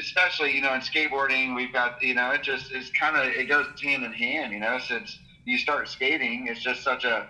especially 0.00 0.54
you 0.54 0.62
know 0.62 0.74
in 0.74 0.80
skateboarding 0.80 1.54
we've 1.54 1.72
got 1.72 2.02
you 2.02 2.14
know 2.14 2.30
it 2.30 2.42
just 2.42 2.72
is 2.72 2.90
kind 2.98 3.16
of 3.16 3.24
it 3.34 3.48
goes 3.48 3.66
hand 3.82 4.04
in 4.04 4.12
hand 4.12 4.52
you 4.52 4.58
know 4.58 4.78
since 4.78 5.18
you 5.44 5.58
start 5.58 5.88
skating 5.88 6.46
it's 6.48 6.60
just 6.60 6.82
such 6.82 7.04
a, 7.04 7.28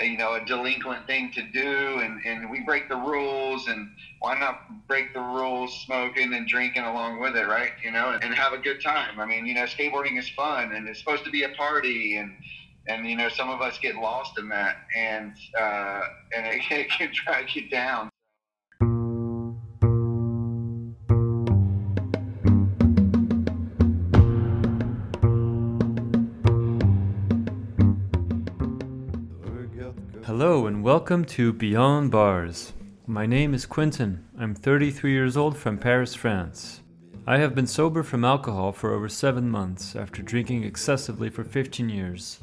a, 0.00 0.04
you 0.04 0.16
know 0.16 0.34
a 0.34 0.44
delinquent 0.44 1.06
thing 1.06 1.30
to 1.32 1.42
do 1.52 2.00
and 2.00 2.20
and 2.24 2.50
we 2.50 2.60
break 2.60 2.88
the 2.88 2.96
rules 2.96 3.68
and 3.68 3.88
why 4.20 4.38
not 4.38 4.60
break 4.88 5.12
the 5.14 5.20
rules 5.20 5.72
smoking 5.84 6.34
and 6.34 6.48
drinking 6.48 6.82
along 6.82 7.20
with 7.20 7.36
it 7.36 7.46
right 7.46 7.72
you 7.84 7.90
know 7.90 8.10
and, 8.10 8.24
and 8.24 8.34
have 8.34 8.52
a 8.52 8.58
good 8.58 8.82
time. 8.82 9.20
I 9.20 9.26
mean 9.26 9.46
you 9.46 9.54
know 9.54 9.64
skateboarding 9.64 10.18
is 10.18 10.28
fun 10.30 10.72
and 10.72 10.88
it's 10.88 10.98
supposed 10.98 11.24
to 11.24 11.30
be 11.30 11.44
a 11.44 11.50
party 11.50 12.16
and 12.16 12.34
and 12.88 13.06
you 13.06 13.16
know 13.16 13.28
some 13.28 13.50
of 13.50 13.60
us 13.60 13.78
get 13.78 13.96
lost 13.96 14.38
in 14.38 14.48
that 14.48 14.76
and 14.96 15.34
uh, 15.60 16.00
and 16.36 16.46
it, 16.46 16.62
it 16.70 16.90
can 16.98 17.10
drag 17.12 17.54
you 17.54 17.68
down 17.68 18.10
welcome 31.08 31.24
to 31.24 31.54
Beyond 31.54 32.10
Bars. 32.10 32.74
My 33.06 33.24
name 33.24 33.54
is 33.54 33.64
Quentin. 33.64 34.26
I'm 34.38 34.54
33 34.54 35.10
years 35.10 35.38
old 35.38 35.56
from 35.56 35.78
Paris, 35.78 36.14
France. 36.14 36.82
I 37.26 37.38
have 37.38 37.54
been 37.54 37.66
sober 37.66 38.02
from 38.02 38.26
alcohol 38.26 38.72
for 38.72 38.92
over 38.92 39.08
seven 39.08 39.48
months 39.48 39.96
after 39.96 40.20
drinking 40.20 40.64
excessively 40.64 41.30
for 41.30 41.44
15 41.44 41.88
years. 41.88 42.40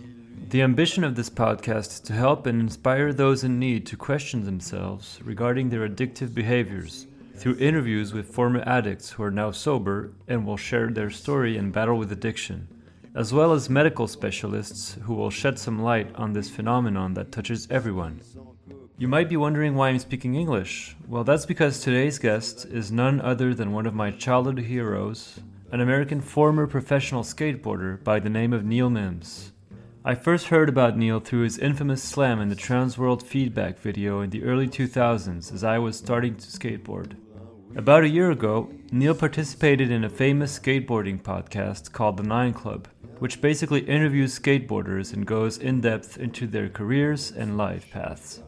The 0.49 0.63
ambition 0.63 1.03
of 1.03 1.13
this 1.13 1.29
podcast 1.29 1.89
is 1.89 1.99
to 1.99 2.13
help 2.13 2.47
and 2.47 2.59
inspire 2.59 3.13
those 3.13 3.43
in 3.43 3.59
need 3.59 3.85
to 3.85 3.97
question 3.97 4.45
themselves 4.45 5.19
regarding 5.23 5.69
their 5.69 5.87
addictive 5.87 6.33
behaviors 6.33 7.05
through 7.35 7.59
interviews 7.59 8.13
with 8.13 8.33
former 8.33 8.63
addicts 8.65 9.11
who 9.11 9.21
are 9.21 9.29
now 9.29 9.51
sober 9.51 10.11
and 10.27 10.43
will 10.43 10.57
share 10.57 10.89
their 10.89 11.11
story 11.11 11.55
and 11.55 11.71
battle 11.71 11.99
with 11.99 12.11
addiction 12.11 12.67
as 13.15 13.31
well 13.31 13.53
as 13.53 13.69
medical 13.69 14.07
specialists 14.07 14.97
who 15.03 15.13
will 15.13 15.29
shed 15.29 15.57
some 15.57 15.81
light 15.81 16.13
on 16.15 16.33
this 16.33 16.49
phenomenon 16.49 17.13
that 17.13 17.31
touches 17.31 17.65
everyone. 17.71 18.19
You 18.97 19.07
might 19.07 19.27
be 19.27 19.35
wondering 19.35 19.75
why 19.75 19.89
I'm 19.89 19.99
speaking 19.99 20.35
English. 20.35 20.95
Well, 21.07 21.23
that's 21.23 21.45
because 21.45 21.79
today's 21.79 22.17
guest 22.17 22.65
is 22.65 22.91
none 22.91 23.19
other 23.19 23.53
than 23.53 23.73
one 23.73 23.85
of 23.85 23.93
my 23.93 24.11
childhood 24.11 24.59
heroes, 24.59 25.41
an 25.71 25.81
American 25.81 26.21
former 26.21 26.65
professional 26.65 27.23
skateboarder 27.23 28.03
by 28.03 28.19
the 28.19 28.29
name 28.29 28.53
of 28.53 28.63
Neal 28.63 28.89
Mims. 28.89 29.51
I 30.05 30.15
first 30.15 30.47
heard 30.47 30.69
about 30.69 30.97
Neal 30.97 31.19
through 31.19 31.43
his 31.43 31.57
infamous 31.57 32.01
slam 32.01 32.39
in 32.39 32.49
the 32.49 32.55
Transworld 32.55 33.21
feedback 33.21 33.79
video 33.79 34.21
in 34.21 34.29
the 34.29 34.43
early 34.43 34.67
2000s 34.67 35.53
as 35.53 35.63
I 35.63 35.77
was 35.77 35.97
starting 35.97 36.35
to 36.35 36.47
skateboard. 36.47 37.17
About 37.75 38.03
a 38.03 38.09
year 38.09 38.31
ago, 38.31 38.71
Neal 38.91 39.15
participated 39.15 39.91
in 39.91 40.05
a 40.05 40.09
famous 40.09 40.57
skateboarding 40.57 41.21
podcast 41.21 41.91
called 41.91 42.15
The 42.15 42.23
Nine 42.23 42.53
Club 42.53 42.87
which 43.19 43.41
basically 43.41 43.81
interviews 43.81 44.37
skateboarders 44.37 45.13
and 45.13 45.25
goes 45.25 45.57
in 45.57 45.81
depth 45.81 46.17
into 46.17 46.47
their 46.47 46.69
careers 46.69 47.31
and 47.31 47.57
life 47.57 47.89
paths. 47.91 48.41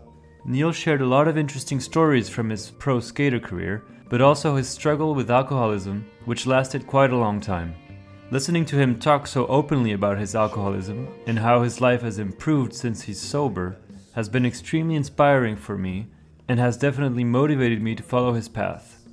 Neal 0.50 0.72
shared 0.72 1.02
a 1.02 1.06
lot 1.06 1.28
of 1.28 1.38
interesting 1.38 1.82
stories 1.82 2.30
from 2.30 2.50
his 2.50 2.72
pro 2.72 3.02
skater 3.02 3.38
career, 3.40 3.84
but 4.10 4.22
also 4.22 4.56
his 4.56 4.70
struggle 4.70 5.14
with 5.14 5.30
alcoholism, 5.30 6.06
which 6.24 6.48
lasted 6.48 6.88
quite 6.88 7.12
a 7.12 7.18
long 7.18 7.42
time. 7.42 7.76
Listening 8.32 8.64
to 8.66 8.78
him 8.78 8.98
talk 8.98 9.28
so 9.28 9.46
openly 9.48 9.92
about 9.92 10.18
his 10.18 10.36
alcoholism 10.36 11.10
and 11.26 11.38
how 11.38 11.64
his 11.64 11.82
life 11.82 12.02
has 12.02 12.18
improved 12.18 12.74
since 12.74 13.02
he's 13.02 13.20
sober 13.20 13.76
has 14.16 14.30
been 14.30 14.46
extremely 14.46 14.96
inspiring 14.96 15.58
for 15.58 15.78
me 15.78 16.08
and 16.48 16.62
has 16.62 16.78
definitely 16.78 17.26
motivated 17.26 17.82
me 17.82 17.94
to 17.94 18.02
follow 18.02 18.32
his 18.32 18.48
path. 18.48 19.06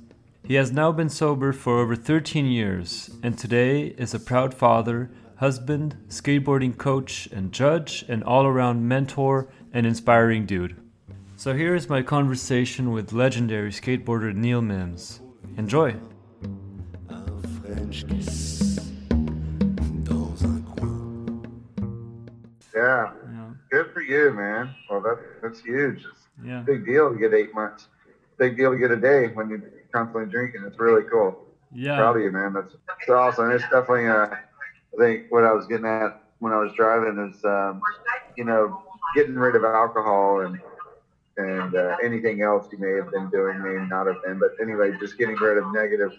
He 0.45 0.53
has 0.53 0.71
now 0.71 0.93
been 0.93 1.09
sober 1.09 1.51
for 1.51 1.79
over 1.79 1.97
13 1.97 2.45
years 2.45 3.09
and 3.21 3.37
today 3.37 3.87
is 3.97 4.13
a 4.13 4.19
proud 4.21 4.53
father 4.53 5.11
husband, 5.37 5.97
skateboarding 6.07 6.77
coach 6.77 7.27
and 7.27 7.51
judge, 7.51 8.05
and 8.07 8.23
all 8.23 8.45
around 8.45 8.87
mentor 8.87 9.49
and 9.73 9.85
inspiring 9.85 10.45
dude. 10.45 10.77
So 11.37 11.53
here 11.53 11.75
is 11.75 11.89
my 11.89 12.01
conversation 12.01 12.91
with 12.91 13.11
legendary 13.11 13.69
skateboarder 13.69 14.33
Neal 14.33 14.61
Mims. 14.61 15.19
Enjoy! 15.57 15.93
Yeah. 22.73 23.11
yeah. 23.13 23.49
Good 23.69 23.91
for 23.93 24.01
you, 24.01 24.31
man. 24.31 24.73
Well, 24.89 25.01
that, 25.01 25.19
that's 25.41 25.59
huge. 25.59 25.99
It's 25.99 26.27
yeah. 26.43 26.61
big 26.61 26.85
deal 26.85 27.11
to 27.11 27.19
get 27.19 27.33
eight 27.33 27.53
months. 27.53 27.89
Big 28.37 28.55
deal 28.55 28.71
to 28.71 28.77
get 28.77 28.91
a 28.91 28.95
day 28.95 29.27
when 29.27 29.49
you're 29.49 29.63
constantly 29.91 30.31
drinking. 30.31 30.63
It's 30.65 30.79
really 30.79 31.03
cool. 31.11 31.37
Yeah. 31.73 31.97
Proud 31.97 32.15
of 32.15 32.23
you, 32.23 32.31
man. 32.31 32.53
That's, 32.53 32.75
that's 32.87 33.09
awesome. 33.09 33.51
It's 33.51 33.63
definitely 33.63 34.05
a 34.05 34.23
uh, 34.23 34.35
I 34.95 34.97
think 34.97 35.25
what 35.29 35.43
I 35.43 35.51
was 35.51 35.67
getting 35.67 35.85
at 35.85 36.21
when 36.39 36.53
I 36.53 36.57
was 36.57 36.71
driving 36.77 37.29
is, 37.29 37.43
um, 37.43 37.81
you 38.37 38.45
know, 38.45 38.81
getting 39.15 39.35
rid 39.35 39.57
of 39.57 39.65
alcohol 39.65 40.41
and 40.41 40.59
and 41.75 41.91
uh, 41.91 41.97
anything 42.03 42.41
else 42.41 42.67
you 42.71 42.77
may 42.77 42.91
have 42.91 43.11
been 43.11 43.29
doing, 43.29 43.61
may 43.61 43.85
not 43.87 44.07
have 44.07 44.23
been. 44.23 44.39
But 44.39 44.51
anyway, 44.61 44.91
just 44.99 45.17
getting 45.17 45.35
rid 45.35 45.57
of 45.57 45.71
negative, 45.73 46.11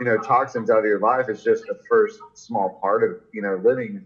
you 0.00 0.06
know, 0.06 0.18
toxins 0.18 0.70
out 0.70 0.78
of 0.78 0.84
your 0.84 1.00
life 1.00 1.28
is 1.28 1.42
just 1.42 1.64
the 1.66 1.78
first 1.88 2.18
small 2.34 2.78
part 2.80 3.02
of, 3.02 3.20
you 3.32 3.42
know, 3.42 3.60
living 3.64 4.04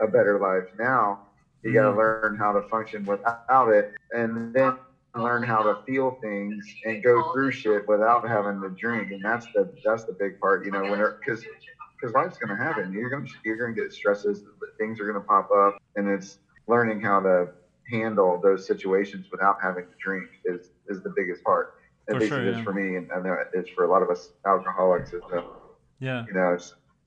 a 0.00 0.06
better 0.06 0.38
life. 0.38 0.72
Now 0.78 1.20
you 1.62 1.72
got 1.72 1.82
to 1.82 1.88
mm-hmm. 1.88 1.98
learn 1.98 2.36
how 2.38 2.52
to 2.52 2.68
function 2.68 3.04
without 3.04 3.68
it, 3.68 3.92
and 4.12 4.54
then 4.54 4.76
learn 5.16 5.42
how 5.42 5.62
to 5.62 5.82
feel 5.84 6.18
things 6.22 6.64
and 6.84 7.02
go 7.02 7.32
through 7.32 7.50
shit 7.50 7.86
without 7.88 8.26
having 8.26 8.60
to 8.60 8.70
drink. 8.70 9.10
And 9.10 9.22
that's 9.24 9.46
the 9.54 9.72
that's 9.84 10.04
the 10.04 10.12
big 10.12 10.40
part, 10.40 10.64
you 10.64 10.70
know, 10.70 10.82
when 10.82 10.98
because 11.18 11.44
because 12.00 12.14
life's 12.14 12.38
going 12.38 12.56
to 12.56 12.62
happen. 12.62 12.92
You're 12.92 13.10
going 13.10 13.26
to 13.26 13.32
you're 13.44 13.56
going 13.56 13.74
to 13.74 13.80
get 13.80 13.92
stresses. 13.92 14.42
Things 14.78 15.00
are 15.00 15.04
going 15.04 15.20
to 15.20 15.26
pop 15.26 15.50
up, 15.50 15.82
and 15.96 16.08
it's 16.08 16.38
learning 16.66 17.00
how 17.00 17.20
to 17.20 17.48
handle 17.90 18.40
those 18.42 18.66
situations 18.66 19.26
without 19.30 19.58
having 19.62 19.84
to 19.84 19.94
drink 20.02 20.28
is 20.44 20.70
is 20.88 21.02
the 21.02 21.12
biggest 21.16 21.42
part. 21.44 21.74
At 22.08 22.14
for 22.14 22.20
least 22.20 22.32
sure, 22.32 22.42
it 22.42 22.48
is 22.48 22.56
yeah. 22.56 22.64
for 22.64 22.72
me, 22.72 22.96
and 22.96 23.10
I 23.12 23.20
know 23.20 23.36
it's 23.54 23.70
for 23.70 23.84
a 23.84 23.90
lot 23.90 24.02
of 24.02 24.10
us 24.10 24.30
alcoholics. 24.46 25.12
Is 25.12 25.22
the, 25.30 25.44
yeah, 26.00 26.24
you 26.26 26.34
know, 26.34 26.58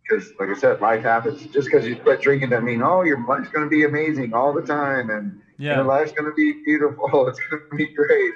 because 0.10 0.32
like 0.40 0.50
I 0.50 0.54
said, 0.54 0.82
life 0.82 1.04
happens. 1.04 1.46
Just 1.48 1.70
because 1.70 1.88
you 1.88 1.96
quit 1.96 2.22
drinking 2.22 2.50
doesn't 2.50 2.66
mean 2.66 2.82
oh 2.82 3.04
your 3.04 3.26
life's 3.26 3.50
going 3.50 3.66
to 3.66 3.70
be 3.70 3.84
amazing 3.84 4.34
all 4.34 4.54
the 4.54 4.62
time, 4.62 5.10
and 5.10 5.42
yeah, 5.58 5.78
your 5.78 5.86
life's 5.86 6.12
going 6.12 6.30
to 6.30 6.36
be 6.36 6.64
beautiful. 6.64 7.28
It's 7.28 7.40
going 7.50 7.64
to 7.70 7.76
be 7.76 7.94
great. 7.94 8.34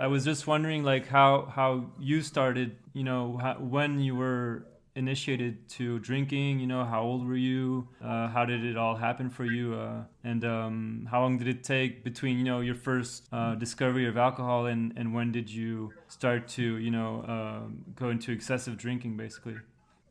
I 0.00 0.06
was 0.06 0.24
just 0.24 0.46
wondering, 0.46 0.84
like 0.84 1.06
how 1.08 1.46
how 1.46 1.90
you 1.98 2.22
started. 2.22 2.76
You 2.94 3.04
know, 3.04 3.38
how, 3.40 3.54
when 3.54 4.00
you 4.00 4.16
were 4.16 4.66
initiated 4.98 5.68
to 5.70 5.98
drinking? 6.00 6.58
You 6.58 6.66
know, 6.66 6.84
how 6.84 7.02
old 7.02 7.26
were 7.26 7.36
you? 7.36 7.88
Uh, 8.02 8.28
how 8.28 8.44
did 8.44 8.64
it 8.64 8.76
all 8.76 8.96
happen 8.96 9.30
for 9.30 9.44
you? 9.44 9.74
Uh, 9.74 10.02
and 10.24 10.44
um, 10.44 11.08
how 11.10 11.22
long 11.22 11.38
did 11.38 11.48
it 11.48 11.64
take 11.64 12.04
between 12.04 12.38
you 12.38 12.44
know 12.44 12.60
your 12.60 12.74
first 12.74 13.26
uh, 13.32 13.54
discovery 13.54 14.06
of 14.06 14.16
alcohol 14.16 14.66
and, 14.66 14.92
and 14.96 15.14
when 15.14 15.32
did 15.32 15.48
you 15.48 15.92
start 16.08 16.48
to 16.48 16.76
you 16.78 16.90
know 16.90 17.24
um, 17.26 17.84
go 17.94 18.10
into 18.10 18.32
excessive 18.32 18.76
drinking, 18.76 19.16
basically? 19.16 19.56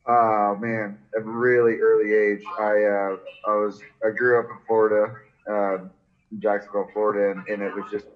Oh 0.08 0.56
man, 0.60 0.98
at 1.16 1.22
a 1.22 1.26
really 1.26 1.76
early 1.80 2.14
age, 2.14 2.44
I 2.60 2.84
uh, 2.84 3.18
I 3.46 3.56
was 3.56 3.82
I 4.06 4.12
grew 4.12 4.40
up 4.40 4.46
in 4.50 4.58
Florida, 4.66 5.16
uh, 5.52 5.78
Jacksonville, 6.40 6.90
Florida, 6.94 7.32
and, 7.32 7.48
and 7.50 7.62
it 7.62 7.76
was 7.76 7.92
just 7.92 8.08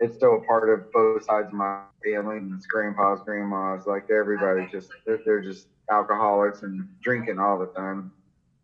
it's 0.00 0.16
still 0.16 0.36
a 0.36 0.40
part 0.40 0.68
of 0.68 0.90
both 0.92 1.24
sides 1.24 1.48
of 1.48 1.54
my 1.54 1.80
family 2.04 2.36
and 2.36 2.52
it's 2.54 2.66
grandpas, 2.66 3.20
grandmas, 3.24 3.86
like 3.86 4.10
everybody 4.10 4.68
just 4.70 4.90
they're, 5.06 5.20
they're 5.24 5.40
just 5.40 5.68
alcoholics 5.90 6.62
and 6.62 6.86
drinking 7.02 7.38
all 7.38 7.58
the 7.58 7.66
time 7.66 8.12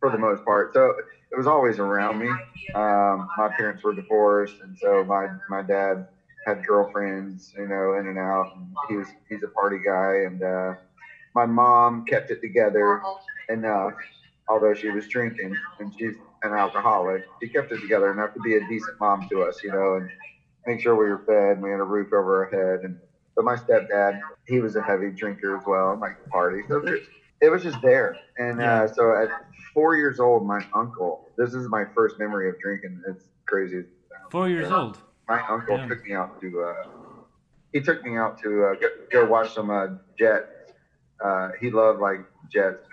for 0.00 0.10
the 0.10 0.18
most 0.18 0.44
part. 0.44 0.74
So 0.74 0.94
it 1.30 1.36
was 1.36 1.46
always 1.46 1.78
around 1.78 2.18
me. 2.18 2.28
Um, 2.74 3.28
my 3.38 3.48
parents 3.56 3.82
were 3.82 3.94
divorced, 3.94 4.56
and 4.62 4.76
so 4.78 5.04
my 5.04 5.28
my 5.48 5.62
dad 5.62 6.06
had 6.46 6.66
girlfriends, 6.66 7.54
you 7.56 7.66
know, 7.66 7.94
in 7.94 8.06
and 8.06 8.18
out. 8.18 8.52
And 8.56 8.66
he 8.88 8.96
was 8.96 9.08
he's 9.28 9.42
a 9.42 9.48
party 9.48 9.78
guy, 9.84 10.24
and 10.26 10.42
uh, 10.42 10.74
my 11.34 11.46
mom 11.46 12.04
kept 12.04 12.30
it 12.30 12.40
together 12.40 13.00
enough, 13.48 13.94
although 14.48 14.74
she 14.74 14.90
was 14.90 15.08
drinking 15.08 15.56
and 15.78 15.92
she's 15.98 16.14
an 16.42 16.52
alcoholic. 16.52 17.24
She 17.40 17.48
kept 17.48 17.72
it 17.72 17.80
together 17.80 18.10
enough 18.10 18.34
to 18.34 18.40
be 18.40 18.56
a 18.56 18.60
decent 18.68 19.00
mom 19.00 19.28
to 19.30 19.42
us, 19.42 19.62
you 19.62 19.70
know, 19.70 19.94
and 19.96 20.10
make 20.66 20.80
sure 20.80 20.94
we 20.94 21.08
were 21.08 21.24
fed 21.26 21.56
and 21.56 21.62
we 21.62 21.70
had 21.70 21.80
a 21.80 21.84
roof 21.84 22.12
over 22.12 22.44
our 22.44 22.50
head 22.50 22.84
and 22.84 22.98
but 23.34 23.44
my 23.44 23.56
stepdad, 23.56 24.20
he 24.46 24.60
was 24.60 24.76
a 24.76 24.82
heavy 24.82 25.10
drinker 25.10 25.56
as 25.56 25.64
well, 25.66 25.96
like 26.00 26.28
party. 26.28 26.62
So 26.68 26.82
it 27.40 27.50
was 27.50 27.62
just 27.62 27.80
there. 27.80 28.16
And 28.38 28.60
uh, 28.60 28.92
so 28.92 29.16
at 29.16 29.28
four 29.72 29.96
years 29.96 30.20
old, 30.20 30.46
my 30.46 30.64
uncle, 30.74 31.28
this 31.36 31.54
is 31.54 31.68
my 31.68 31.84
first 31.94 32.18
memory 32.18 32.48
of 32.48 32.58
drinking. 32.60 33.02
It's 33.08 33.24
crazy. 33.46 33.84
Four 34.30 34.48
years 34.48 34.70
old. 34.70 34.98
My 35.28 35.42
uncle 35.48 35.78
yeah. 35.78 35.86
took 35.86 36.04
me 36.04 36.14
out 36.14 36.40
to, 36.40 36.62
uh, 36.62 36.88
he 37.72 37.80
took 37.80 38.04
me 38.04 38.16
out 38.18 38.38
to 38.42 38.64
uh, 38.64 38.74
go, 38.74 38.88
go, 39.10 39.26
watch 39.26 39.54
some 39.54 39.70
uh, 39.70 39.86
jets. 40.18 40.72
Uh, 41.24 41.50
he 41.60 41.70
loved 41.70 42.00
like 42.00 42.20
jets. 42.50 42.86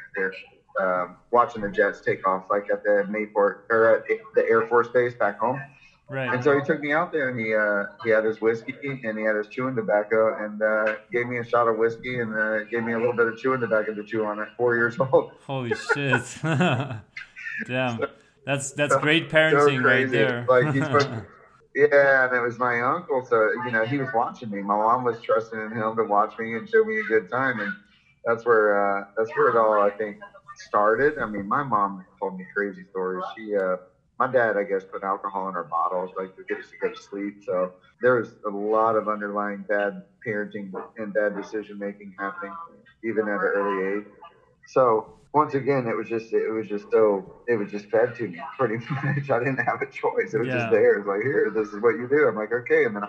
Um, 0.82 1.18
watching 1.32 1.62
the 1.62 1.70
jets 1.70 2.02
take 2.02 2.26
off, 2.28 2.46
like 2.50 2.70
at 2.72 2.84
the 2.84 3.06
Mayport 3.10 3.62
or 3.70 3.98
at 3.98 4.06
the 4.36 4.44
Air 4.50 4.68
Force 4.68 4.88
Base 4.88 5.14
back 5.14 5.38
home. 5.40 5.62
Right. 6.10 6.34
And 6.34 6.44
so 6.44 6.56
he 6.56 6.62
took 6.66 6.80
me 6.80 6.92
out 6.92 7.12
there, 7.12 7.30
and 7.30 7.40
he 7.40 7.54
uh, 7.54 7.84
he 8.04 8.10
had 8.10 8.24
his 8.24 8.42
whiskey, 8.42 8.74
and 9.04 9.18
he 9.18 9.24
had 9.24 9.36
his 9.36 9.48
chewing 9.48 9.76
tobacco, 9.76 10.36
and 10.44 10.60
uh, 10.62 10.96
gave 11.12 11.28
me 11.28 11.38
a 11.38 11.44
shot 11.44 11.68
of 11.68 11.78
whiskey, 11.78 12.20
and 12.20 12.36
uh, 12.36 12.64
gave 12.64 12.84
me 12.84 12.94
a 12.94 12.98
little 12.98 13.14
bit 13.14 13.28
of 13.28 13.38
chewing 13.38 13.60
tobacco 13.60 13.94
to 13.94 14.04
chew 14.04 14.26
on 14.26 14.40
at 14.40 14.48
four 14.58 14.76
years 14.76 14.98
old. 15.14 15.32
Holy 15.46 15.74
shit! 15.94 16.24
Damn, 17.68 18.00
that's 18.44 18.72
that's 18.72 18.96
great 18.98 19.30
parenting 19.30 19.82
so 19.82 19.88
right 19.88 20.10
there. 20.10 20.46
like 20.50 20.74
he's 20.74 20.84
yeah, 21.76 22.26
and 22.26 22.36
it 22.36 22.42
was 22.42 22.58
my 22.58 22.82
uncle, 22.82 23.24
so 23.24 23.52
you 23.66 23.72
know 23.72 23.86
he 23.86 24.00
was 24.00 24.10
watching 24.16 24.50
me. 24.50 24.62
My 24.62 24.76
mom 24.76 25.04
was 25.04 25.22
trusting 25.22 25.60
in 25.60 25.72
him 25.72 25.96
to 25.96 26.04
watch 26.06 26.34
me 26.40 26.56
and 26.56 26.68
show 26.68 26.84
me 26.84 27.00
a 27.00 27.04
good 27.04 27.30
time, 27.30 27.60
and 27.60 27.72
that's 28.26 28.46
where 28.48 29.00
uh, 29.00 29.04
that's 29.16 29.30
where 29.38 29.50
it 29.50 29.56
all 29.56 29.80
I 29.80 29.92
think 29.92 30.18
started. 30.56 31.20
I 31.20 31.28
mean, 31.28 31.48
my 31.48 31.62
mom 31.62 32.04
told 32.20 32.36
me 32.36 32.46
crazy 32.56 32.84
stories. 32.90 33.24
She 33.38 33.56
uh, 33.56 33.76
my 34.20 34.28
dad, 34.28 34.58
I 34.58 34.64
guess, 34.64 34.84
put 34.84 35.04
alcohol 35.04 35.48
in 35.48 35.56
our 35.56 35.64
bottles, 35.64 36.12
like 36.18 36.36
to 36.36 36.44
get 36.44 36.60
us 36.60 36.70
to 36.72 36.78
go 36.82 36.94
to 36.94 37.02
sleep. 37.02 37.42
So 37.46 37.72
there 38.02 38.16
was 38.16 38.36
a 38.46 38.50
lot 38.50 38.98
of 38.98 39.08
underlying 39.08 39.64
bad 39.68 40.04
parenting 40.26 40.72
and 40.98 41.14
bad 41.14 41.36
decision 41.36 41.80
making 41.80 42.14
happening, 42.20 42.54
even 43.04 43.30
at 43.30 43.36
an 43.36 43.52
early 43.56 44.00
age. 44.00 44.06
So 44.68 45.14
once 45.34 45.54
again, 45.54 45.88
it 45.88 45.96
was 45.96 46.10
just 46.10 46.34
it 46.34 46.52
was 46.52 46.68
just 46.68 46.92
so 46.92 47.42
it 47.48 47.56
was 47.56 47.72
just 47.72 47.86
fed 47.86 48.14
to 48.16 48.28
me 48.28 48.42
pretty 48.58 48.78
much. 48.90 49.30
I 49.30 49.40
didn't 49.40 49.64
have 49.64 49.82
a 49.82 49.90
choice. 49.90 50.34
It 50.34 50.40
was 50.40 50.48
yeah. 50.50 50.58
just 50.58 50.72
there. 50.72 50.98
It's 50.98 51.08
like 51.08 51.22
here, 51.22 51.50
this 51.56 51.70
is 51.70 51.82
what 51.82 51.96
you 51.96 52.08
do. 52.10 52.28
I'm 52.28 52.36
like 52.36 52.52
okay, 52.52 52.84
and 52.84 52.96
then 52.96 53.04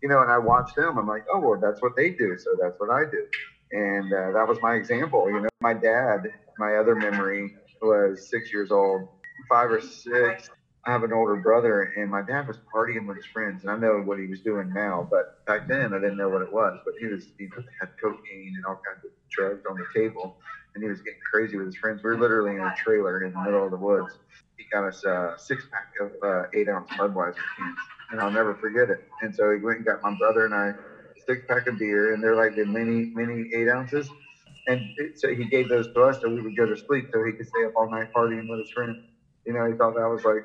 you 0.00 0.08
know, 0.08 0.22
and 0.22 0.30
I 0.30 0.38
watched 0.38 0.76
them. 0.76 0.96
I'm 0.96 1.08
like, 1.08 1.24
oh 1.32 1.40
well, 1.40 1.60
that's 1.60 1.82
what 1.82 1.96
they 1.96 2.10
do, 2.10 2.38
so 2.38 2.50
that's 2.60 2.78
what 2.78 2.90
I 2.90 3.02
do, 3.10 3.26
and 3.72 4.12
uh, 4.12 4.30
that 4.32 4.46
was 4.46 4.58
my 4.62 4.74
example. 4.74 5.28
You 5.28 5.40
know, 5.40 5.48
my 5.60 5.74
dad. 5.74 6.32
My 6.58 6.76
other 6.76 6.94
memory 6.94 7.56
was 7.80 8.28
six 8.28 8.52
years 8.52 8.70
old 8.70 9.08
five 9.48 9.70
or 9.70 9.80
six. 9.80 10.50
I 10.86 10.92
have 10.92 11.04
an 11.04 11.12
older 11.12 11.36
brother, 11.36 11.90
and 11.96 12.10
my 12.10 12.22
dad 12.22 12.48
was 12.48 12.58
partying 12.74 13.06
with 13.06 13.16
his 13.16 13.26
friends, 13.26 13.62
and 13.62 13.70
I 13.72 13.76
know 13.76 14.00
what 14.02 14.18
he 14.18 14.26
was 14.26 14.40
doing 14.40 14.72
now, 14.74 15.06
but 15.10 15.26
back 15.46 15.62
then 15.68 15.92
I 15.94 15.98
didn't 15.98 16.16
know 16.16 16.28
what 16.28 16.42
it 16.42 16.52
was. 16.52 16.76
But 16.84 16.94
he 16.98 17.06
was, 17.06 17.28
he 17.38 17.48
had 17.80 17.88
cocaine 18.02 18.54
and 18.56 18.64
all 18.66 18.80
kinds 18.86 19.04
of 19.04 19.10
drugs 19.30 19.62
on 19.70 19.76
the 19.76 19.86
table, 19.94 20.34
and 20.74 20.82
he 20.82 20.90
was 20.90 21.00
getting 21.02 21.20
crazy 21.32 21.56
with 21.56 21.66
his 21.66 21.76
friends. 21.76 22.00
We 22.02 22.10
were 22.10 22.18
literally 22.18 22.56
in 22.56 22.62
a 22.62 22.74
trailer 22.76 23.22
in 23.22 23.32
the 23.32 23.42
middle 23.44 23.64
of 23.64 23.70
the 23.70 23.78
woods. 23.78 24.18
He 24.58 24.64
got 24.72 24.84
us 24.84 25.04
a 25.04 25.32
six 25.38 25.64
pack 25.72 25.88
of 26.00 26.12
uh, 26.28 26.44
eight 26.54 26.68
ounce 26.68 26.88
Budweiser 26.98 27.34
cans, 27.58 27.76
and 28.10 28.20
I'll 28.20 28.30
never 28.32 28.54
forget 28.56 28.90
it. 28.90 28.98
And 29.22 29.34
so 29.34 29.52
he 29.52 29.58
went 29.58 29.78
and 29.78 29.86
got 29.86 29.98
my 30.02 30.14
brother 30.18 30.46
and 30.46 30.54
I 30.54 30.68
a 30.70 30.74
six 31.28 31.42
pack 31.48 31.68
of 31.68 31.78
beer, 31.78 32.12
and 32.14 32.22
they're 32.24 32.36
like 32.36 32.54
the 32.56 32.64
mini 32.64 33.06
mini 33.14 33.44
eight 33.54 33.68
ounces. 33.68 34.08
And 34.68 34.80
it, 34.96 35.12
so 35.16 35.28
he 35.34 35.46
gave 35.46 35.68
those 35.68 35.88
to 35.96 36.02
us 36.02 36.18
so 36.20 36.28
we 36.28 36.42
would 36.42 36.56
go 36.56 36.66
to 36.66 36.76
sleep 36.76 37.06
so 37.12 37.24
he 37.24 37.32
could 37.32 37.46
stay 37.46 37.64
up 37.64 37.72
all 37.76 37.88
night 37.90 38.08
partying 38.16 38.48
with 38.48 38.58
his 38.60 38.70
friends 38.74 38.96
you 39.46 39.52
know, 39.52 39.66
he 39.66 39.74
thought 39.74 39.94
that 39.94 40.08
was 40.08 40.24
like 40.24 40.42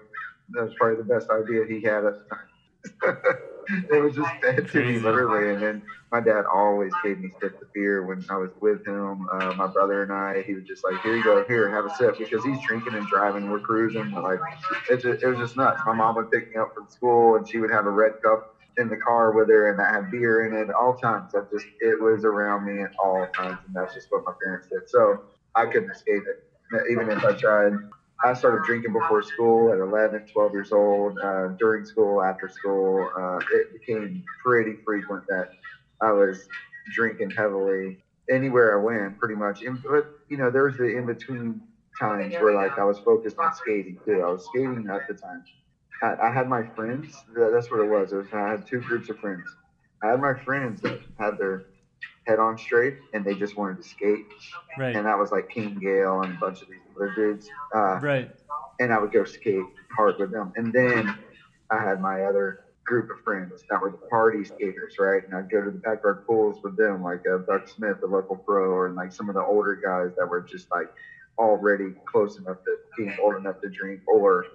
that 0.50 0.64
was 0.64 0.74
probably 0.80 0.98
the 0.98 1.04
best 1.04 1.28
idea 1.30 1.66
he 1.68 1.82
had 1.82 2.06
at 2.06 2.14
the 2.16 2.36
time. 2.36 2.40
it 3.92 4.02
was 4.02 4.16
just 4.16 4.30
bad 4.42 4.68
to 4.70 4.84
me 4.84 5.00
literally. 5.00 5.52
And 5.54 5.62
then 5.62 5.82
my 6.12 6.22
dad 6.22 6.44
always 6.54 6.92
gave 7.04 7.20
me 7.20 7.30
sips 7.42 7.56
of 7.62 7.68
beer 7.74 8.04
when 8.04 8.24
I 8.30 8.38
was 8.38 8.52
with 8.62 8.80
him. 8.86 9.28
Uh, 9.34 9.54
my 9.56 9.68
brother 9.68 10.04
and 10.04 10.12
I, 10.12 10.44
he 10.46 10.54
was 10.56 10.64
just 10.66 10.84
like, 10.84 11.02
"Here 11.02 11.16
you 11.16 11.24
go, 11.24 11.44
here, 11.48 11.70
have 11.70 11.86
a 11.86 11.90
sip," 11.92 12.16
because 12.18 12.44
he's 12.44 12.60
drinking 12.68 12.96
and 12.96 13.08
driving. 13.08 13.50
We're 13.50 13.60
cruising. 13.60 14.12
Like 14.12 14.40
it, 14.90 15.02
just, 15.02 15.24
it 15.24 15.28
was 15.28 15.38
just 15.38 15.58
nuts. 15.58 15.80
My 15.86 15.94
mom 15.94 16.16
would 16.16 16.30
pick 16.32 16.46
me 16.54 16.60
up 16.62 16.70
from 16.74 16.88
school, 16.88 17.36
and 17.36 17.48
she 17.48 17.60
would 17.60 17.72
have 17.72 17.86
a 17.86 17.92
red 17.92 18.14
cup 18.24 18.40
in 18.78 18.90
the 18.90 18.98
car 18.98 19.32
with 19.34 19.50
her, 19.50 19.70
and 19.70 19.82
I 19.82 19.92
had 19.92 20.12
beer 20.12 20.46
in 20.46 20.54
it 20.54 20.70
all 20.80 20.94
times. 20.96 21.32
That 21.34 21.44
just 21.52 21.66
it 21.80 22.00
was 22.02 22.24
around 22.24 22.66
me 22.66 22.82
at 22.84 22.92
all 23.04 23.26
times, 23.36 23.60
and 23.66 23.76
that's 23.76 23.94
just 23.94 24.08
what 24.10 24.24
my 24.26 24.34
parents 24.44 24.68
did. 24.72 24.82
So 24.88 25.16
I 25.56 25.66
couldn't 25.66 25.92
escape 25.92 26.24
it, 26.26 26.84
even 26.92 27.10
if 27.10 27.24
I 27.26 27.34
tried. 27.34 27.74
I 28.24 28.34
started 28.34 28.64
drinking 28.66 28.94
before 28.94 29.22
school 29.22 29.72
at 29.72 29.80
11, 29.80 30.25
12 30.31 30.52
years 30.54 30.72
old. 30.72 31.18
Uh, 31.19 31.50
during 31.60 31.86
school, 31.86 32.24
after 32.24 32.50
school, 32.50 33.10
uh, 33.16 33.40
it 33.54 33.72
became 33.72 34.24
pretty 34.44 34.75
frequent 34.84 35.24
that 35.28 35.50
I 36.02 36.12
was 36.12 36.48
drinking 36.94 37.31
heavily 37.31 37.98
anywhere 38.30 38.78
I 38.78 38.81
went, 38.81 39.19
pretty 39.19 39.36
much. 39.36 39.62
And, 39.62 39.81
but 39.84 40.06
you 40.30 40.38
know, 40.38 40.50
there 40.50 40.64
was 40.64 40.78
the 40.78 40.86
in 40.86 41.06
between 41.06 41.62
times 42.00 42.34
where 42.36 42.54
like 42.54 42.78
I 42.78 42.84
was 42.84 42.98
focused 43.00 43.38
on 43.38 43.54
skating 43.54 43.98
too. 44.06 44.22
I 44.22 44.31
was 44.31 44.46
skating 44.46 44.88
at 44.90 45.08
the 45.08 45.13
time. 45.13 45.44
I, 46.02 46.28
I 46.28 46.31
had 46.31 46.48
my 46.48 46.63
friends. 46.75 47.24
That's 47.36 47.70
what 47.72 47.80
it 47.80 47.90
was. 47.90 48.12
It 48.12 48.18
was. 48.18 48.28
I 48.34 48.50
had 48.50 48.66
two 48.66 48.80
groups 48.81 49.10
of 49.10 49.18
friends. 49.18 49.44
I 50.04 50.08
had 50.08 50.20
my 50.20 50.34
friends 50.34 50.81
that 50.81 51.00
had 51.18 51.38
their 51.38 51.63
head 52.27 52.39
on 52.39 52.57
straight 52.57 52.94
and 53.13 53.24
they 53.24 53.33
just 53.33 53.56
wanted 53.57 53.77
to 53.77 53.83
skate. 53.83 54.19
Right. 54.77 54.95
And 54.95 55.06
that 55.06 55.18
was 55.18 55.31
like 55.31 55.47
King 55.50 55.77
Gale 55.81 56.21
and 56.21 56.33
a 56.33 56.38
bunch 56.39 56.62
of 56.62 56.68
these 56.68 56.79
other 56.95 57.12
dudes. 57.15 57.47
Uh, 57.74 58.00
right. 58.01 58.29
And 58.79 58.94
I 58.94 59.00
would 59.00 59.12
go 59.12 59.24
skate 59.24 59.63
hard 59.95 60.15
with 60.19 60.31
them. 60.31 60.51
And 60.56 60.71
then 60.71 61.15
I 61.71 61.81
had 61.81 62.00
my 62.00 62.24
other 62.24 62.57
group 62.85 63.09
of 63.09 63.18
friends 63.24 63.63
that 63.69 63.81
were 63.81 63.89
the 63.89 63.97
party 64.09 64.44
skaters, 64.44 64.95
right? 65.00 65.21
And 65.25 65.33
I'd 65.33 65.50
go 65.50 65.62
to 65.62 65.71
the 65.71 65.77
backyard 65.79 66.18
pools 66.25 66.57
with 66.63 66.75
them, 66.77 67.01
like 67.01 67.19
uh, 67.31 67.38
Buck 67.39 67.68
Smith, 67.68 67.97
the 68.01 68.07
local 68.07 68.39
pro, 68.45 68.71
or 68.71 68.89
like 68.89 69.12
some 69.12 69.29
of 69.29 69.35
the 69.35 69.44
older 69.44 69.75
guys 69.75 70.12
that 70.18 70.27
were 70.27 70.41
just 70.41 70.68
like 70.71 70.88
already 71.38 71.94
close 72.12 72.38
enough 72.38 72.57
to 72.65 72.77
being 72.97 73.13
old 73.21 73.35
enough 73.35 73.59
to 73.62 73.69
drink, 73.69 74.01
or 74.07 74.45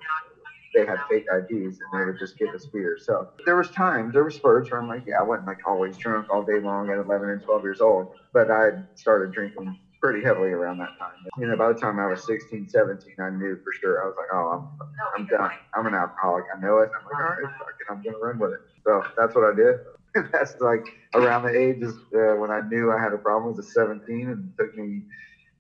they 0.75 0.87
had 0.87 0.99
fake 1.09 1.25
IDs 1.33 1.79
and 1.81 2.01
they 2.01 2.05
would 2.05 2.19
just 2.19 2.37
give 2.39 2.49
us 2.55 2.67
beer. 2.73 2.97
So 2.99 3.27
there 3.45 3.57
was 3.57 3.71
times, 3.71 4.13
there 4.13 4.23
were 4.23 4.31
spurts 4.31 4.71
where 4.71 4.81
I'm 4.81 4.89
like, 4.89 5.03
yeah, 5.07 5.21
I 5.21 5.23
wasn't 5.23 5.47
like 5.47 5.59
always 5.67 5.97
drunk 5.97 6.27
all 6.31 6.43
day 6.43 6.61
long 6.61 6.91
at 6.91 6.99
11 6.99 7.29
and 7.29 7.43
12 7.43 7.63
years 7.63 7.81
old, 7.81 8.09
but 8.33 8.51
I 8.51 8.71
started 8.95 9.33
drinking 9.33 9.77
pretty 10.03 10.23
heavily 10.23 10.51
around 10.51 10.79
that 10.79 10.91
time. 10.99 11.13
You 11.39 11.47
know, 11.47 11.57
by 11.57 11.69
the 11.69 11.75
time 11.75 11.99
I 12.01 12.07
was 12.07 12.27
16, 12.27 12.67
17, 12.69 13.15
I 13.21 13.31
knew 13.31 13.57
for 13.63 13.73
sure. 13.81 14.03
I 14.03 14.07
was 14.07 14.15
like, 14.19 14.29
oh, 14.33 14.49
I'm, 14.49 14.69
I'm 15.17 15.27
done. 15.27 15.51
I'm 15.75 15.87
an 15.87 15.95
alcoholic. 15.95 16.45
I 16.55 16.61
know 16.61 16.79
it. 16.79 16.91
I'm 16.99 17.05
like, 17.05 17.15
all 17.15 17.31
right, 17.31 17.53
fuck 17.59 17.69
it. 17.79 17.87
I'm 17.89 18.03
going 18.03 18.15
to 18.15 18.21
run 18.21 18.39
with 18.39 18.53
it. 18.53 18.59
So 18.85 19.03
that's 19.17 19.35
what 19.35 19.45
I 19.45 19.55
did. 19.55 19.77
that's 20.33 20.55
like 20.61 20.83
around 21.15 21.43
the 21.43 21.57
ages 21.57 21.95
uh, 22.15 22.35
when 22.37 22.51
I 22.51 22.61
knew 22.69 22.91
I 22.93 23.01
had 23.01 23.13
a 23.13 23.19
problem 23.19 23.55
was 23.55 23.73
17 23.73 24.29
and 24.29 24.53
it 24.59 24.63
took 24.63 24.75
me, 24.75 25.03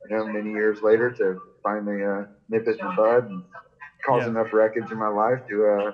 you 0.08 0.16
know, 0.16 0.26
many 0.26 0.50
years 0.50 0.82
later 0.82 1.10
to 1.18 1.38
finally 1.62 2.02
uh, 2.02 2.24
nip 2.48 2.66
it 2.66 2.78
in 2.80 2.86
the 2.86 2.92
bud 2.96 3.24
and 3.28 3.42
cause 4.04 4.22
yeah. 4.22 4.28
enough 4.28 4.52
wreckage 4.52 4.90
in 4.90 4.98
my 4.98 5.08
life 5.08 5.40
to, 5.48 5.66
uh, 5.66 5.92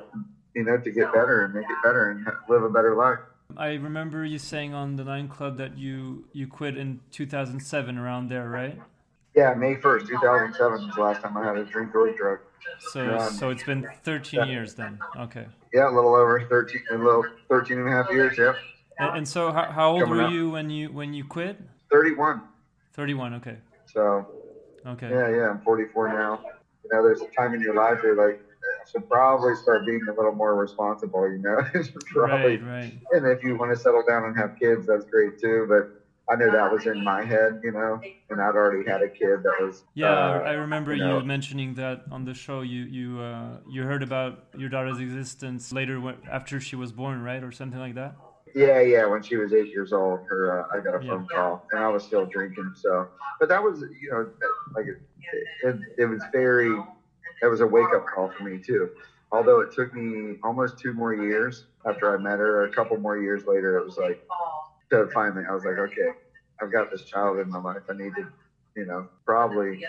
you 0.54 0.64
know, 0.64 0.78
to 0.78 0.90
get 0.90 1.12
better 1.12 1.44
and 1.44 1.54
make 1.54 1.64
it 1.64 1.76
better 1.82 2.10
and 2.10 2.26
live 2.48 2.62
a 2.62 2.70
better 2.70 2.94
life. 2.94 3.18
I 3.56 3.74
remember 3.74 4.24
you 4.24 4.38
saying 4.38 4.74
on 4.74 4.96
the 4.96 5.04
Nine 5.04 5.28
Club 5.28 5.56
that 5.56 5.78
you 5.78 6.24
you 6.32 6.46
quit 6.46 6.76
in 6.76 7.00
2007, 7.12 7.96
around 7.96 8.28
there, 8.28 8.48
right? 8.48 8.78
Yeah, 9.34 9.54
May 9.54 9.76
1st, 9.76 10.08
2007 10.08 10.86
was 10.86 10.94
the 10.94 11.00
last 11.00 11.22
time 11.22 11.36
I 11.36 11.46
had 11.46 11.56
a 11.56 11.64
drink 11.64 11.94
or 11.94 12.08
a 12.08 12.16
drug. 12.16 12.38
So, 12.92 13.18
um, 13.18 13.32
so 13.32 13.50
it's 13.50 13.62
been 13.62 13.86
13 14.02 14.40
yeah. 14.40 14.46
years 14.46 14.74
then. 14.74 14.98
Okay. 15.16 15.46
Yeah, 15.72 15.88
a 15.88 15.94
little 15.94 16.14
over 16.14 16.44
13, 16.48 16.82
a 16.90 16.98
little 16.98 17.24
13 17.48 17.78
and 17.78 17.88
a 17.88 17.90
half 17.90 18.10
years. 18.10 18.36
Yep. 18.36 18.56
And, 18.98 19.18
and 19.18 19.28
so, 19.28 19.52
how, 19.52 19.70
how 19.70 19.90
old 19.92 20.02
Coming 20.02 20.16
were 20.16 20.24
up. 20.24 20.32
you 20.32 20.50
when 20.50 20.70
you 20.70 20.88
when 20.92 21.14
you 21.14 21.24
quit? 21.24 21.58
31. 21.90 22.42
31. 22.94 23.34
Okay. 23.34 23.56
So. 23.86 24.26
Okay. 24.86 25.08
Yeah, 25.08 25.28
yeah. 25.28 25.50
I'm 25.50 25.60
44 25.60 26.08
now 26.08 26.40
you 26.84 26.90
know, 26.92 27.02
there's 27.02 27.20
a 27.20 27.28
time 27.36 27.54
in 27.54 27.60
your 27.60 27.74
life 27.74 28.02
where 28.02 28.14
like 28.14 28.40
should 28.90 29.08
probably 29.08 29.54
start 29.54 29.84
being 29.86 30.00
a 30.08 30.12
little 30.12 30.34
more 30.34 30.54
responsible, 30.54 31.30
you 31.30 31.38
know. 31.38 31.60
probably, 32.06 32.56
right, 32.56 32.62
right. 32.62 32.98
And 33.12 33.26
if 33.26 33.42
you 33.42 33.56
want 33.56 33.74
to 33.74 33.76
settle 33.76 34.02
down 34.06 34.24
and 34.24 34.36
have 34.36 34.58
kids, 34.58 34.86
that's 34.86 35.04
great 35.04 35.38
too. 35.38 35.66
But 35.68 35.98
I 36.30 36.36
knew 36.36 36.50
that 36.50 36.72
was 36.72 36.86
in 36.86 37.02
my 37.02 37.24
head, 37.24 37.60
you 37.64 37.72
know, 37.72 38.00
and 38.30 38.40
I'd 38.40 38.54
already 38.54 38.88
had 38.88 39.02
a 39.02 39.08
kid 39.08 39.42
that 39.42 39.54
was. 39.60 39.84
Yeah, 39.94 40.08
uh, 40.08 40.42
I 40.44 40.52
remember 40.52 40.94
you, 40.94 41.04
know, 41.04 41.18
you, 41.18 41.24
mentioning 41.24 41.74
that 41.74 42.02
on 42.10 42.24
the 42.24 42.34
show. 42.34 42.60
You 42.60 42.82
you 42.84 43.20
uh, 43.20 43.58
you 43.68 43.82
heard 43.82 44.02
about 44.02 44.44
your 44.56 44.68
daughter's 44.68 45.00
existence 45.00 45.72
later 45.72 46.00
when, 46.00 46.16
after 46.30 46.60
she 46.60 46.76
was 46.76 46.92
born, 46.92 47.22
right, 47.22 47.42
or 47.42 47.52
something 47.52 47.80
like 47.80 47.94
that. 47.94 48.16
Yeah, 48.54 48.80
yeah. 48.80 49.06
When 49.06 49.22
she 49.22 49.36
was 49.36 49.52
eight 49.52 49.68
years 49.68 49.92
old, 49.92 50.20
her 50.28 50.66
uh, 50.70 50.76
I 50.76 50.80
got 50.80 50.94
a 50.94 51.00
phone 51.00 51.26
yeah. 51.30 51.36
call, 51.36 51.66
and 51.72 51.82
I 51.82 51.88
was 51.88 52.04
still 52.04 52.26
drinking. 52.26 52.72
So, 52.76 53.08
but 53.40 53.48
that 53.48 53.62
was 53.62 53.80
you 53.80 54.10
know 54.10 54.28
like 54.74 54.86
it, 55.62 55.76
it, 55.98 56.04
was 56.06 56.22
very 56.32 56.70
it 57.42 57.46
was 57.46 57.60
a 57.60 57.66
wake 57.66 57.88
up 57.94 58.06
call 58.06 58.30
for 58.30 58.44
me 58.44 58.58
too. 58.58 58.90
Although 59.30 59.60
it 59.60 59.72
took 59.72 59.94
me 59.94 60.36
almost 60.42 60.78
two 60.78 60.92
more 60.92 61.14
years 61.14 61.64
after 61.86 62.14
I 62.14 62.20
met 62.20 62.38
her, 62.38 62.64
a 62.64 62.72
couple 62.72 62.96
more 62.98 63.18
years 63.18 63.44
later, 63.46 63.78
it 63.78 63.84
was 63.84 63.98
like 63.98 64.26
to 64.90 65.08
finally 65.12 65.44
I 65.48 65.54
was 65.54 65.64
like, 65.64 65.78
okay, 65.78 66.10
I've 66.60 66.72
got 66.72 66.90
this 66.90 67.02
child 67.02 67.38
in 67.38 67.50
my 67.50 67.60
life. 67.60 67.82
I 67.90 67.92
need 67.92 68.14
to, 68.16 68.26
you 68.74 68.86
know, 68.86 69.08
probably 69.24 69.84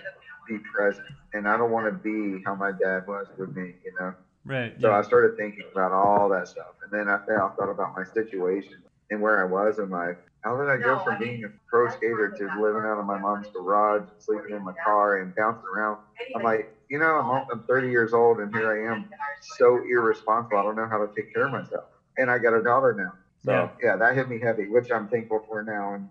be 0.47 0.57
present, 0.59 1.07
and 1.33 1.47
I 1.47 1.57
don't 1.57 1.71
want 1.71 1.85
to 1.85 1.91
be 1.91 2.43
how 2.45 2.55
my 2.55 2.71
dad 2.71 3.07
was 3.07 3.27
with 3.37 3.55
me, 3.55 3.75
you 3.85 3.93
know. 3.99 4.13
Right. 4.45 4.73
So 4.79 4.89
yeah. 4.89 4.97
I 4.97 5.01
started 5.03 5.37
thinking 5.37 5.63
about 5.71 5.91
all 5.91 6.27
that 6.29 6.47
stuff, 6.47 6.75
and 6.83 6.91
then 6.91 7.07
I, 7.07 7.15
I 7.15 7.49
thought 7.55 7.69
about 7.69 7.95
my 7.95 8.03
situation 8.03 8.83
and 9.09 9.21
where 9.21 9.39
I 9.39 9.45
was 9.45 9.79
in 9.79 9.89
life. 9.89 10.15
How 10.43 10.57
did 10.57 10.69
I 10.69 10.77
go 10.77 10.99
from 11.03 11.19
being 11.19 11.43
a 11.43 11.49
pro 11.67 11.89
skater 11.89 12.31
to 12.37 12.43
living 12.61 12.83
out 12.85 12.97
of 12.97 13.05
my 13.05 13.17
mom's 13.17 13.47
garage, 13.53 14.03
sleeping 14.19 14.55
in 14.55 14.63
my 14.63 14.73
car, 14.83 15.17
and 15.17 15.33
bouncing 15.35 15.61
around? 15.75 15.97
I'm 16.35 16.43
like, 16.43 16.69
you 16.89 16.97
know, 16.99 17.17
I'm, 17.19 17.43
I'm 17.51 17.61
30 17.67 17.89
years 17.89 18.13
old, 18.13 18.39
and 18.39 18.53
here 18.53 18.71
I 18.71 18.91
am, 18.91 19.05
so 19.41 19.79
irresponsible. 19.89 20.57
I 20.57 20.63
don't 20.63 20.75
know 20.75 20.87
how 20.87 20.97
to 20.99 21.07
take 21.15 21.25
care 21.33 21.45
of 21.45 21.51
myself, 21.51 21.85
and 22.17 22.31
I 22.31 22.39
got 22.39 22.53
a 22.53 22.61
daughter 22.61 22.93
now. 22.93 23.11
So 23.43 23.51
yeah, 23.51 23.67
yeah 23.81 23.95
that 23.97 24.15
hit 24.15 24.27
me 24.27 24.39
heavy, 24.39 24.67
which 24.67 24.91
I'm 24.91 25.07
thankful 25.07 25.41
for 25.47 25.63
now. 25.63 25.93
And 25.93 26.09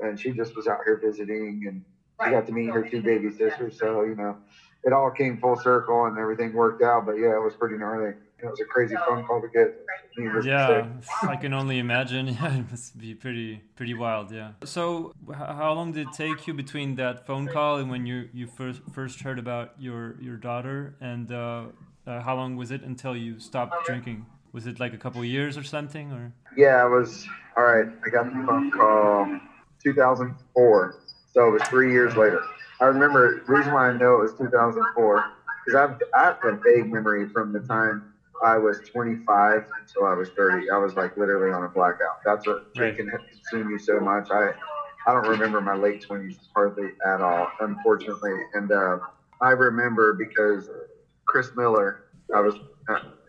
and 0.00 0.18
she 0.18 0.32
just 0.32 0.56
was 0.56 0.66
out 0.66 0.78
here 0.84 0.98
visiting, 1.02 1.62
and 1.66 1.82
she 2.24 2.30
got 2.30 2.46
to 2.46 2.52
meet 2.52 2.70
her 2.70 2.82
two 2.82 3.02
baby 3.02 3.30
sisters. 3.30 3.76
So 3.78 4.02
you 4.02 4.14
know, 4.16 4.36
it 4.84 4.92
all 4.92 5.10
came 5.10 5.36
full 5.38 5.56
circle 5.56 6.06
and 6.06 6.18
everything 6.18 6.52
worked 6.52 6.82
out. 6.82 7.04
But 7.04 7.12
yeah, 7.14 7.36
it 7.36 7.42
was 7.42 7.54
pretty 7.56 7.76
gnarly. 7.76 8.12
It 8.40 8.46
was 8.46 8.60
a 8.60 8.64
crazy 8.64 8.94
phone 9.06 9.24
call 9.24 9.40
to 9.40 9.48
get. 9.48 9.74
Yeah, 10.44 10.86
I 11.22 11.36
can 11.36 11.52
only 11.52 11.78
imagine. 11.78 12.26
Yeah, 12.40 12.58
it 12.58 12.70
must 12.70 12.98
be 12.98 13.14
pretty 13.14 13.62
pretty 13.74 13.94
wild. 13.94 14.30
Yeah. 14.30 14.52
So, 14.64 15.12
how 15.32 15.72
long 15.72 15.92
did 15.92 16.08
it 16.08 16.12
take 16.12 16.46
you 16.46 16.54
between 16.54 16.94
that 16.96 17.26
phone 17.26 17.48
call 17.48 17.78
and 17.78 17.90
when 17.90 18.06
you 18.06 18.28
you 18.32 18.46
first 18.46 18.80
first 18.92 19.20
heard 19.20 19.38
about 19.38 19.72
your 19.78 20.20
your 20.20 20.36
daughter, 20.36 20.94
and 21.00 21.32
uh, 21.32 21.66
uh, 22.06 22.20
how 22.20 22.36
long 22.36 22.56
was 22.56 22.70
it 22.70 22.82
until 22.82 23.16
you 23.16 23.40
stopped 23.40 23.84
drinking? 23.86 24.26
Was 24.52 24.66
it 24.66 24.78
like 24.78 24.94
a 24.94 24.98
couple 24.98 25.24
years 25.24 25.58
or 25.58 25.64
something, 25.64 26.12
or? 26.12 26.32
Yeah, 26.56 26.86
it 26.86 26.90
was. 26.90 27.26
All 27.56 27.64
right, 27.64 27.88
I 28.06 28.10
got 28.10 28.26
the 28.26 28.44
phone 28.46 28.70
call 28.70 29.26
2004, 29.82 30.94
so 31.32 31.48
it 31.48 31.50
was 31.50 31.62
three 31.62 31.90
years 31.90 32.14
later. 32.14 32.40
I 32.80 32.84
remember 32.84 33.42
the 33.44 33.52
reason 33.52 33.72
why 33.72 33.88
I 33.88 33.96
know 33.96 34.20
it 34.20 34.22
was 34.22 34.34
2004 34.38 35.24
because 35.64 35.74
I've 35.74 36.00
I 36.16 36.24
have 36.24 36.38
a 36.44 36.56
vague 36.56 36.92
memory 36.92 37.28
from 37.28 37.52
the 37.52 37.60
time 37.60 38.14
I 38.44 38.56
was 38.58 38.80
25 38.94 39.62
until 39.80 40.08
I 40.08 40.14
was 40.14 40.30
30. 40.36 40.68
I 40.70 40.78
was 40.78 40.94
like 40.96 41.12
literally 41.16 41.52
on 41.52 41.64
a 41.64 41.68
blackout. 41.70 42.16
That's 42.24 42.46
what 42.46 42.58
drinking 42.74 43.08
had 43.10 43.20
consumed 43.30 43.70
me 43.70 43.78
so 43.78 44.00
much. 44.00 44.28
I 44.30 44.50
I 45.06 45.12
don't 45.12 45.28
remember 45.28 45.60
my 45.60 45.74
late 45.74 46.00
20s 46.08 46.36
hardly 46.54 46.88
at 47.06 47.20
all, 47.20 47.46
unfortunately. 47.60 48.36
And 48.54 48.70
uh, 48.70 48.98
I 49.42 49.50
remember 49.50 50.14
because 50.18 50.68
Chris 51.26 51.50
Miller, 51.54 51.96
I 52.34 52.40
was 52.40 52.58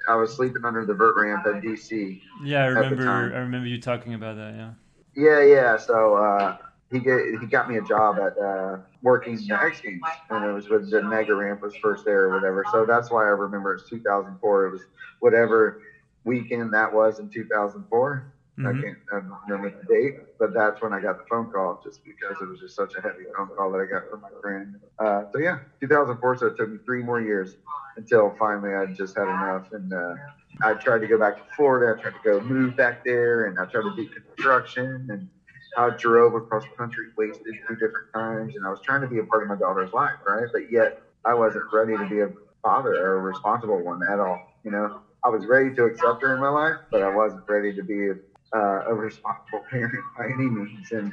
I 0.07 0.15
was 0.15 0.35
sleeping 0.35 0.65
under 0.65 0.85
the 0.85 0.93
vert 0.93 1.15
ramp 1.17 1.45
at 1.45 1.61
DC. 1.61 2.19
Yeah, 2.43 2.63
I 2.63 2.67
remember. 2.67 3.31
I 3.33 3.39
remember 3.39 3.67
you 3.67 3.77
talking 3.77 4.13
about 4.13 4.35
that. 4.37 4.53
Yeah. 4.55 4.73
Yeah, 5.15 5.41
yeah. 5.41 5.77
So 5.77 6.15
uh, 6.15 6.53
he 6.91 6.99
get, 6.99 7.19
he 7.39 7.45
got 7.45 7.69
me 7.69 7.77
a 7.77 7.81
job 7.81 8.17
at 8.17 8.37
uh, 8.37 8.77
working 9.03 9.35
the 9.35 9.53
X 9.53 9.81
Games, 9.81 10.01
and 10.29 10.43
it 10.43 10.51
was 10.51 10.69
with 10.69 10.89
the 10.89 11.03
Mega 11.03 11.35
Ramp 11.35 11.61
was 11.61 11.75
first 11.75 12.03
there 12.03 12.23
or 12.23 12.33
whatever. 12.33 12.65
So 12.71 12.85
that's 12.85 13.11
why 13.11 13.23
I 13.23 13.29
remember 13.29 13.75
it's 13.75 13.87
2004. 13.87 14.65
It 14.65 14.71
was 14.71 14.81
whatever 15.19 15.81
weekend 16.23 16.73
that 16.73 16.91
was 16.91 17.19
in 17.19 17.29
2004. 17.29 18.33
Mm-hmm. 18.59 18.67
I 18.67 18.81
can't 18.81 18.97
I 19.13 19.15
don't 19.19 19.37
remember 19.47 19.79
the 19.81 19.93
date, 19.93 20.19
but 20.37 20.53
that's 20.53 20.81
when 20.81 20.91
I 20.91 20.99
got 20.99 21.19
the 21.19 21.25
phone 21.29 21.51
call, 21.51 21.79
just 21.83 22.03
because 22.03 22.35
it 22.41 22.47
was 22.47 22.59
just 22.59 22.75
such 22.75 22.95
a 22.95 23.01
heavy 23.01 23.23
phone 23.37 23.49
call 23.55 23.71
that 23.71 23.79
I 23.79 23.85
got 23.85 24.09
from 24.09 24.21
my 24.21 24.29
friend. 24.41 24.75
Uh, 24.97 25.25
so 25.31 25.39
yeah, 25.39 25.59
2004. 25.79 26.37
So 26.37 26.47
it 26.47 26.57
took 26.57 26.69
me 26.69 26.79
three 26.85 27.03
more 27.03 27.21
years 27.21 27.55
until 27.95 28.35
finally 28.37 28.73
I 28.73 28.87
just 28.93 29.15
had 29.15 29.27
enough, 29.29 29.71
and 29.71 29.93
uh, 29.93 30.15
I 30.61 30.73
tried 30.73 30.99
to 30.99 31.07
go 31.07 31.17
back 31.17 31.37
to 31.37 31.55
Florida. 31.55 31.97
I 31.97 32.01
tried 32.01 32.21
to 32.21 32.23
go 32.23 32.41
move 32.41 32.75
back 32.75 33.05
there, 33.05 33.45
and 33.45 33.59
I 33.59 33.65
tried 33.65 33.83
to 33.83 33.95
do 33.95 34.09
construction 34.09 35.07
and 35.09 35.29
I 35.77 35.89
drove 35.97 36.33
across 36.35 36.63
the 36.63 36.75
country, 36.77 37.05
wasted 37.17 37.55
two 37.67 37.75
different 37.75 38.07
times, 38.13 38.53
and 38.55 38.65
I 38.65 38.69
was 38.69 38.79
trying 38.81 39.01
to 39.01 39.07
be 39.07 39.19
a 39.19 39.23
part 39.25 39.43
of 39.43 39.49
my 39.49 39.55
daughter's 39.55 39.91
life, 39.93 40.11
right? 40.27 40.47
But 40.51 40.63
yet 40.69 40.93
I 41.25 41.33
wasn't 41.33 41.63
ready 41.73 41.97
to 41.97 42.07
be 42.07 42.21
a 42.21 42.29
father 42.63 42.93
or 42.95 43.17
a 43.17 43.21
responsible 43.21 43.83
one 43.83 43.99
at 44.09 44.19
all. 44.19 44.37
You 44.63 44.71
know, 44.71 44.89
I 45.25 45.29
was 45.29 45.45
ready 45.47 45.71
to 45.73 45.85
accept 45.85 46.21
her 46.21 46.33
in 46.33 46.39
my 46.39 46.49
life, 46.49 46.75
but 46.91 47.01
I 47.03 47.09
wasn't 47.09 47.43
ready 47.49 47.73
to 47.73 47.83
be 47.83 48.09
a, 48.09 48.13
uh, 48.57 48.83
a 48.87 48.93
responsible 48.93 49.61
parent 49.69 49.91
by 50.17 50.25
any 50.25 50.49
means. 50.49 50.91
And 50.91 51.11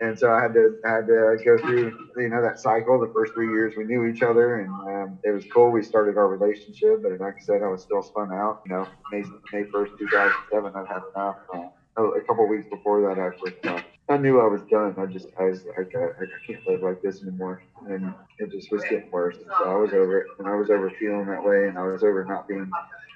and 0.00 0.18
so 0.18 0.30
I 0.32 0.42
had 0.42 0.52
to 0.54 0.70
I 0.84 0.90
had 0.90 1.06
to 1.06 1.38
go 1.44 1.56
through 1.58 1.92
you 2.16 2.28
know 2.28 2.42
that 2.42 2.58
cycle. 2.58 2.98
The 2.98 3.08
first 3.14 3.32
three 3.34 3.50
years 3.50 3.74
we 3.76 3.84
knew 3.84 4.04
each 4.06 4.22
other, 4.22 4.56
and 4.56 4.68
um, 4.88 5.18
it 5.24 5.30
was 5.30 5.44
cool. 5.52 5.70
We 5.70 5.82
started 5.82 6.16
our 6.16 6.28
relationship, 6.28 7.00
but 7.02 7.12
like 7.20 7.34
I 7.34 7.40
said, 7.40 7.62
I 7.62 7.68
was 7.68 7.82
still 7.82 8.02
spun 8.02 8.32
out. 8.32 8.56
You 8.64 8.72
know, 8.74 8.86
May 9.12 9.22
May 9.52 9.64
first, 9.72 9.92
two 9.98 10.08
thousand 10.12 10.36
seven, 10.52 10.72
I 10.74 10.84
had 10.88 11.02
enough. 11.14 11.36
Uh, 11.54 11.68
a 11.98 12.22
couple 12.22 12.46
weeks 12.48 12.66
before 12.70 13.02
that, 13.02 13.18
actually. 13.20 13.52
Uh, 13.66 13.80
I 14.10 14.16
knew 14.16 14.40
I 14.40 14.46
was 14.46 14.62
done. 14.70 14.94
I 14.98 15.06
just, 15.06 15.28
I 15.38 15.44
was 15.44 15.64
like, 15.78 15.94
I, 15.94 16.06
I 16.06 16.26
can't 16.44 16.66
live 16.66 16.82
like 16.82 17.00
this 17.00 17.22
anymore. 17.22 17.62
And 17.88 18.12
it 18.38 18.50
just 18.50 18.70
was 18.72 18.82
getting 18.82 19.08
worse. 19.12 19.36
So 19.58 19.70
I 19.70 19.76
was 19.76 19.92
over 19.92 20.18
it. 20.18 20.26
And 20.38 20.48
I 20.48 20.56
was 20.56 20.68
over 20.68 20.90
feeling 20.98 21.26
that 21.26 21.44
way. 21.44 21.68
And 21.68 21.78
I 21.78 21.84
was 21.84 22.02
over 22.02 22.24
not 22.24 22.46
being, 22.48 22.68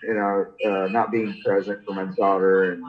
you 0.04 0.14
know, 0.14 0.44
uh, 0.64 0.86
not 0.88 1.10
being 1.10 1.34
present 1.44 1.80
for 1.84 1.94
my 1.94 2.04
daughter. 2.16 2.72
And, 2.72 2.82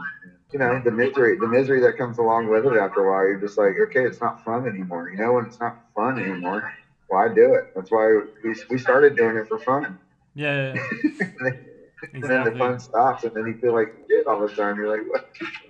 you 0.54 0.60
know, 0.60 0.80
the 0.84 0.92
misery, 0.92 1.36
the 1.40 1.48
misery 1.48 1.82
that 1.82 1.98
comes 1.98 2.20
along 2.20 2.48
with 2.48 2.66
it 2.68 2.78
after 2.78 3.06
a 3.06 3.12
while. 3.12 3.28
You're 3.28 3.40
just 3.40 3.58
like, 3.58 3.74
okay, 3.86 4.06
it's 4.06 4.22
not 4.22 4.40
fun 4.42 4.68
anymore. 4.68 5.10
You 5.10 5.18
know, 5.18 5.34
when 5.34 5.46
it's 5.46 5.60
not 5.60 5.74
fun 5.96 6.20
anymore, 6.20 6.72
why 7.08 7.28
do 7.34 7.56
it? 7.56 7.64
That's 7.74 7.90
why 7.92 8.22
we, 8.44 8.56
we 8.70 8.78
started 8.78 9.16
doing 9.16 9.36
it 9.38 9.48
for 9.48 9.58
fun. 9.58 9.98
Yeah. 10.36 10.76
yeah. 10.76 10.84
Exactly. 11.04 11.52
And 12.14 12.24
then 12.24 12.44
the 12.44 12.52
fun 12.52 12.78
stops, 12.78 13.24
and 13.24 13.34
then 13.34 13.48
you 13.48 13.56
feel 13.56 13.74
like 13.74 13.88
shit 14.08 14.28
all 14.28 14.40
the 14.40 14.50
time. 14.50 14.76
You're 14.76 14.96
like, 14.96 15.08
what? 15.08 15.24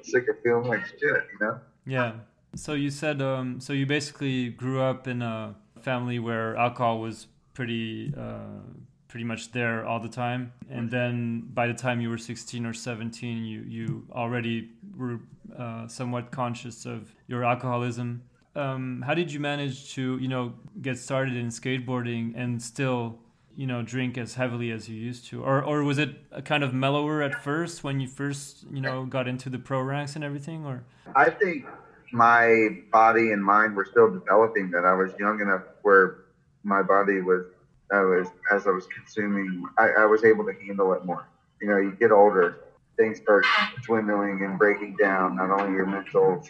sick 0.04 0.28
of 0.28 0.36
feeling 0.44 0.68
like 0.68 0.82
shit, 1.00 1.02
you 1.32 1.38
know? 1.40 1.62
Yeah. 1.86 2.14
So 2.56 2.74
you 2.74 2.90
said, 2.90 3.22
um, 3.22 3.60
so 3.60 3.74
you 3.74 3.86
basically 3.86 4.50
grew 4.50 4.82
up 4.82 5.08
in 5.08 5.22
a 5.22 5.56
family 5.82 6.20
where 6.20 6.56
alcohol 6.56 7.00
was 7.00 7.28
pretty, 7.54 8.14
uh, 8.18 8.62
pretty 9.08 9.26
much 9.26 9.52
there 9.52 9.86
all 9.86 10.00
the 10.00 10.10
time, 10.10 10.52
and 10.70 10.90
then 10.90 11.50
by 11.54 11.68
the 11.68 11.74
time 11.74 12.02
you 12.02 12.10
were 12.10 12.18
16 12.18 12.66
or 12.66 12.74
17, 12.74 13.46
you 13.46 13.62
you 13.68 14.08
already 14.12 14.72
were 14.98 15.20
uh, 15.58 15.88
somewhat 15.88 16.32
conscious 16.32 16.86
of 16.86 17.14
your 17.28 17.44
alcoholism. 17.44 18.24
Um, 18.56 19.04
how 19.06 19.14
did 19.14 19.32
you 19.32 19.40
manage 19.40 19.94
to, 19.94 20.18
you 20.18 20.28
know, 20.28 20.54
get 20.82 20.98
started 20.98 21.36
in 21.36 21.48
skateboarding 21.48 22.34
and 22.36 22.62
still 22.62 23.20
you 23.56 23.68
know 23.68 23.82
drink 23.82 24.18
as 24.18 24.36
heavily 24.36 24.72
as 24.72 24.90
you 24.90 24.96
used 24.96 25.28
to? 25.28 25.44
Or 25.44 25.64
or 25.64 25.84
was 25.84 25.98
it 25.98 26.16
a 26.32 26.42
kind 26.42 26.64
of 26.64 26.74
mellower 26.74 27.22
at 27.22 27.44
first 27.44 27.84
when 27.84 28.00
you 28.00 28.08
first 28.08 28.66
you 28.72 28.82
know 28.82 29.06
got 29.06 29.28
into 29.28 29.50
the 29.50 29.60
pro 29.60 29.82
ranks 29.82 30.16
and 30.16 30.24
everything 30.24 30.66
or? 30.66 30.84
I 31.16 31.30
think 31.30 31.66
my 32.12 32.70
body 32.92 33.32
and 33.32 33.44
mind 33.44 33.76
were 33.76 33.86
still 33.86 34.10
developing 34.10 34.72
that 34.72 34.86
i 34.86 34.94
was 34.94 35.12
young 35.20 35.42
enough 35.42 35.64
where 35.82 36.20
my 36.64 36.82
body 36.82 37.20
was 37.20 37.46
i 37.92 38.00
was 38.00 38.28
as 38.52 38.68
i 38.68 38.70
was 38.70 38.88
consuming 38.88 39.66
i, 39.78 39.90
I 40.00 40.06
was 40.06 40.24
able 40.24 40.46
to 40.46 40.54
handle 40.54 40.94
it 40.94 41.06
more. 41.06 41.28
You 41.62 41.68
know 41.70 41.78
you 41.78 41.92
get 41.92 42.12
older 42.12 42.62
things 42.96 43.18
start 43.18 43.46
dwindling 43.84 44.44
and 44.46 44.58
breaking 44.58 44.96
down 44.98 45.36
not 45.36 45.52
only 45.52 45.74
your 45.74 45.86
mental 45.86 46.42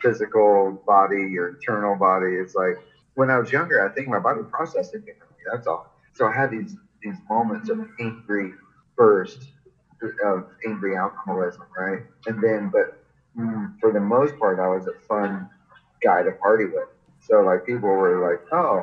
physical 0.00 0.82
body 0.86 1.28
your 1.30 1.48
internal 1.50 1.96
body. 1.96 2.36
It's 2.36 2.54
like 2.54 2.78
when 3.14 3.28
i 3.28 3.38
was 3.38 3.52
younger 3.52 3.86
i 3.86 3.92
think 3.94 4.08
my 4.08 4.18
body 4.18 4.40
processed 4.50 4.94
it 4.94 5.04
differently 5.04 5.36
that's 5.50 5.66
all 5.66 5.91
so 6.14 6.26
I 6.26 6.32
had 6.32 6.50
these 6.50 6.76
these 7.02 7.16
moments 7.30 7.70
of 7.70 7.80
angry 8.00 8.52
burst 8.96 9.38
of 10.24 10.44
angry 10.66 10.96
alcoholism, 10.96 11.64
right? 11.78 12.00
And 12.26 12.42
then, 12.42 12.70
but 12.72 12.86
mm, 13.38 13.66
for 13.80 13.92
the 13.92 14.00
most 14.00 14.36
part, 14.38 14.58
I 14.58 14.68
was 14.68 14.86
a 14.86 14.92
fun 15.08 15.46
guy 16.02 16.22
to 16.22 16.32
party 16.42 16.66
with. 16.66 16.86
So 17.20 17.40
like 17.42 17.64
people 17.64 17.88
were 17.90 18.20
like, 18.28 18.38
oh, 18.52 18.82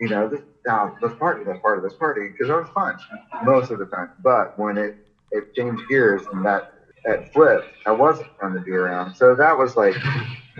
you 0.00 0.08
know, 0.08 0.28
this 0.28 0.40
now 0.66 0.92
let's 1.02 1.14
party, 1.16 1.42
let's 1.46 1.60
party, 1.60 1.80
let's 1.82 1.94
party, 1.96 2.28
because 2.28 2.50
I 2.50 2.56
was 2.56 2.68
fun 2.74 2.96
most 3.44 3.70
of 3.70 3.78
the 3.78 3.86
time. 3.86 4.08
But 4.18 4.48
when 4.56 4.78
it 4.78 4.92
it 5.32 5.44
changed 5.56 5.82
gears 5.88 6.22
and 6.32 6.44
that 6.46 6.64
that 7.04 7.20
flipped, 7.32 7.66
I 7.86 7.92
wasn't 7.92 8.28
fun 8.40 8.54
to 8.54 8.60
be 8.60 8.72
around. 8.72 9.14
So 9.14 9.34
that 9.36 9.56
was 9.56 9.76
like 9.76 9.96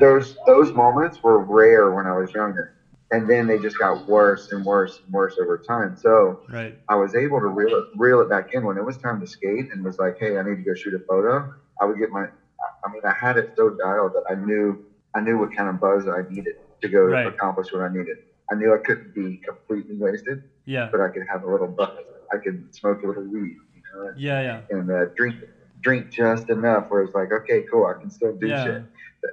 those 0.00 0.34
those 0.46 0.72
moments 0.74 1.18
were 1.22 1.40
rare 1.40 1.90
when 1.92 2.06
I 2.06 2.14
was 2.14 2.32
younger 2.34 2.70
and 3.14 3.30
then 3.30 3.46
they 3.46 3.58
just 3.58 3.78
got 3.78 4.08
worse 4.08 4.50
and 4.50 4.64
worse 4.64 5.00
and 5.04 5.12
worse 5.12 5.36
over 5.40 5.56
time. 5.56 5.96
So 5.96 6.40
right. 6.48 6.76
I 6.88 6.96
was 6.96 7.14
able 7.14 7.38
to 7.38 7.46
reel 7.46 7.76
it, 7.78 7.84
reel 7.96 8.20
it 8.20 8.28
back 8.28 8.52
in 8.52 8.64
when 8.64 8.76
it 8.76 8.84
was 8.84 8.96
time 8.96 9.20
to 9.20 9.26
skate 9.26 9.70
and 9.72 9.84
was 9.84 10.00
like, 10.00 10.18
hey, 10.18 10.36
I 10.36 10.42
need 10.42 10.56
to 10.56 10.62
go 10.62 10.74
shoot 10.74 10.94
a 10.94 10.98
photo. 10.98 11.54
I 11.80 11.84
would 11.84 11.98
get 11.98 12.10
my, 12.10 12.24
I 12.24 12.92
mean, 12.92 13.02
I 13.04 13.12
had 13.12 13.36
it 13.36 13.52
so 13.56 13.70
dialed 13.70 14.14
that 14.14 14.24
I 14.28 14.34
knew 14.34 14.84
I 15.14 15.20
knew 15.20 15.38
what 15.38 15.54
kind 15.54 15.68
of 15.68 15.80
buzz 15.80 16.08
I 16.08 16.28
needed 16.28 16.56
to 16.82 16.88
go 16.88 17.02
right. 17.04 17.28
accomplish 17.28 17.72
what 17.72 17.82
I 17.82 17.88
needed. 17.88 18.18
I 18.50 18.56
knew 18.56 18.74
I 18.74 18.78
couldn't 18.84 19.14
be 19.14 19.36
completely 19.36 19.94
wasted. 19.96 20.42
Yeah. 20.64 20.88
But 20.90 21.00
I 21.00 21.08
could 21.08 21.22
have 21.30 21.44
a 21.44 21.50
little 21.50 21.68
buzz. 21.68 21.96
I 22.32 22.38
could 22.38 22.74
smoke 22.74 23.04
a 23.04 23.06
little 23.06 23.22
weed. 23.22 23.58
You 23.76 23.82
know? 23.94 24.12
Yeah, 24.16 24.42
yeah. 24.42 24.60
And 24.70 24.90
uh, 24.90 25.04
drink 25.14 25.36
drink 25.82 26.10
just 26.10 26.50
enough 26.50 26.86
where 26.88 27.02
it's 27.02 27.14
like, 27.14 27.30
okay, 27.30 27.62
cool, 27.70 27.86
I 27.86 28.00
can 28.00 28.10
still 28.10 28.34
do 28.34 28.48
yeah. 28.48 28.64
shit. 28.64 28.82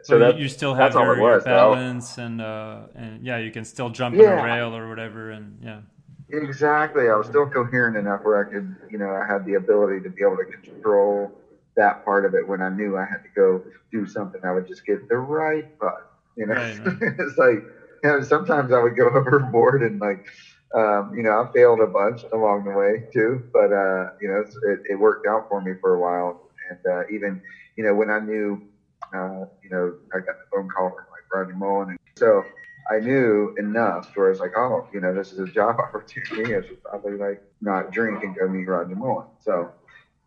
So, 0.04 0.20
so 0.20 0.38
you 0.38 0.48
still 0.48 0.74
have 0.74 0.94
your, 0.94 1.20
was, 1.20 1.44
balance 1.44 2.16
though. 2.16 2.24
and 2.24 2.42
uh, 2.42 2.80
and 2.96 3.26
yeah, 3.26 3.38
you 3.38 3.52
can 3.52 3.66
still 3.66 3.90
jump 3.90 4.16
yeah. 4.16 4.34
on 4.34 4.40
a 4.40 4.44
rail 4.44 4.76
or 4.76 4.88
whatever, 4.88 5.32
and 5.32 5.60
yeah. 5.62 5.82
Exactly. 6.30 7.10
I 7.10 7.16
was 7.16 7.28
still 7.28 7.50
coherent 7.50 7.98
enough 7.98 8.22
where 8.24 8.48
I 8.48 8.50
could, 8.50 8.74
you 8.90 8.98
know, 8.98 9.10
I 9.10 9.26
had 9.30 9.46
the 9.46 9.56
ability 9.56 10.02
to 10.04 10.10
be 10.10 10.22
able 10.24 10.38
to 10.38 10.46
control 10.46 11.32
that 11.76 12.06
part 12.06 12.26
of 12.26 12.34
it 12.36 12.48
when 12.48 12.62
I 12.62 12.70
knew 12.70 12.98
I 12.98 13.06
had 13.06 13.22
to 13.24 13.30
go 13.36 13.62
do 13.92 14.08
something. 14.08 14.40
I 14.46 14.52
would 14.52 14.68
just 14.68 14.86
get 14.86 15.10
the 15.10 15.18
right 15.18 15.78
button. 15.78 16.06
You 16.38 16.46
know, 16.48 16.54
right, 16.54 16.80
right. 16.86 16.98
it's 17.20 17.38
like 17.38 17.64
you 18.04 18.10
know, 18.10 18.22
sometimes 18.22 18.72
I 18.72 18.82
would 18.82 18.96
go 18.96 19.10
overboard 19.14 19.84
and 19.84 20.00
like, 20.00 20.26
um, 20.76 21.14
you 21.16 21.24
know, 21.24 21.32
I 21.32 21.52
failed 21.54 21.82
a 21.82 21.88
bunch 21.88 22.24
along 22.32 22.64
the 22.64 22.72
way 22.72 23.10
too, 23.14 23.44
but 23.52 23.74
uh, 23.74 24.12
you 24.22 24.28
know, 24.30 24.44
it, 24.72 24.80
it 24.92 24.96
worked 25.00 25.28
out 25.28 25.50
for 25.50 25.62
me 25.62 25.74
for 25.82 25.96
a 25.96 26.00
while. 26.00 26.50
And 26.70 26.80
uh, 26.86 27.04
even, 27.14 27.42
you 27.76 27.84
know, 27.84 27.94
when 27.94 28.10
I 28.10 28.20
knew 28.20 28.62
uh, 29.14 29.46
you 29.64 29.70
know, 29.70 29.96
I 30.14 30.20
got 30.20 30.38
the 30.40 30.46
phone 30.52 30.70
call 30.70 30.90
from 30.90 31.06
like 31.12 31.34
Rodney 31.34 31.56
Mullen. 31.56 31.90
And 31.90 32.00
so 32.16 32.44
I 32.92 33.00
knew 33.00 33.56
enough 33.58 34.12
where 34.16 34.28
I 34.28 34.30
was 34.30 34.40
like, 34.40 34.58
oh, 34.58 34.88
you 34.94 35.02
know, 35.02 35.14
this 35.14 35.32
is 35.32 35.40
a 35.40 35.48
job 35.48 35.80
opportunity. 35.80 36.56
I 36.56 36.62
should 36.62 36.84
probably 36.84 37.18
like 37.18 37.42
not 37.62 37.92
drink 37.92 38.24
and 38.24 38.36
go 38.36 38.48
meet 38.48 38.68
Rodney 38.68 38.96
Mullen. 38.96 39.28
So 39.40 39.72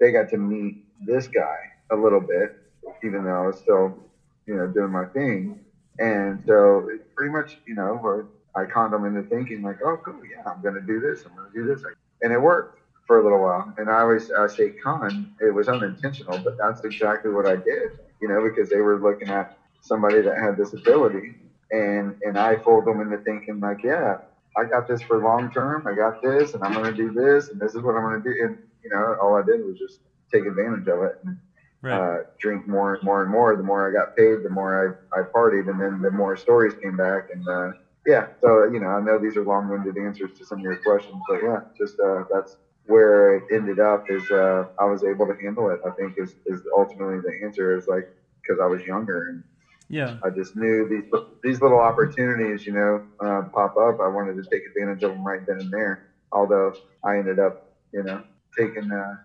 they 0.01 0.13
got 0.13 0.29
to 0.31 0.39
meet 0.39 0.85
this 1.07 1.29
guy 1.29 1.57
a 1.91 1.97
little 1.97 2.21
bit, 2.21 2.57
even 3.03 3.25
though 3.25 3.43
I 3.43 3.47
was 3.47 3.59
still, 3.59 3.99
you 4.47 4.57
know, 4.57 4.67
doing 4.67 4.91
my 4.91 5.07
thing. 5.07 5.61
And 5.99 6.43
so 6.47 6.89
it 6.89 7.15
pretty 7.15 7.33
much, 7.33 7.59
you 7.67 7.75
know, 7.75 8.27
I 8.57 8.65
conned 8.65 8.93
them 8.93 9.05
into 9.05 9.23
thinking 9.29 9.63
like, 9.63 9.79
oh, 9.85 9.97
cool, 10.05 10.21
yeah, 10.25 10.43
I'm 10.51 10.63
going 10.63 10.75
to 10.75 10.81
do 10.81 11.01
this. 11.01 11.25
I'm 11.25 11.37
going 11.37 11.51
to 11.51 11.57
do 11.57 11.67
this. 11.67 11.85
And 12.23 12.33
it 12.33 12.41
worked. 12.41 12.81
for 13.07 13.21
a 13.21 13.23
little 13.23 13.41
while. 13.41 13.73
And 13.77 13.91
I 13.91 14.01
always 14.01 14.31
I 14.33 14.47
say 14.47 14.71
con, 14.71 15.35
it 15.41 15.53
was 15.53 15.69
unintentional, 15.69 16.39
but 16.39 16.57
that's 16.57 16.83
exactly 16.85 17.31
what 17.31 17.47
I 17.47 17.57
did, 17.57 17.99
you 18.25 18.31
know, 18.31 18.41
because 18.43 18.71
they 18.71 18.81
were 18.81 18.99
looking 18.99 19.29
at 19.29 19.59
somebody 19.83 20.23
that 20.23 20.39
had 20.39 20.57
this 20.57 20.73
ability. 20.73 21.35
And, 21.71 22.17
and 22.23 22.39
I 22.39 22.57
fooled 22.57 22.87
them 22.87 23.03
into 23.03 23.19
thinking 23.19 23.61
like, 23.61 23.83
yeah, 23.85 24.17
I 24.57 24.65
got 24.65 24.89
this 24.89 25.03
for 25.03 25.19
long 25.19 25.53
term. 25.53 25.87
I 25.87 25.93
got 25.95 26.23
this 26.23 26.55
and 26.55 26.65
I'm 26.65 26.73
going 26.73 26.91
to 26.91 26.97
do 26.97 27.13
this 27.13 27.51
and 27.51 27.61
this 27.61 27.75
is 27.75 27.83
what 27.83 27.97
I'm 27.97 28.03
going 28.03 28.23
to 28.23 28.25
do. 28.27 28.45
And, 28.47 28.59
you 28.83 28.89
know, 28.89 29.15
all 29.21 29.37
I 29.37 29.43
did 29.45 29.63
was 29.63 29.79
just 29.79 30.01
take 30.33 30.47
advantage 30.47 30.89
of 30.89 31.03
it 31.03 31.21
and 31.23 31.37
right. 31.83 32.01
uh, 32.01 32.23
drink 32.41 32.67
more 32.67 32.95
and 32.95 33.05
more 33.05 33.23
and 33.23 33.31
more. 33.31 33.55
The 33.57 33.63
more 33.63 33.91
I 33.91 33.93
got 33.93 34.17
paid, 34.17 34.43
the 34.43 34.49
more 34.49 34.99
I, 35.13 35.21
I 35.21 35.25
partied. 35.25 35.69
And 35.69 35.79
then 35.79 36.01
the 36.01 36.11
more 36.11 36.35
stories 36.35 36.73
came 36.83 36.97
back. 36.97 37.29
And, 37.31 37.47
uh, 37.47 37.73
yeah, 38.07 38.29
so, 38.41 38.65
you 38.73 38.81
know, 38.81 38.89
I 38.89 39.03
know 39.03 39.19
these 39.19 39.37
are 39.37 39.45
long 39.45 39.69
winded 39.69 39.99
answers 39.99 40.31
to 40.39 40.47
some 40.47 40.61
of 40.61 40.65
your 40.65 40.77
questions, 40.77 41.21
but 41.29 41.43
yeah, 41.43 41.61
just, 41.77 42.01
uh, 42.01 42.25
that's, 42.33 42.57
where 42.87 43.37
it 43.37 43.45
ended 43.53 43.81
up 43.81 44.05
is 44.11 44.31
uh, 44.31 44.67
I 44.79 44.85
was 44.85 45.05
able 45.05 45.27
to 45.27 45.35
handle 45.43 45.71
it. 45.71 45.81
I 45.87 45.91
think 45.91 46.15
is 46.19 46.35
is 46.47 46.61
ultimately 46.77 47.21
the 47.21 47.45
answer 47.45 47.77
is 47.77 47.87
like 47.89 48.09
because 48.43 48.61
I 48.61 48.67
was 48.67 48.83
younger 48.83 49.29
and 49.29 49.45
yeah, 49.89 50.19
I 50.23 50.31
just 50.31 50.57
knew 50.57 50.89
these 50.89 51.11
these 51.43 51.61
little 51.61 51.79
opportunities, 51.81 52.67
you 52.67 52.73
know, 52.73 53.05
uh, 53.21 53.43
pop 53.53 53.77
up. 53.77 54.01
I 54.01 54.09
wanted 54.09 54.43
to 54.43 54.51
take 54.51 54.67
advantage 54.67 55.03
of 55.03 55.13
them 55.13 55.27
right 55.27 55.45
then 55.47 55.61
and 55.61 55.71
there. 55.71 56.07
Although 56.33 56.75
I 57.05 57.19
ended 57.19 57.39
up, 57.39 57.73
you 57.93 58.03
know, 58.03 58.23
taking 58.57 58.91
uh, 58.91 59.17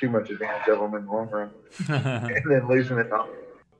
too 0.00 0.10
much 0.10 0.30
advantage 0.30 0.68
of 0.68 0.80
them 0.80 0.94
in 0.94 1.06
the 1.06 1.12
long 1.12 1.30
run 1.30 1.50
and 1.88 2.42
then 2.50 2.68
losing 2.68 2.98
it 2.98 3.12
all. 3.12 3.28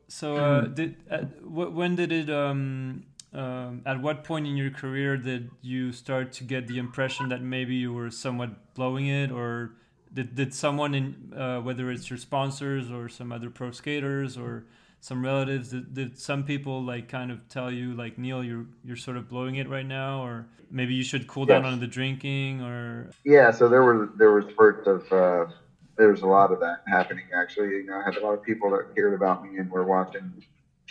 So, 0.09 0.37
uh, 0.37 0.61
did 0.63 0.97
uh, 1.11 1.19
when 1.43 1.97
did 1.97 2.13
it 2.13 2.31
um, 2.31 3.05
um, 3.33 3.83
at 3.85 4.01
what 4.01 4.25
point 4.25 4.47
in 4.47 4.57
your 4.57 4.71
career 4.71 5.17
did 5.17 5.51
you 5.61 5.93
start 5.93 6.33
to 6.33 6.45
get 6.45 6.67
the 6.67 6.79
impression 6.79 7.29
that 7.29 7.43
maybe 7.43 7.75
you 7.75 7.93
were 7.93 8.11
somewhat 8.11 8.75
blowing 8.75 9.07
it? 9.07 9.31
Or 9.31 9.73
did, 10.13 10.35
did 10.35 10.55
someone 10.55 10.95
in 10.95 11.33
uh, 11.37 11.61
whether 11.61 11.91
it's 11.91 12.09
your 12.09 12.19
sponsors 12.19 12.91
or 12.91 13.09
some 13.09 13.31
other 13.33 13.51
pro 13.51 13.71
skaters 13.71 14.39
or 14.39 14.65
some 15.01 15.23
relatives 15.23 15.71
did, 15.71 15.95
did 15.95 16.19
some 16.19 16.43
people 16.43 16.83
like 16.83 17.09
kind 17.09 17.31
of 17.31 17.47
tell 17.49 17.71
you 17.71 17.95
like 17.95 18.19
neal 18.19 18.43
you're 18.43 18.67
you're 18.83 18.97
sort 18.97 19.17
of 19.17 19.29
blowing 19.29 19.55
it 19.57 19.69
right 19.69 19.87
now 19.87 20.23
or 20.23 20.49
maybe 20.71 20.93
you 20.93 21.05
should 21.05 21.29
cool 21.29 21.47
yes. 21.47 21.63
down 21.63 21.73
on 21.73 21.79
the 21.79 21.87
drinking 21.87 22.63
or? 22.63 23.11
Yeah 23.25 23.51
so 23.51 23.69
there 23.69 23.85
were 23.85 24.11
there 24.17 24.33
were 24.33 24.43
spurts 24.51 24.89
of 24.89 25.13
uh, 25.13 25.53
there 25.97 26.09
was 26.09 26.23
a 26.23 26.27
lot 26.27 26.51
of 26.51 26.59
that 26.61 26.83
happening 26.89 27.25
actually. 27.35 27.69
You 27.69 27.87
know 27.87 28.01
i 28.01 28.05
had 28.05 28.17
a 28.17 28.25
lot 28.25 28.33
of 28.33 28.43
people 28.43 28.71
that 28.71 28.95
cared 28.95 29.15
about 29.15 29.45
me 29.45 29.59
and 29.59 29.71
were 29.71 29.85
watching 29.85 30.33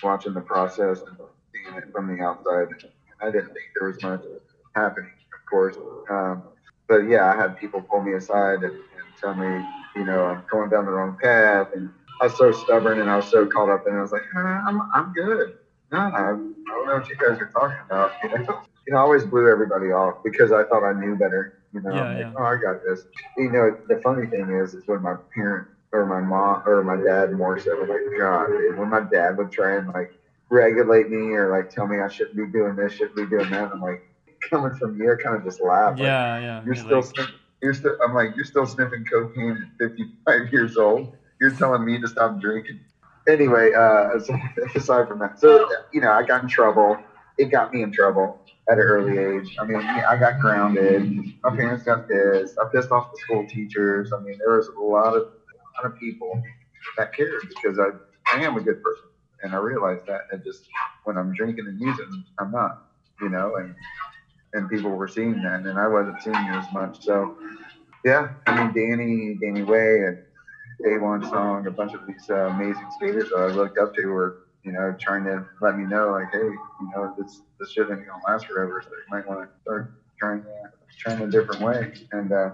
watching 0.03 0.34
the 0.34 0.41
process 0.41 1.01
and 1.01 1.17
seeing 1.64 1.78
it 1.78 1.92
from 1.92 2.08
the 2.08 2.24
outside. 2.24 2.68
I 3.22 3.26
didn't 3.32 3.48
think 3.48 3.66
there 3.80 3.88
was 3.88 4.02
much 4.04 4.22
happening, 4.76 5.12
of 5.34 5.50
course. 5.50 5.78
Um, 6.10 6.44
but 6.88 7.00
yeah, 7.00 7.32
I 7.32 7.36
had 7.36 7.58
people 7.58 7.82
pull 7.82 8.02
me 8.02 8.14
aside 8.14 8.64
and, 8.64 8.74
and 8.74 9.08
tell 9.20 9.34
me, 9.34 9.66
you 9.96 10.06
know, 10.06 10.26
I'm 10.26 10.44
going 10.50 10.70
down 10.70 10.86
the 10.86 10.92
wrong 10.92 11.18
path. 11.22 11.68
And 11.76 11.90
I 12.22 12.26
was 12.26 12.38
so 12.38 12.52
stubborn 12.52 13.00
and 13.00 13.10
I 13.10 13.18
was 13.18 13.28
so 13.28 13.46
caught 13.48 13.70
up 13.70 13.86
and. 13.86 13.98
I 13.98 14.02
was 14.02 14.12
like, 14.12 14.22
I'm, 14.36 14.82
I'm 14.94 15.14
good. 15.14 15.58
No, 15.92 16.00
I, 16.00 16.20
don't 16.30 16.88
know 16.88 16.96
what 16.96 17.10
you 17.10 17.16
guys 17.16 17.40
are 17.40 17.50
talking 17.54 17.78
about. 17.86 18.12
You 18.24 18.30
know, 18.40 18.62
you 18.88 18.94
know, 18.94 19.00
I 19.00 19.02
always 19.02 19.26
blew 19.26 19.50
everybody 19.50 19.88
off 19.88 20.16
because 20.24 20.52
I 20.52 20.64
thought 20.64 20.84
I 20.84 20.94
knew 20.94 21.16
better. 21.16 21.54
You 21.74 21.82
know, 21.82 21.94
yeah, 21.94 22.08
like, 22.08 22.20
yeah. 22.20 22.34
oh, 22.38 22.44
I 22.44 22.56
got 22.56 22.82
this. 22.88 23.06
You 23.38 23.52
know, 23.52 23.76
the 23.88 24.00
funny 24.02 24.28
thing 24.28 24.50
is, 24.50 24.74
is 24.74 24.84
when 24.88 25.02
my 25.02 25.16
parent 25.34 25.68
or 25.92 26.06
my 26.06 26.22
mom 26.22 26.64
or 26.66 26.84
my 26.84 26.96
dad 26.96 27.32
more 27.32 27.60
so, 27.60 27.72
like, 27.82 28.00
God, 28.18 28.48
when 28.78 28.90
my 28.90 29.02
dad 29.02 29.38
would 29.38 29.52
try 29.52 29.76
and 29.76 29.88
like 29.90 30.12
regulate 30.50 31.10
me 31.10 31.34
or 31.34 31.56
like 31.56 31.70
tell 31.70 31.88
me 31.88 32.00
I 32.00 32.08
shouldn't 32.08 32.36
be 32.36 32.46
doing 32.48 32.75
this, 32.75 32.94
shouldn't 32.94 33.16
be 33.16 33.25
doing 33.25 33.50
that. 33.51 33.72
I'm 33.72 33.82
like, 33.82 34.04
coming 34.50 34.75
from 34.75 35.00
you, 35.00 35.12
I 35.12 35.22
kind 35.22 35.36
of 35.36 35.44
just 35.44 35.62
laugh. 35.62 35.98
Yeah, 35.98 36.34
like, 36.34 36.42
yeah. 36.42 36.63
You're, 36.63 36.66
you're 36.66 36.75
still, 36.75 37.01
like... 37.01 37.06
sniffing, 37.06 37.36
you're 37.62 37.74
still. 37.74 37.98
I'm 38.04 38.13
like, 38.13 38.36
you're 38.36 38.46
still 38.46 38.66
sniffing 38.66 39.06
cocaine 39.06 39.70
at 39.82 39.89
55 39.89 40.42
years 40.54 40.77
old. 40.77 41.16
You're 41.39 41.51
telling 41.51 41.86
me 41.86 42.00
to 42.00 42.08
stop 42.08 42.39
drinking. 42.39 42.80
Anyway, 43.27 43.72
uh, 43.74 44.18
aside 44.75 45.08
from 45.08 45.20
that, 45.20 45.39
so 45.39 45.70
you 45.92 46.01
know, 46.01 46.12
I 46.12 46.24
got 46.24 46.44
in 46.44 46.50
trouble. 46.50 46.98
It 47.38 47.51
got 47.51 47.72
me 47.72 47.84
in 47.84 47.92
trouble 47.92 48.42
at 48.68 48.80
an 48.80 48.84
early 48.84 49.18
age. 49.18 49.56
I 49.60 49.66
mean, 49.66 49.77
I 49.77 50.18
got 50.18 50.39
grounded. 50.39 51.08
My 51.44 51.56
parents 51.56 51.84
got 51.84 52.08
pissed. 52.08 52.58
I 52.58 52.68
pissed 52.72 52.89
off 52.89 53.12
the 53.12 53.18
school 53.20 53.46
teachers. 53.48 54.12
I 54.12 54.19
mean, 54.22 54.39
there 54.39 54.58
was 54.58 54.67
a 54.69 54.80
lot 54.80 55.15
of 55.15 55.24
a 55.24 55.84
lot 55.84 55.86
of 55.86 56.00
people 56.00 56.41
that 56.98 57.13
cared 57.13 57.43
because 57.48 57.78
I, 57.78 57.89
I 58.34 58.41
am 58.41 58.58
a 58.58 58.62
good 58.62 58.82
person 58.82 59.04
and 59.43 59.54
I 59.54 59.58
realized 59.58 60.06
that. 60.08 60.21
And 60.32 60.43
just 60.43 60.67
when 61.04 61.17
I'm 61.17 61.34
drinking 61.34 61.67
and 61.67 61.80
using, 61.80 62.23
I'm 62.39 62.52
not, 62.52 62.71
you 63.21 63.30
know, 63.30 63.56
and 63.56 63.76
and 64.54 64.69
people 64.69 64.91
were 64.91 65.08
seeing 65.08 65.41
that, 65.43 65.62
and 65.65 65.78
I 65.78 65.88
wasn't 65.88 66.21
seeing 66.21 66.36
it 66.36 66.56
as 66.56 66.65
much. 66.73 67.04
So, 67.04 67.36
yeah, 68.06 68.28
I 68.45 68.63
mean, 68.63 68.71
Danny, 68.73 69.36
Danny 69.41 69.63
Way, 69.63 70.02
and 70.04 70.17
Daewon 70.84 71.28
Song, 71.30 71.67
a 71.67 71.71
bunch 71.71 71.93
of 71.93 72.02
these 72.08 72.30
uh, 72.30 72.50
amazing 72.50 72.88
skaters 72.95 73.30
that 73.30 73.38
I 73.38 73.47
looked 73.47 73.78
up 73.78 73.93
to 73.95 74.06
were, 74.08 74.36
you 74.63 74.71
know, 74.71 74.95
trying 75.00 75.23
to 75.26 75.45
let 75.62 75.78
me 75.78 75.86
know, 75.86 76.12
like, 76.12 76.28
hey, 76.32 76.39
you 76.39 76.89
know, 76.95 77.13
this 77.17 77.41
this 77.60 77.71
shit 77.71 77.89
ain't 77.89 78.06
gonna 78.06 78.21
last 78.28 78.45
forever, 78.45 78.82
so 78.84 78.89
you 78.89 79.04
might 79.10 79.28
want 79.28 79.41
to 79.41 79.47
start 79.62 79.88
trying 80.19 80.41
uh, 80.41 80.67
trying 80.97 81.21
a 81.21 81.28
different 81.28 81.62
way. 81.62 81.91
And 82.12 82.32
uh, 82.32 82.52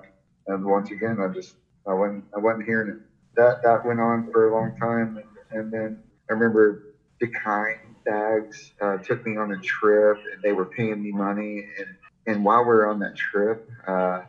and 0.47 0.65
once 0.65 0.91
again, 0.91 1.19
I 1.21 1.27
just 1.27 1.55
I 1.87 1.93
wasn't 1.93 2.25
I 2.35 2.39
wasn't 2.39 2.65
hearing 2.65 2.89
it. 2.89 2.97
That 3.35 3.61
that 3.63 3.85
went 3.85 3.99
on 3.99 4.29
for 4.31 4.49
a 4.49 4.53
long 4.53 4.71
time, 4.79 5.17
and, 5.17 5.59
and 5.59 5.71
then 5.71 5.97
I 6.33 6.35
remember 6.35 6.95
Dakine 7.21 7.77
Dags 8.05 8.71
uh, 8.81 8.97
took 8.97 9.23
me 9.23 9.37
on 9.37 9.51
a 9.51 9.59
trip 9.59 10.17
and 10.33 10.41
they 10.41 10.51
were 10.51 10.65
paying 10.65 11.03
me 11.03 11.11
money. 11.11 11.67
And, 11.77 11.87
and 12.25 12.43
while 12.43 12.61
we 12.61 12.69
were 12.69 12.87
on 12.87 12.99
that 12.99 13.15
trip, 13.15 13.69
uh, 13.87 14.23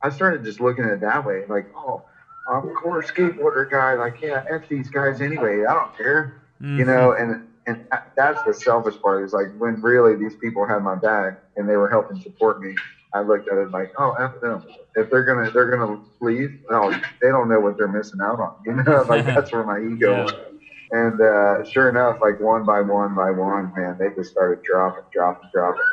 I 0.00 0.08
started 0.08 0.42
just 0.42 0.58
looking 0.58 0.84
at 0.84 0.92
it 0.92 1.00
that 1.00 1.26
way 1.26 1.44
like, 1.50 1.66
oh, 1.76 2.02
I'm 2.50 2.66
a 2.66 2.72
core 2.72 3.02
skateboarder 3.02 3.70
guy. 3.70 3.92
Like, 3.94 4.22
yeah, 4.22 4.42
F 4.50 4.68
these 4.70 4.88
guys 4.88 5.20
anyway. 5.20 5.66
I 5.66 5.74
don't 5.74 5.94
care. 5.98 6.40
Mm-hmm. 6.62 6.78
You 6.78 6.84
know, 6.86 7.12
and 7.12 7.46
and 7.66 7.86
that's 8.16 8.42
the 8.44 8.54
selfish 8.54 8.98
part 9.02 9.22
is 9.22 9.34
like 9.34 9.54
when 9.58 9.82
really 9.82 10.16
these 10.16 10.34
people 10.36 10.66
had 10.66 10.82
my 10.82 10.94
back 10.94 11.42
and 11.56 11.68
they 11.68 11.76
were 11.76 11.90
helping 11.90 12.20
support 12.22 12.62
me. 12.62 12.74
I 13.12 13.20
looked 13.20 13.48
at 13.48 13.58
it 13.58 13.70
like, 13.70 13.92
oh, 13.98 14.12
F 14.12 14.40
them. 14.40 14.64
If 14.96 15.10
they're 15.10 15.24
gonna 15.24 15.50
they're 15.50 15.70
gonna 15.70 16.00
leave, 16.20 16.58
no, 16.70 16.90
they 17.20 17.28
don't 17.28 17.50
know 17.50 17.60
what 17.60 17.76
they're 17.76 17.86
missing 17.86 18.20
out 18.22 18.40
on. 18.40 18.54
You 18.64 18.72
know, 18.72 19.02
like 19.08 19.26
that's 19.26 19.52
where 19.52 19.64
my 19.64 19.78
ego 19.78 20.26
yeah. 20.26 20.59
And 20.92 21.20
uh, 21.20 21.64
sure 21.64 21.88
enough, 21.88 22.18
like 22.20 22.40
one 22.40 22.64
by 22.64 22.80
one 22.80 23.14
by 23.14 23.30
one, 23.30 23.72
man, 23.76 23.96
they 23.98 24.10
just 24.14 24.32
started 24.32 24.62
dropping, 24.64 25.04
dropping, 25.12 25.48
dropping. 25.54 25.84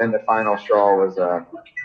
And, 0.00 0.12
the 0.12 0.18
final 0.26 0.56
straw 0.58 0.96
was 0.96 1.18
uh, 1.18 1.40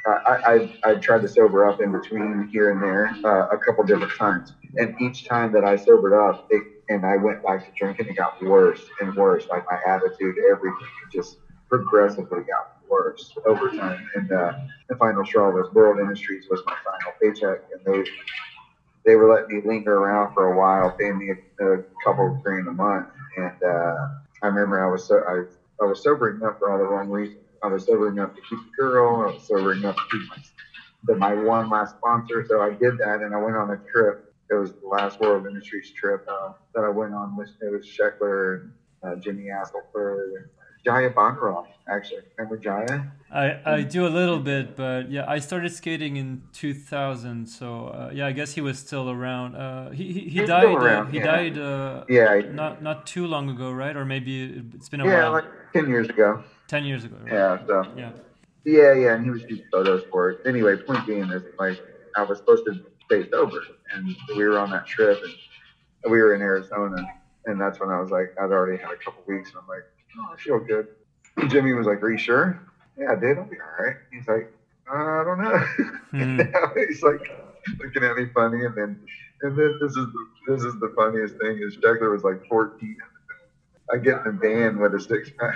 I, 0.06 0.70
I, 0.84 0.92
I 0.92 0.96
tried 0.96 1.22
to 1.22 1.28
sober 1.28 1.70
up 1.70 1.82
in 1.82 1.92
between 1.92 2.50
here 2.52 2.72
and 2.72 2.82
there 2.82 3.16
uh, 3.24 3.48
a 3.48 3.58
couple 3.58 3.84
different 3.86 4.14
times. 4.18 4.54
And 4.76 5.00
each 5.02 5.26
time 5.26 5.54
that 5.54 5.64
I 5.64 5.78
sobered 5.78 6.14
up, 6.14 6.48
it, 6.50 6.64
and 6.90 7.06
I 7.06 7.16
went 7.16 7.44
back 7.44 7.66
to 7.66 7.72
drinking, 7.78 8.08
it 8.08 8.18
got 8.18 8.42
worse 8.44 8.82
and 9.00 9.16
worse. 9.16 9.48
Like 9.48 9.66
my 9.70 9.80
attitude, 9.88 10.36
everything 10.52 10.88
just 11.14 11.38
progressively 11.70 12.42
got 12.42 12.78
worse 12.90 13.34
over 13.46 13.70
time. 13.70 14.08
And 14.16 14.32
uh, 14.32 14.54
the 14.90 14.96
final 14.98 15.26
straw 15.26 15.50
was 15.50 15.74
World 15.74 16.00
Industries 16.00 16.46
was 16.50 16.62
my 16.66 16.76
final 16.84 17.14
paycheck, 17.22 17.62
and 17.72 17.86
they 17.86 18.10
they 19.06 19.16
were 19.16 19.30
letting 19.30 19.48
me 19.58 19.62
linger 19.66 19.94
around 19.96 20.30
for 20.34 20.46
a 20.54 20.58
while, 20.58 20.94
paying 21.00 21.18
me 21.18 21.32
a, 21.62 21.66
a 21.66 21.78
couple 22.06 22.28
of 22.28 22.42
grand 22.44 22.68
a 22.68 22.74
month. 22.74 23.06
And 23.38 23.52
uh, 23.66 23.96
I 24.44 24.48
remember 24.48 24.84
I 24.86 24.90
was 24.92 25.06
so 25.08 25.20
I, 25.28 25.42
I 25.84 25.88
was 25.88 26.02
sobering 26.02 26.40
up 26.44 26.56
for 26.60 26.72
all 26.72 26.78
the 26.78 26.86
wrong 26.86 27.10
reasons. 27.10 27.38
I 27.64 27.68
was 27.68 27.86
sobering 27.86 28.20
up 28.20 28.34
to 28.36 28.42
keep 28.50 28.60
the 28.78 28.84
girl. 28.84 29.22
I 29.22 29.26
was 29.34 29.46
sobering 29.48 29.86
up 29.86 29.96
to 29.96 30.02
keep 30.12 30.22
my 30.30 30.38
the, 31.04 31.16
my 31.16 31.34
one 31.36 31.70
last 31.70 31.92
sponsor. 31.98 32.44
So 32.48 32.62
I 32.62 32.72
did 32.72 32.98
that, 33.00 33.22
and 33.22 33.34
I 33.36 33.38
went 33.40 33.58
on 33.58 33.72
a 33.72 33.78
trip. 33.94 34.16
It 34.52 34.56
was 34.56 34.72
the 34.82 34.88
last 34.88 35.20
World 35.20 35.46
Industries 35.48 35.92
trip 35.96 36.22
uh, 36.28 36.52
that 36.76 36.84
I 36.84 36.90
went 36.90 37.14
on. 37.14 37.36
With, 37.38 37.50
it 37.62 37.72
was 37.72 37.86
Sheckler 37.88 38.56
and 38.56 38.72
uh, 39.06 39.16
Jimmy 39.18 39.46
Asselford 39.54 40.32
Jaya 40.86 41.10
Bonderov, 41.10 41.68
actually. 41.88 42.22
Remember 42.38 42.58
Jaya? 42.58 43.12
I, 43.32 43.60
I 43.66 43.82
do 43.82 44.06
a 44.06 44.10
little 44.10 44.40
bit, 44.40 44.76
but 44.76 45.10
yeah, 45.10 45.26
I 45.28 45.40
started 45.40 45.72
skating 45.74 46.18
in 46.18 46.44
2000, 46.54 47.48
so 47.48 47.88
uh, 47.88 48.12
yeah, 48.14 48.28
I 48.28 48.32
guess 48.32 48.54
he 48.54 48.62
was 48.62 48.78
still 48.78 49.10
around. 49.10 49.56
Uh, 49.56 49.90
he 49.90 50.14
he, 50.14 50.30
he 50.30 50.46
died. 50.46 50.66
Uh, 50.66 50.78
around, 50.78 51.08
uh, 51.08 51.12
he 51.12 51.18
yeah. 51.18 51.26
died. 51.26 51.58
Uh, 51.58 52.04
yeah. 52.10 52.42
Not 52.52 52.84
not 52.84 53.08
too 53.08 53.26
long 53.26 53.50
ago, 53.50 53.72
right? 53.72 53.96
Or 53.96 54.06
maybe 54.06 54.64
it's 54.76 54.90
been 54.90 55.02
a 55.02 55.06
yeah, 55.06 55.24
while. 55.24 55.32
like 55.32 55.46
ten 55.74 55.88
years 55.88 56.10
ago. 56.10 56.44
Ten 56.68 56.84
years 56.86 57.06
ago. 57.06 57.18
Right? 57.24 57.34
Yeah. 57.34 57.66
So. 57.66 57.86
Yeah. 57.98 58.12
Yeah, 58.66 58.94
yeah, 58.94 59.16
and 59.16 59.26
he 59.26 59.30
was 59.30 59.42
shooting 59.42 59.66
photos 59.72 60.04
for 60.10 60.30
it. 60.30 60.40
Anyway, 60.46 60.78
point 60.78 61.06
being 61.06 61.30
is 61.32 61.44
like 61.60 61.82
I 62.16 62.24
was 62.24 62.38
supposed 62.38 62.66
to 62.66 62.80
stay 63.06 63.30
sober, 63.30 63.60
and 63.94 64.16
we 64.38 64.46
were 64.46 64.58
on 64.58 64.70
that 64.72 64.88
trip, 64.88 65.20
and 65.22 66.12
we 66.12 66.20
were 66.20 66.34
in 66.34 66.42
Arizona, 66.42 67.06
and 67.46 67.60
that's 67.60 67.80
when 67.80 67.90
I 67.90 68.00
was 68.00 68.10
like, 68.10 68.34
I'd 68.40 68.52
already 68.52 68.82
had 68.82 68.92
a 68.92 68.98
couple 68.98 69.22
weeks, 69.28 69.50
and 69.50 69.60
I'm 69.62 69.68
like, 69.68 69.84
oh, 70.20 70.34
I 70.34 70.38
feel 70.38 70.60
good. 70.60 70.88
Jimmy 71.50 71.74
was 71.74 71.88
like, 71.88 72.02
Are 72.04 72.12
you 72.12 72.18
sure? 72.18 72.60
Yeah, 72.98 73.16
dude, 73.16 73.38
I'll 73.38 73.46
be 73.46 73.58
all 73.60 73.86
right. 73.86 73.96
He's 74.12 74.28
like, 74.28 74.54
I 74.92 75.24
don't 75.24 75.42
know. 75.42 75.66
Mm. 76.14 76.88
he's 76.88 77.02
like 77.02 77.32
looking 77.80 78.04
at 78.04 78.16
me 78.16 78.28
funny, 78.34 78.66
and 78.66 78.76
then 78.76 79.00
and 79.42 79.58
then 79.58 79.78
this 79.82 79.92
is 79.92 79.96
the, 79.96 80.28
this 80.48 80.64
is 80.64 80.74
the 80.80 80.94
funniest 80.96 81.36
thing 81.38 81.60
is 81.62 81.76
Sheckler 81.78 82.12
was 82.12 82.24
like 82.24 82.46
14. 82.48 82.98
I 83.94 83.98
get 83.98 84.20
in 84.20 84.24
the 84.24 84.32
van 84.32 84.80
with 84.80 84.94
a 84.96 85.00
six 85.00 85.30
pack. 85.38 85.56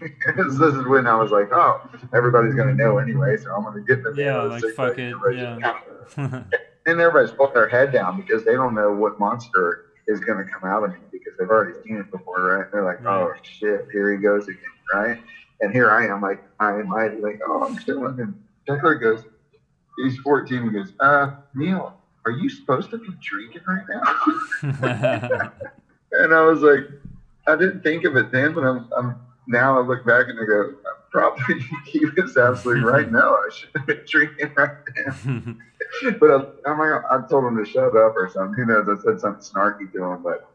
this 0.36 0.54
is 0.54 0.86
when 0.86 1.06
I 1.06 1.14
was 1.16 1.30
like, 1.30 1.48
oh, 1.52 1.80
everybody's 2.14 2.54
gonna 2.54 2.74
know 2.74 2.98
anyway, 2.98 3.36
so 3.36 3.54
I'm 3.54 3.62
gonna 3.62 3.80
get 3.82 3.98
in 3.98 4.04
the 4.04 4.12
van. 4.12 4.24
Yeah, 4.24 4.42
like 4.42 4.64
fuck 4.74 4.98
it. 4.98 5.14
Yeah. 5.34 5.78
and 6.16 7.00
everybody's 7.00 7.32
putting 7.32 7.54
their 7.54 7.68
head 7.68 7.92
down 7.92 8.16
because 8.16 8.44
they 8.44 8.54
don't 8.54 8.74
know 8.74 8.92
what 8.92 9.18
monster 9.18 9.85
is 10.06 10.20
going 10.20 10.38
to 10.38 10.44
come 10.44 10.68
out 10.68 10.84
of 10.84 10.90
me 10.90 10.98
because 11.10 11.32
they've 11.38 11.48
already 11.48 11.72
seen 11.84 11.96
it 11.96 12.10
before, 12.10 12.42
right? 12.42 12.66
They're 12.72 12.84
like, 12.84 13.02
right. 13.04 13.22
oh 13.22 13.32
shit, 13.42 13.86
here 13.92 14.12
he 14.12 14.18
goes 14.18 14.46
again, 14.48 14.60
right? 14.92 15.18
And 15.60 15.72
here 15.72 15.90
I 15.90 16.06
am, 16.06 16.20
like, 16.20 16.42
I 16.60 16.70
am 16.78 16.88
like, 16.88 17.40
oh, 17.46 17.64
I'm 17.64 17.78
chilling. 17.78 18.20
And 18.20 18.34
Tucker 18.66 18.94
goes, 18.96 19.22
he's 19.98 20.18
14. 20.18 20.64
He 20.64 20.70
goes, 20.70 20.92
uh, 21.00 21.30
Neal, 21.54 21.96
are 22.24 22.32
you 22.32 22.48
supposed 22.48 22.90
to 22.90 22.98
be 22.98 23.08
drinking 23.22 23.62
right 23.66 23.84
now? 23.88 25.50
and 26.12 26.34
I 26.34 26.42
was 26.42 26.60
like, 26.60 26.84
I 27.46 27.56
didn't 27.56 27.82
think 27.82 28.04
of 28.04 28.16
it 28.16 28.30
then, 28.32 28.52
but 28.52 28.64
I'm, 28.64 28.88
I'm 28.96 29.16
now 29.46 29.78
I 29.78 29.82
look 29.82 30.04
back 30.04 30.28
and 30.28 30.38
I 30.38 30.44
go, 30.44 30.74
probably 31.10 31.60
he 31.86 32.04
was 32.04 32.36
absolutely 32.36 32.84
right. 32.84 33.10
No, 33.10 33.34
I 33.34 33.48
should 33.52 33.70
have 33.76 33.86
been 33.86 34.02
drinking 34.06 34.52
right 34.56 34.76
then. 34.94 35.62
but 36.20 36.30
I, 36.30 36.70
I'm 36.70 36.78
like, 36.78 37.02
I 37.10 37.20
told 37.28 37.44
him 37.44 37.56
to 37.56 37.64
shut 37.64 37.96
up 37.96 38.14
or 38.16 38.30
something. 38.32 38.54
Who 38.54 38.66
knows? 38.66 38.88
I 38.88 39.02
said 39.02 39.20
something 39.20 39.42
snarky 39.42 39.90
to 39.92 40.02
him, 40.04 40.22
but 40.22 40.48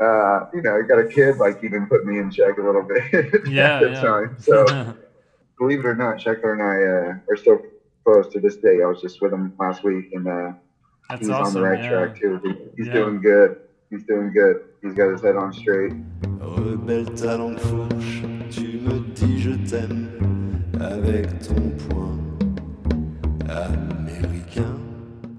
uh, 0.00 0.46
you 0.54 0.62
know, 0.62 0.76
I 0.76 0.82
got 0.86 0.98
a 0.98 1.06
kid 1.06 1.38
like 1.38 1.62
even 1.64 1.86
put 1.86 2.06
me 2.06 2.18
in 2.18 2.30
check 2.30 2.58
a 2.58 2.62
little 2.62 2.82
bit 2.82 3.02
yeah, 3.48 3.76
at 3.76 3.80
the 3.80 3.90
yeah. 3.90 4.00
time. 4.00 4.36
So 4.38 4.64
believe 5.58 5.80
it 5.80 5.86
or 5.86 5.94
not, 5.94 6.18
Sheckler 6.18 6.52
and 6.52 6.62
I 6.62 7.10
uh, 7.10 7.32
are 7.32 7.36
still 7.36 7.60
close 8.04 8.28
to 8.32 8.40
this 8.40 8.56
day. 8.56 8.80
I 8.82 8.86
was 8.86 9.00
just 9.00 9.20
with 9.20 9.32
him 9.32 9.52
last 9.58 9.82
week, 9.84 10.12
and 10.12 10.26
uh, 10.28 10.52
That's 11.08 11.20
he's 11.22 11.30
awesome, 11.30 11.56
on 11.56 11.62
the 11.62 11.68
right 11.68 11.82
yeah. 11.82 11.90
track 11.90 12.20
too. 12.20 12.70
He's 12.76 12.86
Yeah. 12.86 12.92
doing 12.94 13.20
good. 13.20 13.56
He's 13.90 14.04
doing 14.04 14.32
good. 14.32 14.64
He's 14.82 14.92
got 14.94 15.10
his 15.10 15.20
head 15.22 15.34
on 15.36 15.52
straight. 15.52 15.92
Rebelle 16.40 17.06
talent 17.16 17.58
fourche, 17.60 18.22
tu 18.50 18.78
me 18.78 19.00
dis 19.14 19.40
je 19.40 19.50
t'aime 19.68 20.08
avec 20.80 21.26
ton 21.40 21.70
point 21.88 22.17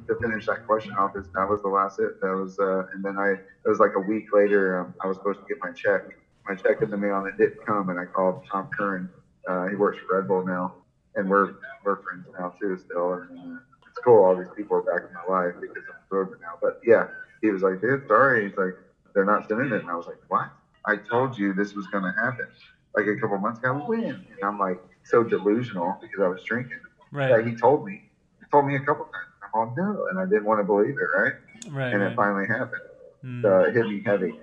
to 0.08 0.18
finish 0.20 0.46
that 0.48 0.66
question 0.66 0.94
off, 0.94 1.16
is 1.16 1.28
that 1.36 1.48
was 1.48 1.62
the 1.62 1.68
last 1.68 2.00
hit. 2.00 2.20
That 2.22 2.36
was, 2.36 2.58
uh, 2.60 2.88
and 2.94 3.04
then 3.04 3.18
I, 3.18 3.34
it 3.34 3.68
was 3.68 3.80
like 3.80 3.92
a 3.96 4.00
week 4.00 4.34
later, 4.34 4.80
um, 4.80 4.94
I 5.02 5.08
was 5.08 5.18
supposed 5.18 5.40
to 5.40 5.46
get 5.48 5.58
my 5.62 5.72
check. 5.72 6.18
My 6.48 6.56
check 6.56 6.82
in 6.82 6.90
the 6.90 6.98
mail 6.98 7.18
and 7.18 7.28
it 7.28 7.38
didn't 7.38 7.64
come, 7.64 7.90
and 7.90 8.00
I 8.00 8.06
called 8.06 8.44
Tom 8.52 8.70
Curran. 8.76 9.10
Uh, 9.48 9.68
he 9.68 9.76
works 9.76 10.00
for 10.00 10.18
Red 10.18 10.28
Bull 10.28 10.44
now, 10.44 10.74
and 11.16 11.30
we're 11.30 11.54
we're 11.84 11.98
friends 12.02 12.26
now 12.40 12.56
too 12.60 12.80
still. 12.84 13.14
And 13.14 13.58
uh, 13.58 13.60
it's 13.88 14.00
cool. 14.04 14.24
All 14.24 14.36
these 14.36 14.48
people 14.58 14.78
are 14.78 14.82
back 14.82 15.08
in 15.08 15.14
my 15.14 15.26
life 15.30 15.54
because 15.62 15.84
I'm 15.88 16.02
sober 16.10 16.40
now. 16.42 16.58
But 16.60 16.82
yeah, 16.84 17.08
he 17.44 17.52
was 17.52 17.62
like, 17.62 17.82
dude, 17.82 18.08
sorry. 18.08 18.50
He's 18.50 18.58
like, 18.58 18.74
they're 19.14 19.26
not 19.26 19.48
sending 19.48 19.72
it, 19.72 19.82
and 19.82 19.92
I 19.92 19.96
was 19.96 20.08
like, 20.08 20.18
what? 20.28 20.50
I 20.86 20.96
told 20.96 21.38
you 21.38 21.54
this 21.54 21.76
was 21.76 21.86
going 21.88 22.04
to 22.04 22.14
happen 22.20 22.48
like 22.96 23.06
a 23.06 23.16
couple 23.20 23.38
months 23.38 23.60
ago. 23.60 23.84
When? 23.86 24.04
And 24.04 24.44
I'm 24.44 24.58
like 24.58 24.82
so 25.04 25.24
delusional 25.24 26.00
because 26.02 26.20
I 26.22 26.28
was 26.28 26.42
drinking. 26.44 26.80
Right. 27.12 27.30
Yeah, 27.30 27.50
he 27.50 27.56
told 27.56 27.86
me. 27.86 28.04
He 28.40 28.46
told 28.52 28.66
me 28.66 28.76
a 28.76 28.80
couple 28.80 29.06
times. 29.06 29.26
I'm 29.44 29.50
all 29.54 29.74
no, 29.76 30.08
and 30.10 30.20
I 30.20 30.26
didn't 30.26 30.46
want 30.46 30.60
to 30.60 30.64
believe 30.64 30.96
it, 30.96 31.20
right? 31.20 31.34
Right. 31.70 31.94
and 31.94 32.02
right. 32.02 32.12
it 32.12 32.16
finally 32.16 32.48
happened. 32.48 32.82
Hmm. 33.22 33.42
So 33.42 33.60
it 33.62 33.74
hit 33.74 33.88
me 33.88 34.02
heavy, 34.06 34.34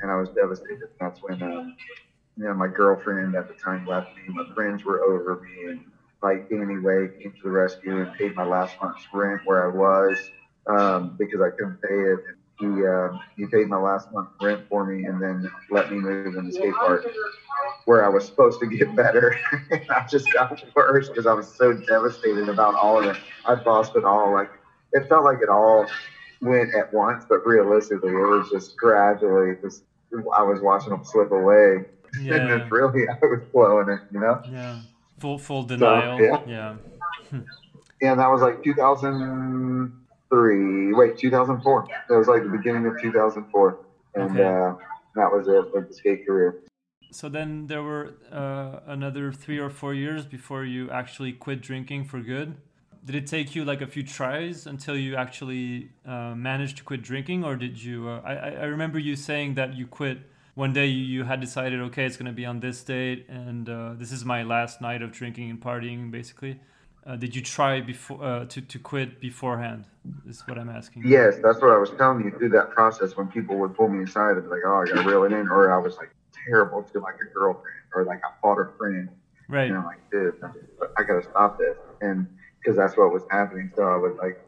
and 0.00 0.10
I 0.10 0.16
was 0.16 0.30
devastated. 0.30 0.88
That's 0.98 1.22
when, 1.22 1.42
um, 1.42 1.76
you 2.36 2.44
know, 2.44 2.54
my 2.54 2.68
girlfriend 2.68 3.34
at 3.34 3.48
the 3.48 3.54
time 3.54 3.86
left 3.86 4.14
me. 4.16 4.22
My 4.28 4.54
friends 4.54 4.84
were 4.84 5.02
over 5.02 5.40
me, 5.40 5.70
and 5.70 5.84
like 6.22 6.48
Danny 6.48 6.78
Way 6.78 7.08
came 7.20 7.32
to 7.32 7.42
the 7.42 7.50
rescue 7.50 8.02
and 8.02 8.12
paid 8.14 8.34
my 8.34 8.44
last 8.44 8.74
month's 8.82 9.06
rent 9.12 9.42
where 9.44 9.70
I 9.70 9.74
was 9.74 10.18
um, 10.66 11.16
because 11.18 11.40
I 11.40 11.50
couldn't 11.50 11.80
pay 11.82 11.94
it. 11.94 12.20
He 12.58 12.66
uh, 12.86 13.08
he 13.36 13.46
paid 13.46 13.68
my 13.68 13.76
last 13.76 14.10
month's 14.10 14.32
rent 14.40 14.62
for 14.68 14.84
me, 14.84 15.04
and 15.04 15.20
then 15.20 15.48
let 15.70 15.90
me 15.90 15.98
move 15.98 16.34
in 16.36 16.46
the 16.46 16.52
skate 16.52 16.74
park 16.74 17.04
where 17.84 18.04
I 18.04 18.08
was 18.08 18.24
supposed 18.26 18.58
to 18.60 18.66
get 18.66 18.94
better. 18.96 19.36
I 19.90 20.04
just 20.08 20.26
got 20.32 20.50
worse 20.74 21.08
because 21.08 21.26
I 21.26 21.32
was 21.34 21.48
so 21.48 21.72
devastated 21.86 22.48
about 22.48 22.74
all 22.74 22.98
of 22.98 23.04
it. 23.04 23.16
I 23.44 23.54
lost 23.64 23.92
it 23.94 24.04
all. 24.04 24.32
Like 24.32 24.48
it 24.92 25.06
felt 25.08 25.24
like 25.24 25.40
it 25.40 25.48
all 25.48 25.86
went 26.40 26.74
at 26.74 26.92
once, 26.92 27.24
but 27.28 27.44
realistically, 27.46 28.10
it 28.12 28.26
was 28.26 28.48
just 28.50 28.76
gradually. 28.76 29.54
Just 29.62 29.82
I 30.36 30.42
was 30.42 30.60
watching 30.60 30.90
them 30.90 31.02
slip 31.04 31.30
away, 31.32 31.84
and 32.14 32.24
Yeah. 32.24 32.66
really 32.70 33.06
I 33.08 33.16
was 33.22 33.40
blowing 33.52 33.88
it, 33.90 34.00
you 34.10 34.20
know. 34.20 34.40
Yeah. 34.44 34.80
Full 35.18 35.38
full 35.38 35.62
denial. 35.62 36.20
yeah. 36.20 36.36
yeah. 36.46 36.74
And 38.02 38.20
that 38.20 38.26
was 38.30 38.42
like 38.42 38.62
2003. 40.36 40.92
Wait, 40.92 41.18
2004. 41.18 41.86
That 42.08 42.16
was 42.16 42.28
like 42.28 42.42
the 42.42 42.48
beginning 42.48 42.86
of 42.86 43.00
2004, 43.00 43.78
and 44.14 44.30
Okay. 44.30 44.44
uh, 44.44 44.74
that 45.14 45.32
was 45.32 45.48
it 45.48 45.74
with 45.74 45.88
the 45.88 45.94
skate 45.94 46.26
career. 46.26 46.56
So 47.10 47.28
then 47.28 47.66
there 47.66 47.82
were 47.82 48.14
uh, 48.32 48.80
another 48.86 49.32
three 49.32 49.58
or 49.58 49.70
four 49.70 49.94
years 49.94 50.26
before 50.26 50.64
you 50.64 50.90
actually 50.90 51.32
quit 51.32 51.62
drinking 51.62 52.04
for 52.04 52.20
good. 52.20 52.56
Did 53.04 53.14
it 53.14 53.26
take 53.28 53.54
you 53.54 53.64
like 53.64 53.80
a 53.80 53.86
few 53.86 54.02
tries 54.02 54.66
until 54.66 54.96
you 54.96 55.14
actually 55.14 55.90
uh, 56.04 56.34
managed 56.34 56.78
to 56.78 56.84
quit 56.84 57.02
drinking, 57.02 57.44
or 57.44 57.54
did 57.56 57.82
you? 57.82 58.08
Uh, 58.08 58.20
I 58.24 58.34
I 58.34 58.50
I 58.50 58.64
remember 58.64 58.98
you 58.98 59.14
saying 59.16 59.54
that 59.54 59.74
you 59.74 59.86
quit 59.86 60.18
one 60.54 60.72
day. 60.72 60.86
You, 60.86 61.04
you 61.14 61.24
had 61.24 61.40
decided, 61.40 61.80
okay, 61.88 62.04
it's 62.04 62.16
going 62.16 62.32
to 62.34 62.38
be 62.42 62.44
on 62.44 62.58
this 62.60 62.82
date, 62.82 63.26
and 63.28 63.68
uh, 63.68 63.94
this 63.94 64.10
is 64.10 64.24
my 64.24 64.42
last 64.42 64.80
night 64.80 65.02
of 65.02 65.12
drinking 65.12 65.50
and 65.50 65.60
partying, 65.60 66.10
basically. 66.10 66.58
Uh, 67.06 67.14
did 67.14 67.36
you 67.36 67.42
try 67.42 67.80
before 67.80 68.22
uh, 68.24 68.44
to 68.46 68.60
to 68.60 68.78
quit 68.80 69.20
beforehand? 69.20 69.84
Is 70.26 70.42
what 70.48 70.58
I'm 70.58 70.68
asking. 70.68 71.04
Yes, 71.06 71.36
that's 71.42 71.60
what 71.60 71.70
I 71.70 71.78
was 71.78 71.90
telling 71.90 72.24
you 72.24 72.32
through 72.36 72.48
that 72.50 72.70
process 72.70 73.16
when 73.16 73.28
people 73.28 73.56
would 73.58 73.76
pull 73.76 73.88
me 73.88 74.02
aside 74.02 74.32
and 74.32 74.42
be 74.42 74.48
like, 74.48 74.62
"Oh, 74.66 74.82
I 74.82 74.86
got 74.86 75.02
to 75.02 75.08
reel 75.08 75.22
it 75.22 75.32
in," 75.32 75.48
or 75.48 75.72
I 75.72 75.78
was 75.78 75.96
like 75.98 76.10
terrible 76.48 76.82
to 76.82 76.98
like 76.98 77.14
a 77.22 77.32
girlfriend, 77.32 77.76
or 77.94 78.04
like 78.04 78.20
I 78.24 78.30
fought 78.42 78.58
a 78.58 78.72
friend, 78.76 79.08
Right. 79.48 79.68
and 79.68 79.78
I'm 79.78 79.84
like, 79.84 80.10
"Dude, 80.10 80.34
I 80.98 81.02
got 81.04 81.22
to 81.22 81.30
stop 81.30 81.58
this," 81.58 81.76
and 82.00 82.26
because 82.58 82.76
that's 82.76 82.96
what 82.96 83.12
was 83.12 83.22
happening, 83.30 83.70
so 83.76 83.84
I 83.84 83.96
would 83.96 84.16
like, 84.16 84.40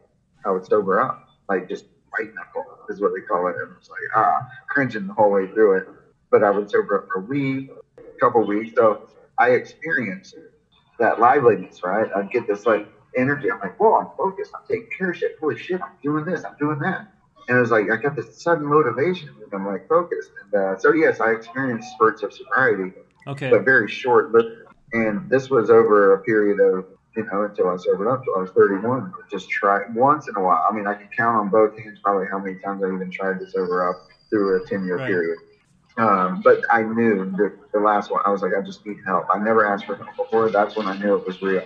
I 0.45 0.51
would 0.51 0.65
sober 0.65 0.99
up, 0.99 1.29
like 1.47 1.69
just 1.69 1.85
white 2.09 2.33
knuckle 2.35 2.65
is 2.89 2.99
what 2.99 3.13
they 3.15 3.21
call 3.21 3.47
it. 3.47 3.55
And 3.55 3.71
it 3.71 3.77
was 3.79 3.89
like 3.89 3.99
ah, 4.15 4.45
cringing 4.67 5.07
the 5.07 5.13
whole 5.13 5.31
way 5.31 5.47
through 5.47 5.77
it, 5.77 5.87
but 6.29 6.43
I 6.43 6.49
would 6.51 6.69
sober 6.69 7.03
up 7.03 7.07
for 7.07 7.19
a 7.21 7.23
week, 7.23 7.69
a 7.97 8.19
couple 8.19 8.45
weeks, 8.45 8.75
so 8.75 9.07
I 9.37 9.51
experienced 9.51 10.35
that 10.99 11.19
liveliness, 11.19 11.81
right? 11.83 12.07
I'd 12.15 12.29
get 12.29 12.45
this 12.47 12.65
like 12.65 12.85
energy. 13.15 13.49
I'm 13.51 13.59
like, 13.59 13.79
whoa, 13.79 13.95
I'm 13.95 14.07
focused. 14.17 14.51
I'm 14.55 14.61
taking 14.69 14.87
care 14.97 15.09
of 15.11 15.17
shit. 15.17 15.31
Holy 15.39 15.55
shit, 15.55 15.81
I'm 15.81 15.89
doing 16.03 16.25
this. 16.25 16.43
I'm 16.45 16.55
doing 16.59 16.79
that. 16.79 17.05
And 17.47 17.57
it 17.57 17.61
was 17.61 17.71
like 17.71 17.89
I 17.91 17.97
got 17.97 18.15
this 18.15 18.27
sudden 18.31 18.65
motivation. 18.65 19.29
And 19.43 19.51
I'm 19.53 19.65
like 19.65 19.87
focused. 19.87 20.31
And 20.43 20.53
uh, 20.53 20.75
so 20.77 20.91
yes, 20.91 21.19
I 21.19 21.31
experienced 21.31 21.89
spurts 21.93 22.21
of 22.23 22.31
sobriety, 22.31 22.93
Okay. 23.27 23.49
but 23.49 23.63
very 23.65 23.87
short 23.87 24.31
lived. 24.31 24.49
And 24.93 25.29
this 25.29 25.49
was 25.49 25.69
over 25.69 26.13
a 26.13 26.19
period 26.19 26.59
of 26.59 26.85
you 27.15 27.23
know 27.31 27.43
until 27.43 27.69
I 27.69 27.75
sobered 27.77 28.07
up. 28.07 28.19
Until 28.19 28.35
I 28.37 28.39
was 28.41 28.51
31. 28.51 29.11
Just 29.31 29.49
try 29.49 29.79
once 29.93 30.27
in 30.27 30.35
a 30.35 30.41
while. 30.41 30.61
I 30.69 30.73
mean, 30.73 30.85
I 30.87 30.93
can 30.93 31.09
count 31.17 31.37
on 31.37 31.49
both 31.49 31.71
hands 31.75 31.99
probably 32.03 32.27
how 32.29 32.39
many 32.39 32.55
times 32.63 32.83
I 32.83 32.87
even 32.87 33.09
tried 33.09 33.39
to 33.39 33.47
sober 33.47 33.87
up 33.89 33.95
through 34.29 34.57
a 34.57 34.59
10 34.67 34.85
year 34.85 34.97
Right. 34.97 35.07
period. 35.07 35.37
Um, 35.97 36.41
but 36.43 36.59
I 36.71 36.81
knew 36.83 37.25
the, 37.37 37.51
the 37.73 37.79
last 37.79 38.09
one, 38.09 38.21
I 38.25 38.29
was 38.29 38.41
like, 38.41 38.53
I 38.57 38.61
just 38.61 38.85
need 38.85 38.97
help. 39.05 39.25
I 39.33 39.37
never 39.39 39.65
asked 39.65 39.85
for 39.85 39.95
help 39.95 40.15
before. 40.17 40.49
That's 40.49 40.75
when 40.75 40.87
I 40.87 40.97
knew 40.97 41.15
it 41.15 41.25
was 41.25 41.41
real. 41.41 41.63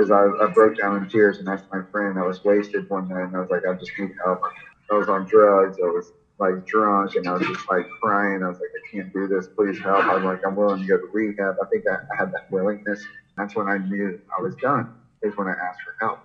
As 0.00 0.10
I, 0.10 0.26
I 0.40 0.46
broke 0.54 0.76
down 0.76 0.96
in 0.96 1.06
tears 1.06 1.38
and 1.38 1.48
asked 1.48 1.64
my 1.72 1.80
friend, 1.90 2.18
I 2.18 2.22
was 2.22 2.42
wasted 2.44 2.84
one 2.88 3.08
night 3.08 3.24
and 3.24 3.36
I 3.36 3.40
was 3.40 3.50
like, 3.50 3.62
I 3.68 3.74
just 3.74 3.92
need 3.98 4.10
help. 4.24 4.40
I 4.90 4.94
was 4.94 5.08
on 5.08 5.26
drugs. 5.26 5.76
I 5.82 5.86
was 5.86 6.12
like 6.38 6.64
drunk 6.66 7.14
and 7.16 7.28
I 7.28 7.32
was 7.34 7.46
just 7.46 7.68
like 7.70 7.86
crying. 8.02 8.42
I 8.42 8.48
was 8.48 8.58
like, 8.60 8.70
I 8.76 8.96
can't 8.96 9.12
do 9.12 9.28
this. 9.28 9.48
Please 9.56 9.78
help. 9.80 10.04
I'm 10.06 10.24
like, 10.24 10.40
I'm 10.46 10.56
willing 10.56 10.80
to 10.80 10.86
go 10.86 10.96
to 10.98 11.08
rehab. 11.12 11.56
I 11.62 11.66
think 11.70 11.84
I, 11.90 11.94
I 11.94 12.16
had 12.18 12.30
that 12.32 12.42
willingness. 12.50 13.00
That's 13.36 13.54
when 13.56 13.68
I 13.68 13.78
knew 13.78 14.18
I 14.38 14.42
was 14.42 14.54
done, 14.56 14.88
is 15.22 15.36
when 15.36 15.48
I 15.48 15.52
asked 15.52 15.80
for 15.84 15.94
help. 16.00 16.18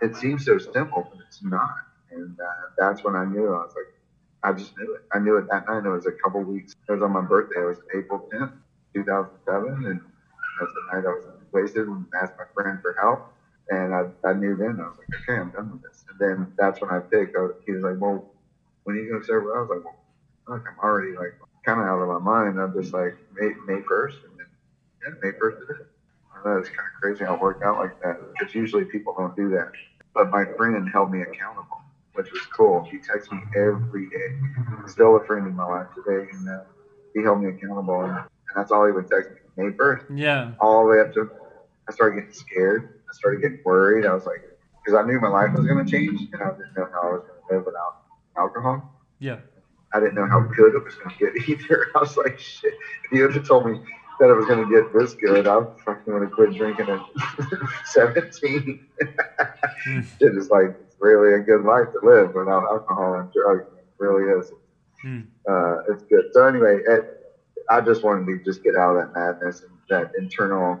It 0.00 0.16
seems 0.16 0.44
so 0.44 0.58
simple, 0.58 1.06
but 1.10 1.20
it's 1.26 1.42
not. 1.42 1.70
And 2.10 2.38
uh, 2.40 2.66
that's 2.78 3.04
when 3.04 3.16
I 3.16 3.24
knew. 3.24 3.46
I 3.48 3.58
was 3.58 3.72
like, 3.76 3.86
I 4.44 4.52
just 4.54 4.76
knew 4.78 4.94
it. 4.96 5.02
I 5.12 5.20
knew 5.20 5.38
it 5.38 5.46
that 5.50 5.64
night. 5.68 5.86
It 5.86 5.90
was 5.90 6.06
a 6.06 6.12
couple 6.12 6.42
weeks. 6.42 6.74
It 6.88 6.92
was 6.92 7.02
on 7.02 7.12
my 7.12 7.22
birthday. 7.22 7.62
It 7.62 7.66
was 7.66 7.78
April 7.96 8.28
10th, 8.34 8.52
2007. 8.94 9.86
And 9.86 10.00
that's 10.60 10.72
the 10.74 10.82
night 10.96 11.06
I 11.06 11.14
was 11.14 11.24
wasted 11.52 11.88
and 11.88 12.06
asked 12.22 12.34
my 12.38 12.46
friend 12.54 12.78
for 12.82 12.96
help. 13.00 13.20
And 13.70 13.94
I, 13.94 14.04
I 14.28 14.34
knew 14.34 14.56
then. 14.56 14.78
I 14.80 14.88
was 14.88 14.98
like, 14.98 15.08
okay, 15.22 15.40
I'm 15.40 15.50
done 15.50 15.72
with 15.72 15.82
this. 15.82 16.04
And 16.10 16.18
then 16.20 16.48
that's 16.58 16.80
when 16.82 16.90
I 16.90 17.00
picked. 17.00 17.36
I, 17.36 17.48
he 17.66 17.72
was 17.72 17.82
like, 17.84 17.96
well, 18.00 18.24
when 18.84 18.96
are 18.96 19.00
you 19.00 19.10
going 19.10 19.22
to 19.22 19.26
sober? 19.26 19.56
I 19.56 19.62
was 19.62 19.70
like, 19.70 19.84
well, 19.84 19.96
look, 20.48 20.64
I'm 20.70 20.78
already 20.80 21.14
like 21.16 21.34
kind 21.66 21.80
of 21.80 21.86
out 21.86 22.00
of 22.02 22.08
my 22.08 22.20
mind. 22.20 22.60
I'm 22.60 22.74
just 22.74 22.94
like, 22.94 23.16
May, 23.34 23.52
May 23.66 23.80
1st. 23.82 24.16
And 24.24 24.38
then, 24.38 24.48
yeah, 25.02 25.14
May 25.22 25.30
1st 25.32 25.62
it 25.62 25.72
is. 25.82 25.88
I 26.34 26.48
know 26.48 26.58
it's 26.58 26.70
kind 26.70 26.88
of 26.88 27.00
crazy 27.02 27.24
how 27.24 27.36
it 27.36 27.42
worked 27.42 27.62
out 27.64 27.78
like 27.78 27.92
that 28.04 28.18
because 28.32 28.54
usually 28.54 28.84
people 28.86 29.14
don't 29.18 29.36
do 29.36 29.50
that. 29.50 29.70
But 30.14 30.30
my 30.30 30.44
friend 30.58 30.88
held 30.92 31.12
me 31.12 31.22
accountable, 31.22 31.82
which 32.14 32.30
was 32.32 32.42
cool. 32.56 32.84
He 32.90 32.98
texts 32.98 33.30
me 33.32 33.40
every 33.56 34.08
day. 34.10 34.38
Still 34.86 35.16
a 35.16 35.24
friend 35.24 35.46
in 35.46 35.54
my 35.56 35.64
life 35.66 35.86
today, 35.94 36.28
and 36.32 36.48
uh, 36.48 36.60
he 37.14 37.22
held 37.22 37.42
me 37.42 37.50
accountable. 37.50 38.02
And, 38.04 38.18
that's 38.56 38.70
all 38.70 38.86
he 38.86 38.92
would 38.92 39.08
text 39.08 39.30
me. 39.56 39.64
May 39.70 39.76
first, 39.76 40.04
Yeah. 40.14 40.52
all 40.60 40.84
the 40.84 40.90
way 40.90 41.00
up 41.00 41.12
to. 41.14 41.28
I 41.88 41.92
started 41.92 42.20
getting 42.20 42.32
scared. 42.32 43.00
I 43.10 43.12
started 43.12 43.42
getting 43.42 43.58
worried. 43.64 44.06
I 44.06 44.14
was 44.14 44.26
like, 44.26 44.42
because 44.84 44.96
I 44.96 45.04
knew 45.06 45.18
my 45.20 45.28
life 45.28 45.50
was 45.56 45.66
going 45.66 45.84
to 45.84 45.90
change, 45.90 46.20
and 46.32 46.40
I 46.42 46.50
didn't 46.50 46.76
know 46.76 46.88
how 46.92 47.08
I 47.08 47.12
was 47.14 47.22
going 47.22 47.40
to 47.48 47.54
live 47.56 47.66
without 47.66 48.02
alcohol. 48.38 48.92
Yeah. 49.18 49.38
I 49.92 49.98
didn't 50.00 50.14
know 50.14 50.26
how 50.26 50.40
good 50.40 50.74
it 50.76 50.84
was 50.84 50.94
going 50.94 51.16
to 51.16 51.32
get 51.32 51.48
either. 51.48 51.86
I 51.96 51.98
was 52.00 52.16
like, 52.16 52.38
shit. 52.38 52.74
If 53.04 53.12
you 53.12 53.28
had 53.28 53.44
told 53.44 53.66
me 53.66 53.80
that 54.20 54.30
it 54.30 54.34
was 54.34 54.46
going 54.46 54.64
to 54.68 54.72
get 54.72 54.92
this 54.92 55.14
good, 55.14 55.46
I 55.48 55.62
fucking 55.84 56.12
would 56.12 56.22
have 56.22 56.30
quit 56.32 56.54
drinking 56.54 56.88
at 56.90 57.00
17. 57.86 58.86
Hmm. 59.84 60.00
Shit 60.20 60.36
is 60.36 60.48
like, 60.50 60.76
really 61.04 61.34
a 61.38 61.44
good 61.44 61.64
life 61.64 61.88
to 61.92 62.00
live 62.06 62.34
without 62.34 62.64
alcohol 62.64 63.14
and 63.14 63.30
drugs. 63.32 63.66
It 63.76 63.84
really 63.98 64.40
is. 64.40 64.50
Hmm. 65.02 65.20
Uh, 65.48 65.92
it's 65.92 66.02
good. 66.04 66.24
So 66.32 66.46
anyway, 66.46 66.80
it, 66.86 67.34
I 67.68 67.80
just 67.82 68.02
wanted 68.02 68.26
to 68.26 68.44
just 68.44 68.64
get 68.64 68.74
out 68.74 68.96
of 68.96 69.04
that 69.04 69.14
madness 69.14 69.62
and 69.62 69.70
that 69.90 70.12
internal, 70.18 70.80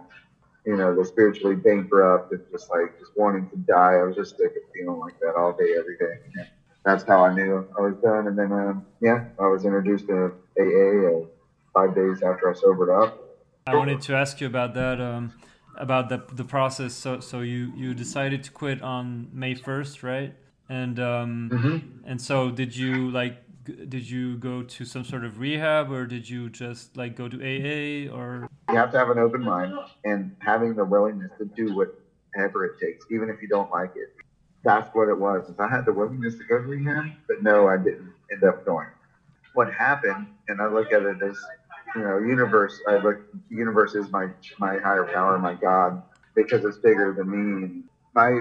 you 0.64 0.76
know, 0.76 0.96
the 0.96 1.04
spiritually 1.04 1.56
bankrupt 1.56 2.32
and 2.32 2.40
just 2.50 2.70
like 2.70 2.98
just 2.98 3.12
wanting 3.16 3.50
to 3.50 3.56
die. 3.56 3.96
I 4.00 4.02
was 4.02 4.16
just 4.16 4.38
sick 4.38 4.52
of 4.56 4.62
feeling 4.74 4.98
like 4.98 5.20
that 5.20 5.34
all 5.36 5.52
day, 5.52 5.74
every 5.78 5.98
day. 5.98 6.16
And 6.36 6.46
that's 6.84 7.04
how 7.04 7.22
I 7.24 7.34
knew 7.34 7.68
I 7.78 7.82
was 7.82 7.96
done. 8.02 8.26
And 8.28 8.38
then, 8.38 8.52
um, 8.52 8.86
yeah, 9.02 9.26
I 9.38 9.46
was 9.46 9.66
introduced 9.66 10.06
to 10.06 10.32
AA 10.58 11.18
uh, 11.18 11.26
five 11.74 11.94
days 11.94 12.22
after 12.22 12.50
I 12.50 12.54
sobered 12.54 12.90
up. 12.90 13.20
I 13.66 13.76
wanted 13.76 14.00
to 14.02 14.14
ask 14.14 14.40
you 14.40 14.46
about 14.46 14.74
that. 14.74 15.00
Um, 15.00 15.32
about 15.76 16.08
the 16.08 16.22
the 16.32 16.44
process. 16.44 16.94
So 16.94 17.20
so 17.20 17.40
you 17.40 17.72
you 17.76 17.94
decided 17.94 18.44
to 18.44 18.50
quit 18.50 18.82
on 18.82 19.28
May 19.32 19.54
first, 19.54 20.02
right? 20.02 20.34
And 20.68 20.98
um, 20.98 21.50
mm-hmm. 21.52 22.08
and 22.08 22.20
so 22.20 22.50
did 22.50 22.76
you 22.76 23.10
like 23.10 23.44
did 23.64 24.08
you 24.08 24.36
go 24.36 24.62
to 24.62 24.84
some 24.84 25.04
sort 25.04 25.24
of 25.24 25.38
rehab 25.38 25.90
or 25.90 26.06
did 26.06 26.28
you 26.28 26.50
just 26.50 26.96
like 26.96 27.16
go 27.16 27.28
to 27.28 27.36
AA 27.36 28.14
or? 28.14 28.48
You 28.70 28.76
have 28.76 28.92
to 28.92 28.98
have 28.98 29.10
an 29.10 29.18
open 29.18 29.42
mind 29.42 29.74
and 30.04 30.36
having 30.40 30.74
the 30.74 30.84
willingness 30.84 31.30
to 31.38 31.44
do 31.44 31.74
whatever 31.74 32.64
it 32.64 32.78
takes, 32.80 33.06
even 33.10 33.28
if 33.30 33.40
you 33.40 33.48
don't 33.48 33.70
like 33.70 33.92
it. 33.96 34.14
That's 34.62 34.94
what 34.94 35.08
it 35.08 35.18
was. 35.18 35.48
If 35.48 35.60
I 35.60 35.68
had 35.68 35.84
the 35.84 35.92
willingness 35.92 36.36
to 36.36 36.44
go 36.44 36.58
to 36.58 36.64
rehab, 36.64 37.06
but 37.26 37.42
no, 37.42 37.68
I 37.68 37.76
didn't 37.76 38.12
end 38.32 38.44
up 38.44 38.64
going. 38.64 38.88
What 39.52 39.72
happened, 39.72 40.26
and 40.48 40.60
I 40.60 40.66
look 40.66 40.92
at 40.92 41.02
it 41.02 41.22
as 41.22 41.38
you 41.96 42.02
know, 42.02 42.18
universe. 42.18 42.80
I 42.88 42.98
look, 42.98 43.18
universe 43.50 43.94
is 43.94 44.10
my 44.10 44.28
my 44.58 44.78
higher 44.78 45.04
power, 45.04 45.38
my 45.38 45.54
God, 45.54 46.00
because 46.36 46.64
it's 46.64 46.78
bigger 46.78 47.12
than 47.16 47.30
me. 47.30 47.82
My 48.14 48.40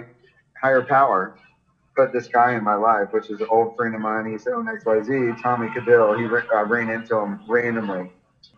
higher 0.61 0.83
power 0.83 1.31
put 1.95 2.11
this 2.11 2.27
guy 2.27 2.53
in 2.55 2.63
my 2.63 2.75
life, 2.75 3.07
which 3.11 3.29
is 3.29 3.41
an 3.41 3.47
old 3.49 3.69
friend 3.75 3.95
of 3.95 4.01
mine. 4.01 4.25
He's 4.25 4.47
on 4.47 4.65
XYZ, 4.65 5.41
Tommy 5.41 5.69
Cadill. 5.69 6.13
He 6.17 6.25
I 6.55 6.61
ran 6.61 6.89
into 6.89 7.17
him 7.17 7.39
randomly, 7.47 8.09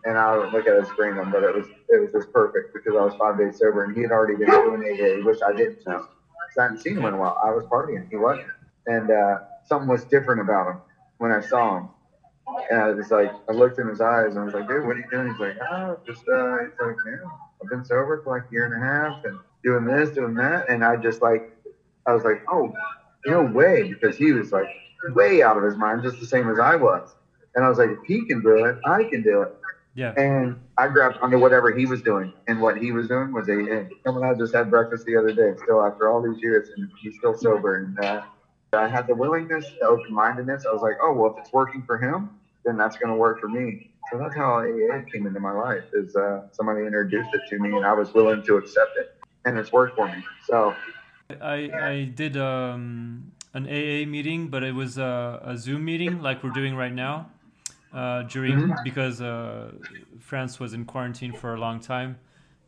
and 0.04 0.18
I 0.18 0.36
look 0.52 0.66
at 0.66 0.76
his 0.78 0.88
random, 0.98 1.30
but 1.30 1.42
it 1.44 1.54
was 1.54 1.66
it 1.88 2.00
was 2.00 2.10
just 2.12 2.32
perfect 2.32 2.68
because 2.72 2.94
I 2.96 3.02
was 3.04 3.14
five 3.18 3.38
days 3.38 3.58
sober, 3.58 3.84
and 3.84 3.94
he 3.96 4.02
had 4.02 4.12
already 4.12 4.36
been 4.36 4.48
doing 4.48 4.82
AA, 4.82 5.24
which 5.26 5.38
I 5.46 5.52
didn't 5.52 5.78
know. 5.86 6.00
I 6.58 6.62
hadn't 6.62 6.78
seen 6.80 6.96
him 6.96 7.04
in 7.06 7.14
a 7.14 7.18
while. 7.18 7.36
I 7.44 7.50
was 7.50 7.64
partying, 7.72 8.06
he 8.10 8.16
wasn't, 8.16 8.46
and 8.86 9.10
uh, 9.10 9.38
something 9.64 9.88
was 9.88 10.04
different 10.06 10.40
about 10.40 10.68
him 10.68 10.80
when 11.18 11.32
I 11.32 11.40
saw 11.40 11.78
him. 11.78 11.90
And 12.70 12.80
I 12.80 12.90
was 12.92 13.10
like, 13.10 13.30
I 13.48 13.52
looked 13.52 13.78
in 13.78 13.88
his 13.88 14.00
eyes 14.00 14.30
and 14.30 14.38
I 14.40 14.44
was 14.44 14.54
like, 14.54 14.68
dude, 14.68 14.84
what 14.84 14.96
are 14.96 14.98
you 14.98 15.04
doing? 15.10 15.28
He's 15.28 15.40
like, 15.40 15.56
oh, 15.70 15.98
just, 16.06 16.22
uh, 16.28 16.58
he's 16.62 16.72
like, 16.80 16.96
man, 17.04 17.20
I've 17.62 17.68
been 17.68 17.84
sober 17.84 18.20
for 18.22 18.36
like 18.36 18.44
a 18.48 18.52
year 18.52 18.66
and 18.66 18.74
a 18.74 18.86
half 18.86 19.24
and 19.24 19.38
doing 19.64 19.84
this, 19.84 20.10
doing 20.10 20.34
that. 20.34 20.68
And 20.68 20.84
I 20.84 20.96
just 20.96 21.22
like, 21.22 21.42
I 22.06 22.12
was 22.12 22.24
like, 22.24 22.42
oh, 22.50 22.72
no 23.26 23.42
way. 23.42 23.82
Because 23.82 24.16
he 24.16 24.32
was 24.32 24.52
like 24.52 24.68
way 25.14 25.42
out 25.42 25.56
of 25.56 25.64
his 25.64 25.76
mind, 25.76 26.02
just 26.02 26.20
the 26.20 26.26
same 26.26 26.48
as 26.50 26.58
I 26.58 26.76
was. 26.76 27.14
And 27.54 27.64
I 27.64 27.68
was 27.68 27.78
like, 27.78 27.90
if 27.90 27.98
he 28.06 28.24
can 28.26 28.42
do 28.42 28.64
it, 28.64 28.76
I 28.84 29.04
can 29.04 29.22
do 29.22 29.42
it. 29.42 29.48
Yeah. 29.94 30.12
And 30.16 30.56
I 30.76 30.88
grabbed 30.88 31.16
onto 31.22 31.38
whatever 31.38 31.70
he 31.70 31.86
was 31.86 32.02
doing. 32.02 32.32
And 32.46 32.60
what 32.60 32.76
he 32.76 32.92
was 32.92 33.08
doing 33.08 33.32
was 33.32 33.48
a, 33.48 33.52
and 33.54 33.90
I 34.24 34.34
just 34.34 34.54
had 34.54 34.68
breakfast 34.70 35.04
the 35.06 35.16
other 35.16 35.32
day, 35.32 35.54
still 35.62 35.84
after 35.84 36.08
all 36.10 36.20
these 36.20 36.40
years, 36.42 36.68
and 36.76 36.88
he's 37.00 37.16
still 37.16 37.34
sober. 37.34 37.76
And 37.76 37.98
uh, 37.98 38.20
I 38.72 38.88
had 38.88 39.06
the 39.06 39.14
willingness, 39.14 39.64
the 39.80 39.86
open 39.86 40.12
mindedness. 40.12 40.66
I 40.66 40.72
was 40.72 40.82
like, 40.82 40.96
oh, 41.02 41.12
well, 41.12 41.32
if 41.32 41.38
it's 41.38 41.52
working 41.52 41.82
for 41.82 41.98
him, 41.98 42.30
then 42.64 42.76
that's 42.76 42.96
going 42.96 43.10
to 43.10 43.16
work 43.16 43.40
for 43.40 43.48
me. 43.48 43.90
So 44.10 44.18
that's 44.18 44.34
how 44.34 44.60
AA 44.60 45.02
came 45.12 45.26
into 45.26 45.40
my 45.40 45.52
life. 45.52 45.84
Is 45.92 46.14
uh, 46.14 46.42
somebody 46.52 46.84
introduced 46.84 47.30
it 47.32 47.42
to 47.50 47.58
me, 47.58 47.76
and 47.76 47.84
I 47.84 47.92
was 47.92 48.12
willing 48.14 48.42
to 48.44 48.56
accept 48.56 48.96
it, 48.98 49.16
and 49.44 49.58
it's 49.58 49.72
worked 49.72 49.96
for 49.96 50.06
me. 50.06 50.24
So 50.46 50.74
I 51.40 51.70
I 51.80 52.12
did 52.14 52.36
um, 52.36 53.32
an 53.54 53.66
AA 53.66 54.06
meeting, 54.06 54.48
but 54.48 54.62
it 54.62 54.74
was 54.74 54.98
a, 54.98 55.40
a, 55.44 55.56
Zoom 55.56 55.84
meeting 55.84 56.22
like 56.22 56.44
we're 56.44 56.50
doing 56.50 56.76
right 56.76 56.92
now. 56.92 57.30
Uh, 57.92 58.22
during 58.24 58.54
mm-hmm. 58.54 58.72
because 58.84 59.22
uh, 59.22 59.70
France 60.20 60.60
was 60.60 60.74
in 60.74 60.84
quarantine 60.84 61.32
for 61.32 61.54
a 61.54 61.58
long 61.58 61.80
time 61.80 62.18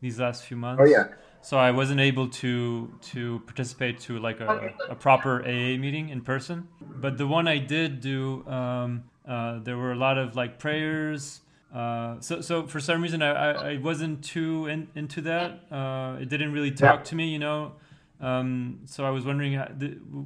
these 0.01 0.19
last 0.19 0.43
few 0.43 0.57
months. 0.57 0.81
Oh 0.83 0.87
yeah. 0.87 1.07
So 1.41 1.57
I 1.57 1.71
wasn't 1.71 1.99
able 1.99 2.27
to 2.29 2.93
to 3.13 3.39
participate 3.45 3.99
to 4.01 4.19
like 4.19 4.39
a, 4.39 4.73
a 4.89 4.95
proper 4.95 5.41
AA 5.41 5.77
meeting 5.77 6.09
in 6.09 6.21
person. 6.21 6.67
But 6.81 7.17
the 7.17 7.27
one 7.27 7.47
I 7.47 7.57
did 7.57 8.01
do, 8.01 8.45
um, 8.47 9.03
uh, 9.27 9.59
there 9.59 9.77
were 9.77 9.93
a 9.93 9.97
lot 9.97 10.17
of 10.17 10.35
like 10.35 10.59
prayers. 10.59 11.41
Uh, 11.73 12.19
so, 12.19 12.41
so 12.41 12.65
for 12.65 12.79
some 12.79 13.01
reason, 13.01 13.21
I, 13.21 13.29
I, 13.29 13.71
I 13.71 13.77
wasn't 13.77 14.23
too 14.23 14.65
in, 14.67 14.87
into 14.95 15.21
that. 15.21 15.71
Uh, 15.71 16.17
it 16.19 16.27
didn't 16.27 16.51
really 16.51 16.71
talk 16.71 16.99
yeah. 16.99 17.03
to 17.03 17.15
me, 17.15 17.29
you 17.29 17.39
know. 17.39 17.73
Um, 18.19 18.81
so 18.85 19.05
I 19.05 19.11
was 19.11 19.23
wondering, 19.23 19.61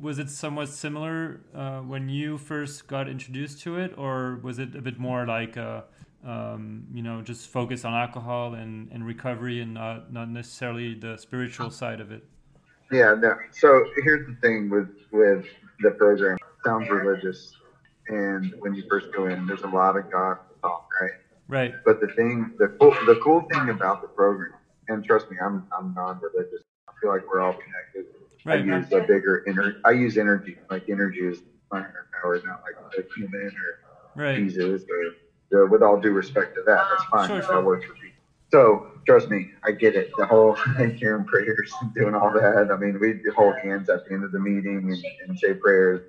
was 0.02 0.17
it 0.19 0.30
somewhat 0.30 0.69
similar 0.69 1.41
uh, 1.54 1.80
when 1.80 2.10
you 2.10 2.38
first 2.38 2.88
got 2.88 3.08
introduced 3.08 3.62
to 3.63 3.78
it, 3.78 3.93
or 3.97 4.39
was 4.41 4.58
it 4.58 4.76
a 4.76 4.82
bit 4.82 4.97
more 4.97 5.28
like, 5.28 5.58
uh, 5.58 5.82
um, 6.25 6.88
you 6.93 7.03
know, 7.03 7.21
just 7.21 7.49
focus 7.49 7.86
on 7.86 7.93
alcohol 7.93 8.53
and, 8.53 8.91
and 8.91 9.05
recovery 9.05 9.62
and 9.62 9.73
not, 9.73 10.12
not 10.12 10.29
necessarily 10.29 10.93
the 10.93 11.17
spiritual 11.17 11.69
side 11.69 11.99
of 11.99 12.12
it? 12.12 12.23
Yeah, 12.91 13.15
no. 13.19 13.36
So 13.51 13.86
here's 14.03 14.27
the 14.27 14.36
thing 14.41 14.69
with 14.69 14.89
with 15.12 15.45
the 15.79 15.91
program. 15.91 16.36
It 16.36 16.63
sounds 16.63 16.89
religious, 16.89 17.53
and 18.07 18.53
when 18.59 18.75
you 18.75 18.83
first 18.88 19.12
go 19.12 19.25
in, 19.25 19.47
there's 19.47 19.63
a 19.63 19.67
lot 19.67 19.97
of 19.97 20.12
God 20.12 20.38
talk, 20.62 20.88
right? 21.01 21.12
Right. 21.47 21.73
But 21.86 22.01
the 22.01 22.07
thing, 22.07 22.53
the 22.59 22.67
cool, 22.79 22.91
the 23.07 23.19
cool 23.23 23.47
thing 23.51 23.69
about 23.69 24.01
the 24.01 24.09
program, 24.09 24.53
and 24.89 25.03
trust 25.03 25.31
me, 25.31 25.38
I'm 25.43 25.65
I'm 25.75 25.93
non-religious. 25.95 26.62
I 26.88 26.91
feel 27.01 27.09
like 27.09 27.27
we're 27.27 27.41
all 27.41 27.53
connected. 27.53 28.13
Right. 28.45 28.62
I 28.62 28.63
use 28.63 28.91
a 28.91 28.99
bigger 29.01 29.43
energy. 29.47 29.77
I 29.86 29.91
use 29.91 30.17
energy. 30.17 30.57
Like 30.69 30.88
energy 30.89 31.21
is 31.21 31.41
my 31.71 31.83
power, 32.21 32.41
not 32.45 32.62
like 32.63 32.75
a 32.97 33.13
human 33.15 33.47
or 33.47 34.21
right. 34.21 34.36
Jesus. 34.36 34.83
Or, 34.83 35.15
with 35.51 35.84
all 35.84 35.99
due 35.99 36.12
respect 36.12 36.56
to 36.56 36.63
that, 36.65 36.86
that's 36.89 37.03
fine. 37.06 37.27
Sure, 37.27 37.41
sure. 37.41 37.56
That 37.56 37.65
works 37.65 37.86
for 37.86 37.93
me. 37.93 38.12
So 38.51 38.88
trust 39.06 39.29
me, 39.29 39.51
I 39.63 39.71
get 39.71 39.95
it. 39.95 40.12
The 40.17 40.25
whole 40.25 40.53
hearing 40.97 41.25
prayers 41.25 41.71
and 41.82 41.93
doing 41.93 42.15
all 42.15 42.32
that. 42.34 42.69
I 42.71 42.77
mean, 42.77 42.99
we 42.99 43.19
hold 43.36 43.56
hands 43.63 43.89
at 43.89 44.06
the 44.06 44.13
end 44.13 44.23
of 44.23 44.32
the 44.32 44.39
meeting 44.39 44.91
and, 44.91 45.29
and 45.29 45.39
say 45.39 45.53
prayers 45.53 46.01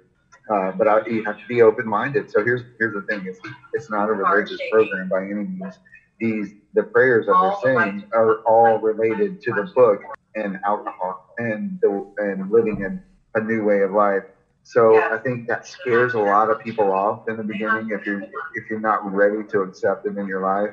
uh, 0.51 0.73
but 0.73 0.87
I, 0.87 1.07
you 1.07 1.25
have 1.25 1.38
to 1.38 1.47
be 1.49 1.62
open 1.62 1.88
minded. 1.88 2.31
So 2.31 2.44
here's 2.44 2.62
here's 2.79 2.94
the 2.94 3.03
thing: 3.03 3.25
it's 3.27 3.40
it's 3.73 3.90
not 3.90 4.09
a 4.09 4.12
religious 4.12 4.61
program 4.70 5.09
by 5.09 5.25
any 5.25 5.35
means. 5.35 5.79
These 6.20 6.55
the 6.75 6.83
prayers 6.83 7.27
that 7.27 7.59
they're 7.64 7.77
saying 7.77 8.05
are 8.12 8.40
all 8.40 8.79
related 8.79 9.40
to 9.42 9.53
the 9.53 9.64
book 9.75 10.01
and 10.35 10.59
alcohol 10.66 11.35
and 11.38 11.79
the, 11.81 12.07
and 12.18 12.51
living 12.51 12.85
a, 12.85 13.38
a 13.38 13.42
new 13.42 13.64
way 13.64 13.81
of 13.81 13.92
life. 13.92 14.25
So 14.64 15.00
I 15.00 15.18
think 15.18 15.46
that 15.46 15.66
scares 15.66 16.14
a 16.14 16.18
lot 16.18 16.50
of 16.50 16.59
people 16.59 16.90
off 16.90 17.20
in 17.29 17.37
the 17.37 17.44
beginning 17.44 17.88
if 17.90 18.05
you're 18.07 18.22
if 18.55 18.64
you're 18.70 18.81
not 18.81 19.05
ready 19.05 19.42
to 19.50 19.61
accept 19.61 20.07
it 20.07 20.16
in 20.16 20.27
your 20.27 20.40
life. 20.40 20.72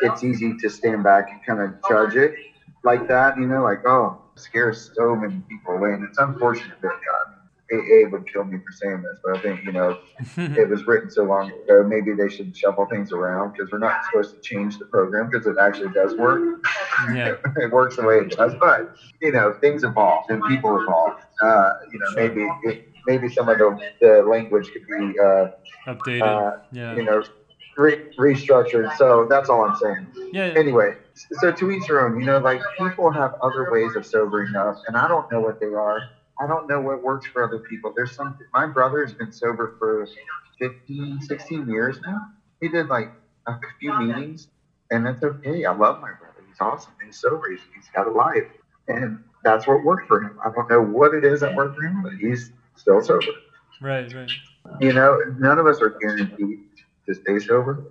It's 0.00 0.22
easy 0.22 0.54
to 0.60 0.68
stand 0.68 1.02
back 1.02 1.26
and 1.30 1.40
kind 1.44 1.60
of 1.60 1.74
judge 1.88 2.14
it 2.14 2.32
like 2.84 3.08
that, 3.08 3.36
you 3.36 3.46
know, 3.46 3.62
like 3.62 3.80
oh, 3.86 4.16
scares 4.36 4.90
so 4.94 5.14
many 5.16 5.42
people 5.48 5.74
away, 5.74 5.92
and 5.92 6.04
it's 6.04 6.18
unfortunate 6.18 6.78
that 6.82 6.88
God 6.90 7.34
AA 7.70 8.08
would 8.10 8.24
kill 8.32 8.44
me 8.44 8.56
for 8.58 8.72
saying 8.72 9.02
this, 9.02 9.18
but 9.22 9.36
I 9.36 9.40
think 9.40 9.60
you 9.64 9.72
know 9.72 9.94
it 10.36 10.68
was 10.68 10.86
written 10.86 11.10
so 11.10 11.24
long 11.24 11.50
ago. 11.66 11.84
Maybe 11.84 12.14
they 12.14 12.28
should 12.28 12.54
shuffle 12.56 12.86
things 12.90 13.12
around 13.12 13.52
because 13.52 13.70
we're 13.70 13.78
not 13.78 13.96
supposed 14.10 14.34
to 14.34 14.40
change 14.42 14.78
the 14.78 14.86
program 14.86 15.28
because 15.30 15.46
it 15.46 15.56
actually 15.60 15.90
does 15.92 16.14
work. 16.16 16.40
Yeah, 17.12 17.34
it 17.56 17.70
works 17.70 17.96
the 17.96 18.04
way 18.04 18.18
it 18.18 18.30
does, 18.30 18.54
but 18.60 18.82
you 19.20 19.32
know 19.32 19.52
things 19.60 19.84
evolve 19.84 20.24
and 20.28 20.42
people 20.48 20.80
evolve. 20.80 21.12
Uh, 21.42 21.70
you 21.92 21.98
know, 21.98 22.06
maybe 22.14 22.48
it, 22.62 22.78
maybe 23.08 23.28
some 23.28 23.48
of 23.50 23.58
the, 23.58 23.76
the 24.02 24.22
language 24.28 24.70
could 24.72 24.86
be 24.86 25.18
uh, 25.20 25.46
updated. 25.88 26.22
Uh, 26.22 26.52
yeah, 26.72 26.96
you 26.96 27.04
know, 27.04 27.22
re- 27.78 27.98
restructured. 28.20 28.96
So 28.98 29.26
that's 29.30 29.50
all 29.50 29.64
I'm 29.64 29.76
saying. 29.76 30.08
Yeah. 30.32 30.54
Anyway, 30.56 30.92
so 31.40 31.52
to 31.52 31.70
each 31.72 31.88
their 31.88 32.06
own. 32.06 32.20
You 32.20 32.26
know, 32.26 32.38
like 32.38 32.62
people 32.78 33.10
have 33.12 33.32
other 33.42 33.66
ways 33.70 33.96
of 33.96 34.06
sobering 34.06 34.54
up, 34.56 34.76
and 34.88 34.96
I 34.96 35.08
don't 35.08 35.30
know 35.32 35.40
what 35.40 35.56
they 35.60 35.68
are 35.68 36.00
I 36.40 36.46
don't 36.46 36.68
know 36.68 36.80
what 36.80 37.02
works 37.02 37.26
for 37.32 37.44
other 37.44 37.60
people. 37.68 37.92
There's 37.96 38.14
some, 38.14 38.36
my 38.54 38.66
brother 38.66 39.00
has 39.02 39.14
been 39.14 39.32
sober 39.32 39.72
for 39.78 40.06
15, 40.60 41.20
16 41.22 41.68
years 41.68 42.00
now. 42.06 42.18
He 42.60 42.68
did 42.68 42.88
like 42.88 43.10
a 43.48 43.54
few 43.80 43.98
meetings, 43.98 44.48
and 44.90 45.06
that's 45.06 45.22
okay. 45.22 45.64
I 45.64 45.72
love 45.72 45.98
my 46.00 46.12
brother. 46.20 46.44
He's 46.46 46.56
awesome. 46.60 46.94
He's 47.04 47.18
sober. 47.20 47.50
He's, 47.50 47.60
he's 47.74 47.88
got 47.94 48.06
a 48.08 48.10
life. 48.12 48.44
And 48.88 49.18
that's 49.44 49.66
what 49.66 49.84
worked 49.84 50.06
for 50.08 50.20
him. 50.20 50.38
I 50.44 50.50
don't 50.54 50.68
know 50.70 50.82
what 50.82 51.14
it 51.14 51.24
is 51.24 51.40
that 51.40 51.54
worked 51.54 51.76
for 51.76 51.82
him, 51.84 52.02
but 52.02 52.12
he's 52.20 52.50
still 52.78 53.02
sober. 53.02 53.26
Right, 53.80 54.12
right. 54.14 54.30
You 54.80 54.92
know, 54.92 55.18
none 55.38 55.58
of 55.58 55.66
us 55.66 55.80
are 55.80 55.90
guaranteed 56.00 56.58
to 57.06 57.14
stay 57.14 57.38
sober. 57.38 57.84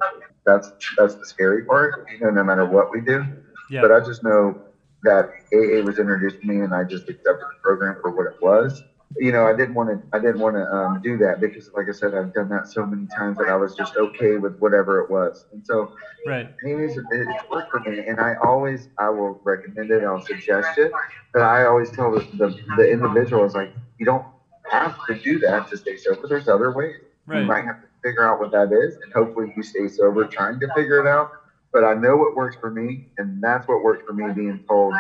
That's 0.45 0.71
that's 0.97 1.15
the 1.15 1.25
scary 1.25 1.63
part. 1.65 2.07
You 2.11 2.19
know, 2.25 2.29
no 2.31 2.43
matter 2.43 2.65
what 2.65 2.91
we 2.91 3.01
do. 3.01 3.25
Yeah. 3.69 3.81
But 3.81 3.91
I 3.91 3.99
just 3.99 4.23
know 4.23 4.61
that 5.03 5.29
AA 5.53 5.83
was 5.83 5.99
introduced 5.99 6.41
to 6.41 6.47
me, 6.47 6.61
and 6.61 6.73
I 6.73 6.83
just 6.83 7.09
accepted 7.09 7.39
the 7.39 7.59
program 7.61 7.97
for 8.01 8.11
what 8.11 8.27
it 8.27 8.41
was. 8.41 8.81
You 9.17 9.31
know, 9.31 9.47
I 9.47 9.55
didn't 9.55 9.73
want 9.73 9.89
to. 9.89 10.17
I 10.17 10.19
didn't 10.19 10.39
want 10.39 10.55
to 10.55 10.63
um, 10.63 11.01
do 11.01 11.17
that 11.19 11.39
because, 11.39 11.69
like 11.73 11.87
I 11.89 11.93
said, 11.93 12.13
I've 12.13 12.33
done 12.33 12.49
that 12.49 12.67
so 12.67 12.85
many 12.85 13.07
times 13.07 13.37
that 13.37 13.47
I 13.47 13.55
was 13.55 13.73
just 13.75 13.95
okay 13.95 14.37
with 14.37 14.57
whatever 14.59 14.99
it 14.99 15.09
was. 15.09 15.45
And 15.53 15.65
so, 15.65 15.93
right, 16.25 16.49
it's, 16.61 16.97
it's 16.97 17.49
worked 17.49 17.71
for 17.71 17.79
me, 17.79 17.99
and 18.05 18.19
I 18.19 18.35
always, 18.43 18.89
I 18.97 19.09
will 19.09 19.39
recommend 19.43 19.91
it. 19.91 20.03
I'll 20.03 20.21
suggest 20.21 20.77
it, 20.77 20.91
but 21.33 21.41
I 21.41 21.65
always 21.65 21.89
tell 21.91 22.11
the 22.11 22.19
the, 22.37 22.57
the 22.75 22.91
individual 22.91 23.45
is 23.45 23.53
like, 23.53 23.71
you 23.97 24.05
don't 24.05 24.25
have 24.71 24.97
to 25.07 25.15
do 25.15 25.39
that 25.39 25.69
to 25.69 25.77
stay 25.77 25.97
sober. 25.97 26.27
There's 26.27 26.47
other 26.47 26.71
ways. 26.71 26.95
Right. 27.25 27.41
You 27.41 27.45
might 27.45 27.65
have 27.65 27.81
to 27.81 27.87
figure 28.03 28.27
out 28.27 28.39
what 28.39 28.51
that 28.51 28.71
is, 28.71 28.95
and 29.03 29.11
hopefully 29.13 29.53
you 29.55 29.63
stay 29.63 29.87
sober 29.87 30.25
trying 30.25 30.59
to 30.61 30.67
figure 30.75 30.99
it 30.99 31.07
out. 31.07 31.31
But 31.73 31.83
I 31.83 31.93
know 31.93 32.15
what 32.15 32.35
works 32.35 32.55
for 32.55 32.71
me, 32.71 33.07
and 33.17 33.43
that's 33.43 33.67
what 33.67 33.83
works 33.83 34.03
for 34.05 34.13
me 34.13 34.31
being 34.33 34.63
told 34.67 34.93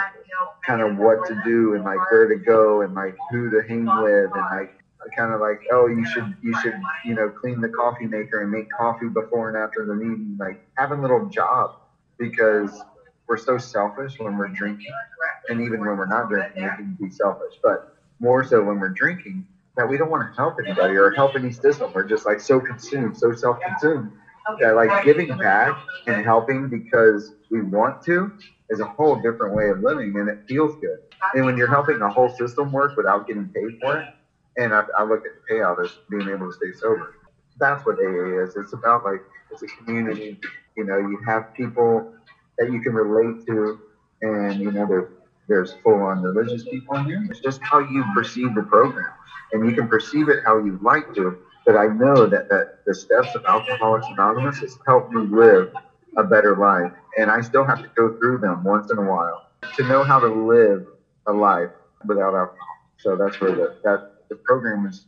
kind 0.65 0.81
of 0.81 0.97
what 0.97 1.25
to 1.27 1.41
do 1.45 1.75
and 1.75 1.83
like 1.83 1.99
where 2.11 2.27
to 2.27 2.35
go 2.35 2.81
and 2.81 2.93
like 2.93 3.15
who 3.31 3.49
to 3.49 3.61
hang 3.67 3.85
with 3.85 4.29
and 4.33 4.45
like 4.51 4.73
kind 5.15 5.33
of 5.33 5.39
like 5.39 5.61
oh 5.71 5.87
you 5.87 6.05
should 6.05 6.35
you 6.43 6.53
should 6.61 6.75
you 7.05 7.15
know 7.15 7.29
clean 7.29 7.61
the 7.61 7.69
coffee 7.69 8.05
maker 8.05 8.41
and 8.41 8.51
make 8.51 8.69
coffee 8.69 9.07
before 9.07 9.47
and 9.47 9.57
after 9.57 9.85
the 9.85 9.95
meeting 9.95 10.35
like 10.37 10.61
having 10.77 10.99
a 10.99 11.01
little 11.01 11.25
job 11.27 11.77
because 12.17 12.81
we're 13.27 13.37
so 13.37 13.57
selfish 13.57 14.19
when 14.19 14.37
we're 14.37 14.49
drinking 14.49 14.91
and 15.49 15.61
even 15.61 15.79
when 15.79 15.97
we're 15.97 16.05
not 16.05 16.27
drinking 16.27 16.61
we 16.61 16.69
can 16.69 16.97
be 16.99 17.09
selfish 17.09 17.53
but 17.63 17.95
more 18.19 18.43
so 18.43 18.61
when 18.61 18.79
we're 18.79 18.89
drinking 18.89 19.47
that 19.77 19.87
we 19.87 19.97
don't 19.97 20.09
want 20.09 20.23
to 20.23 20.35
help 20.35 20.55
anybody 20.63 20.95
or 20.95 21.11
help 21.11 21.35
any 21.35 21.51
system. 21.51 21.91
We're 21.93 22.03
just 22.03 22.25
like 22.25 22.41
so 22.41 22.59
consumed, 22.59 23.15
so 23.17 23.31
self-consumed 23.31 24.09
that 24.59 24.75
like 24.75 25.03
giving 25.03 25.35
back 25.37 25.75
and 26.07 26.23
helping 26.23 26.67
because 26.67 27.33
we 27.51 27.61
want 27.61 28.01
to 28.05 28.31
is 28.69 28.79
a 28.79 28.85
whole 28.97 29.15
different 29.15 29.53
way 29.53 29.69
of 29.69 29.79
living 29.81 30.17
and 30.17 30.29
it 30.29 30.37
feels 30.47 30.75
good. 30.81 30.97
And 31.33 31.45
when 31.45 31.57
you're 31.57 31.67
helping 31.67 31.99
the 31.99 32.09
whole 32.09 32.29
system 32.29 32.71
work 32.71 32.93
without 32.97 33.25
getting 33.27 33.49
paid 33.55 33.73
for 33.81 33.97
it, 33.99 34.07
and 34.57 34.73
I, 34.73 34.83
I 34.97 35.03
look 35.03 35.21
at 35.25 35.31
the 35.33 35.53
payout 35.55 35.83
as 35.83 35.91
being 36.09 36.27
able 36.29 36.47
to 36.47 36.53
stay 36.53 36.71
sober. 36.73 37.13
That's 37.59 37.85
what 37.85 37.97
AA 37.99 38.41
is. 38.43 38.55
It's 38.55 38.73
about 38.73 39.03
like 39.03 39.21
it's 39.51 39.61
a 39.61 39.67
community. 39.67 40.37
You 40.75 40.83
know, 40.85 40.97
you 40.97 41.19
have 41.25 41.43
people 41.55 42.03
that 42.57 42.71
you 42.71 42.79
can 42.81 42.93
relate 42.93 43.35
to, 43.47 43.77
and 44.21 44.59
you 44.59 44.71
know, 44.71 44.85
there's 44.87 45.05
there's 45.47 45.73
full 45.83 46.01
on 46.01 46.21
religious 46.21 46.63
people 46.63 46.95
in 46.97 47.05
here. 47.05 47.25
It's 47.29 47.39
just 47.39 47.61
how 47.63 47.79
you 47.79 48.03
perceive 48.13 48.53
the 48.55 48.63
program 48.63 49.11
and 49.53 49.67
you 49.69 49.75
can 49.75 49.87
perceive 49.87 50.29
it 50.29 50.43
how 50.45 50.57
you 50.57 50.79
like 50.81 51.13
to. 51.15 51.37
But 51.65 51.75
I 51.75 51.87
know 51.87 52.25
that, 52.27 52.49
that 52.49 52.85
the 52.85 52.93
steps 52.93 53.35
of 53.35 53.43
Alcoholics 53.45 54.07
Anonymous 54.09 54.59
has 54.59 54.77
helped 54.85 55.11
me 55.11 55.27
live 55.27 55.73
a 56.17 56.23
better 56.23 56.55
life. 56.55 56.91
And 57.17 57.29
I 57.29 57.41
still 57.41 57.65
have 57.65 57.81
to 57.81 57.89
go 57.95 58.17
through 58.17 58.39
them 58.39 58.63
once 58.63 58.91
in 58.91 58.97
a 58.97 59.03
while 59.03 59.47
to 59.75 59.83
know 59.87 60.03
how 60.03 60.19
to 60.19 60.27
live 60.27 60.85
a 61.27 61.33
life 61.33 61.69
without 62.05 62.33
alcohol. 62.33 62.67
So 62.97 63.15
that's 63.15 63.39
where 63.41 63.51
the, 63.51 63.75
that 63.83 64.13
the 64.29 64.35
program 64.35 64.85
is 64.85 65.05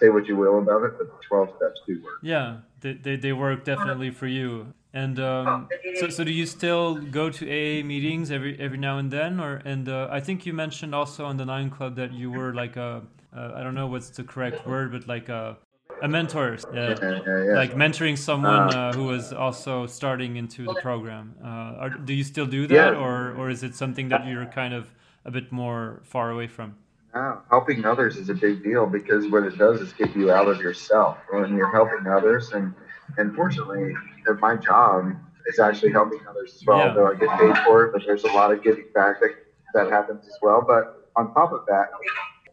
say 0.00 0.08
what 0.08 0.26
you 0.26 0.36
will 0.36 0.58
about 0.58 0.82
it, 0.84 0.92
but 0.98 1.06
the 1.06 1.26
12 1.28 1.48
steps 1.56 1.80
do 1.86 2.02
work. 2.02 2.18
Yeah, 2.22 2.58
they, 2.80 2.94
they, 2.94 3.16
they 3.16 3.32
work 3.32 3.64
definitely 3.64 4.10
for 4.10 4.26
you. 4.26 4.72
And 4.92 5.20
um, 5.20 5.68
so, 6.00 6.08
so 6.08 6.24
do 6.24 6.32
you 6.32 6.46
still 6.46 6.96
go 6.96 7.30
to 7.30 7.44
AA 7.46 7.84
meetings 7.84 8.30
every 8.32 8.58
every 8.58 8.78
now 8.78 8.98
and 8.98 9.10
then, 9.10 9.38
or 9.38 9.62
and 9.64 9.88
uh, 9.88 10.08
I 10.10 10.18
think 10.20 10.46
you 10.46 10.52
mentioned 10.52 10.94
also 10.94 11.24
on 11.24 11.36
the 11.36 11.44
Nine 11.44 11.70
Club 11.70 11.94
that 11.96 12.12
you 12.12 12.30
were 12.30 12.52
like 12.52 12.76
a 12.76 13.02
uh, 13.36 13.52
I 13.54 13.62
don't 13.62 13.74
know 13.74 13.86
what's 13.86 14.10
the 14.10 14.24
correct 14.24 14.66
word, 14.66 14.90
but 14.90 15.06
like 15.06 15.28
a, 15.28 15.56
a 16.02 16.08
mentor, 16.08 16.54
uh, 16.54 16.74
yeah, 16.74 16.94
yeah, 17.00 17.20
yeah. 17.44 17.52
like 17.52 17.74
mentoring 17.74 18.18
someone 18.18 18.74
uh, 18.74 18.92
who 18.92 19.04
was 19.04 19.32
also 19.32 19.86
starting 19.86 20.36
into 20.36 20.64
the 20.64 20.74
program. 20.82 21.36
Uh, 21.42 21.46
are, 21.46 21.90
do 21.90 22.12
you 22.12 22.24
still 22.24 22.46
do 22.46 22.66
that, 22.66 22.94
or 22.94 23.34
or 23.36 23.48
is 23.48 23.62
it 23.62 23.76
something 23.76 24.08
that 24.08 24.26
you're 24.26 24.46
kind 24.46 24.74
of 24.74 24.90
a 25.24 25.30
bit 25.30 25.52
more 25.52 26.00
far 26.02 26.30
away 26.30 26.48
from? 26.48 26.74
No, 27.14 27.40
helping 27.50 27.84
others 27.84 28.16
is 28.16 28.28
a 28.28 28.34
big 28.34 28.62
deal 28.62 28.86
because 28.86 29.26
what 29.28 29.42
it 29.42 29.58
does 29.58 29.80
is 29.80 29.92
get 29.92 30.14
you 30.14 30.30
out 30.30 30.48
of 30.48 30.60
yourself 30.60 31.18
when 31.30 31.56
you're 31.56 31.70
helping 31.70 32.06
others. 32.06 32.52
And 32.52 32.72
and 33.18 33.34
fortunately, 33.34 33.94
my 34.40 34.56
job 34.56 35.12
is 35.46 35.58
actually 35.58 35.92
helping 35.92 36.20
others 36.28 36.54
as 36.54 36.66
well. 36.66 36.78
Yeah. 36.78 36.92
Though 36.94 37.06
I 37.06 37.14
get 37.14 37.30
paid 37.38 37.56
for 37.64 37.84
it, 37.84 37.92
but 37.92 38.02
there's 38.06 38.24
a 38.24 38.28
lot 38.28 38.52
of 38.52 38.62
giving 38.62 38.86
back 38.94 39.20
that 39.20 39.34
that 39.74 39.90
happens 39.90 40.26
as 40.26 40.36
well. 40.42 40.64
But 40.66 41.08
on 41.16 41.32
top 41.34 41.52
of 41.52 41.64
that, 41.66 41.88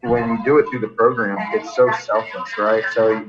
when 0.02 0.28
you 0.28 0.44
do 0.44 0.58
it 0.58 0.66
through 0.70 0.80
the 0.80 0.88
program, 0.88 1.38
it's 1.52 1.74
so 1.74 1.90
selfless, 2.00 2.56
right? 2.58 2.84
So 2.92 3.28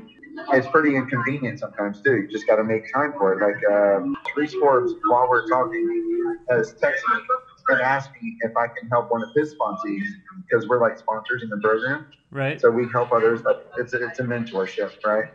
it's 0.52 0.66
pretty 0.68 0.96
inconvenient 0.96 1.58
sometimes 1.58 2.00
too. 2.00 2.16
You 2.16 2.28
just 2.28 2.46
got 2.46 2.56
to 2.56 2.64
make 2.64 2.92
time 2.92 3.12
for 3.18 3.32
it. 3.32 3.44
Like 3.44 3.72
um, 3.72 4.16
Reese 4.36 4.54
Forbes, 4.54 4.92
while 5.08 5.28
we're 5.28 5.48
talking, 5.48 6.38
has 6.50 6.72
texted 6.74 7.16
me 7.16 7.22
and 7.68 7.80
asked 7.80 8.10
me 8.20 8.36
if 8.40 8.56
I 8.56 8.66
can 8.68 8.88
help 8.88 9.10
one 9.10 9.22
of 9.22 9.28
his 9.34 9.54
sponsees 9.54 10.06
because 10.48 10.68
we're 10.68 10.80
like 10.80 10.98
sponsors 10.98 11.42
in 11.42 11.48
the 11.48 11.58
program. 11.58 12.06
Right. 12.30 12.60
So 12.60 12.70
we 12.70 12.88
help 12.88 13.12
others. 13.12 13.42
But 13.42 13.70
it's 13.76 13.92
a, 13.92 14.06
it's 14.06 14.20
a 14.20 14.24
mentorship, 14.24 14.92
right? 15.04 15.32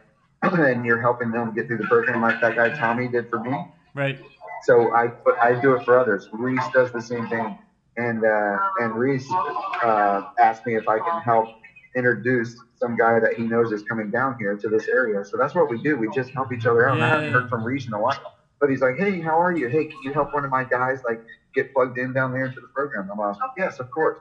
And 0.54 0.86
you're 0.86 1.02
helping 1.02 1.32
them 1.32 1.54
get 1.54 1.68
through 1.68 1.78
the 1.78 1.88
program 1.88 2.22
like 2.22 2.40
that 2.42 2.56
guy 2.56 2.70
Tommy 2.70 3.08
did 3.08 3.30
for 3.30 3.40
me. 3.40 3.66
Right. 3.94 4.20
So 4.64 4.94
I 4.94 5.12
I 5.42 5.60
do 5.60 5.74
it 5.74 5.84
for 5.84 6.00
others. 6.00 6.30
Reese 6.32 6.64
does 6.74 6.92
the 6.92 7.02
same 7.02 7.28
thing 7.28 7.58
and 7.98 8.24
uh, 8.24 8.58
and 8.80 8.96
Reese 8.96 9.30
uh, 9.32 10.30
asked 10.40 10.66
me 10.66 10.76
if 10.76 10.88
I 10.88 11.00
can 11.00 11.22
help 11.22 11.48
introduce 11.96 12.58
some 12.78 12.98
guy 12.98 13.20
that 13.20 13.34
he 13.34 13.44
knows 13.44 13.72
is 13.72 13.84
coming 13.84 14.12
down 14.12 14.36
here 14.38 14.58
to 14.58 14.68
this 14.68 14.88
area. 14.88 15.24
So 15.24 15.38
that's 15.38 15.56
what 15.56 15.70
we 15.70 15.82
do. 15.82 15.98
We 15.98 16.10
just 16.14 16.32
help 16.32 16.52
each 16.52 16.66
other 16.66 16.90
out. 16.90 16.98
Yeah, 16.98 17.06
I 17.06 17.08
haven't 17.08 17.32
heard 17.32 17.50
from 17.50 17.64
Reese 17.64 17.88
in 17.88 17.94
a 17.94 18.00
while, 18.00 18.35
but 18.60 18.70
he's 18.70 18.82
like, 18.82 18.96
"Hey, 18.98 19.20
how 19.22 19.40
are 19.40 19.56
you? 19.56 19.68
Hey, 19.68 19.86
can 19.86 20.02
you 20.04 20.14
help 20.14 20.34
one 20.34 20.46
of 20.46 20.52
my 20.52 20.64
guys 20.64 21.00
like 21.08 21.22
get 21.54 21.74
plugged 21.74 21.98
in 21.98 22.14
down 22.14 22.32
there 22.32 22.46
into 22.46 22.62
the 22.62 22.68
program?" 22.68 23.10
I'm 23.12 23.18
like, 23.18 23.38
"Yes, 23.58 23.80
of 23.80 23.92
course." 23.92 24.18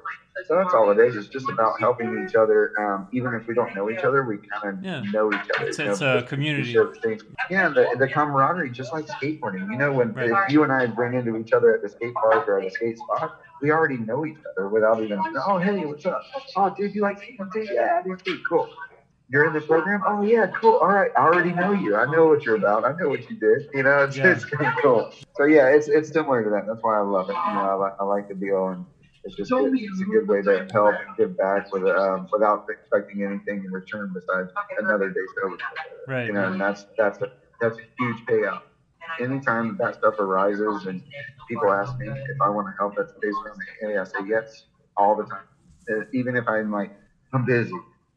So 0.47 0.57
that's 0.57 0.75
all 0.75 0.91
it 0.91 0.99
is. 0.99 1.15
It's 1.15 1.29
just 1.29 1.49
about 1.49 1.79
helping 1.79 2.27
each 2.27 2.35
other. 2.35 2.73
Um, 2.79 3.07
even 3.13 3.35
if 3.35 3.47
we 3.47 3.55
don't 3.55 3.73
know 3.77 3.89
each 3.89 4.01
other, 4.01 4.25
we 4.25 4.39
kind 4.39 4.79
of 4.79 4.85
yeah. 4.85 5.01
know 5.13 5.33
each 5.33 5.49
other. 5.57 5.69
It's, 5.69 5.79
it's 5.79 6.01
a 6.01 6.25
community. 6.29 6.73
Yeah, 7.51 7.69
the, 7.69 7.95
the 7.97 8.09
camaraderie, 8.09 8.71
just 8.71 8.93
like 8.93 9.07
skateboarding. 9.07 9.71
You 9.71 9.79
know, 9.79 9.93
when 9.93 10.13
right. 10.13 10.51
you 10.51 10.65
and 10.65 10.73
I 10.73 10.87
bring 10.87 11.15
into 11.15 11.37
each 11.37 11.53
other 11.53 11.73
at 11.75 11.83
the 11.83 11.89
skate 11.89 12.15
park 12.15 12.49
or 12.49 12.59
at 12.59 12.67
a 12.67 12.71
skate 12.71 12.99
spot, 12.99 13.41
we 13.63 13.71
already 13.71 13.97
know 13.97 14.27
each 14.27 14.39
other 14.51 14.69
without 14.69 15.01
even, 15.03 15.21
oh, 15.47 15.59
hey, 15.59 15.85
what's 15.87 16.05
up? 16.05 16.23
Oh, 16.57 16.75
dude, 16.77 16.95
you 16.95 17.03
like 17.03 17.21
skateboarding? 17.21 17.69
Yeah, 17.73 18.03
dude, 18.03 18.43
cool. 18.49 18.69
You're 19.31 19.47
in 19.47 19.53
the 19.55 19.61
program? 19.61 20.03
Oh, 20.07 20.23
yeah, 20.23 20.47
cool. 20.61 20.77
All 20.77 20.89
right. 20.89 21.11
I 21.17 21.23
already 21.23 21.53
know 21.53 21.73
you. 21.73 21.97
I 21.97 22.05
know 22.11 22.27
what 22.27 22.45
you're 22.45 22.57
about. 22.57 22.85
I 22.85 22.93
know 23.01 23.09
what 23.09 23.29
you 23.29 23.37
did. 23.37 23.69
You 23.73 23.83
know, 23.83 24.05
it's, 24.05 24.17
yeah. 24.17 24.33
it's 24.33 24.45
kind 24.45 24.67
of 24.67 24.83
cool. 24.83 25.13
So, 25.37 25.45
yeah, 25.45 25.69
it's, 25.69 25.89
it's 25.89 26.11
similar 26.11 26.45
to 26.45 26.51
that. 26.51 26.67
That's 26.67 26.83
why 26.83 26.99
I 26.99 27.01
love 27.01 27.31
it. 27.31 27.33
You 27.33 27.55
know, 27.55 27.71
I, 27.71 27.75
like, 27.75 27.93
I 27.99 28.05
like 28.05 28.29
the 28.29 28.35
deal. 28.35 28.69
And, 28.69 28.85
it's 29.25 29.37
just 29.37 29.51
good. 29.51 29.73
it's 29.75 30.01
a 30.01 30.05
good 30.05 30.29
way 30.29 30.43
to 30.43 30.69
help 30.71 30.95
and 30.95 31.17
give 31.17 31.37
back 31.37 31.73
with 31.73 31.85
um, 31.85 32.29
without 32.31 32.67
expecting 32.69 33.25
anything 33.25 33.65
in 33.65 33.73
return 33.73 34.13
besides 34.13 34.51
another 34.79 35.09
day 35.09 35.21
sober. 35.41 35.57
Right. 36.07 36.27
You 36.27 36.35
know, 36.35 36.53
and 36.53 36.61
that's 36.61 36.85
that's 36.99 37.21
a 37.23 37.33
that's 37.61 37.79
a 37.79 37.83
huge 37.99 38.19
payout. 38.27 38.63
Anytime 39.21 39.79
that 39.81 39.95
stuff 39.95 40.19
arises 40.19 40.87
and 40.87 41.03
people 41.49 41.73
ask 41.73 41.97
me 41.99 42.09
if 42.09 42.41
I 42.43 42.51
want 42.51 42.69
to 42.69 42.75
help 42.79 42.99
at 42.99 43.09
the 43.19 43.29
around 43.29 43.59
the 43.81 43.99
I 43.99 44.05
say 44.05 44.29
yes 44.29 44.65
all 44.97 45.17
the 45.17 45.25
time. 45.25 45.45
Uh, 45.91 46.05
even 46.13 46.37
if 46.37 46.47
I'm 46.47 46.71
like 46.71 46.93
I'm 47.33 47.47
busy, 47.47 47.73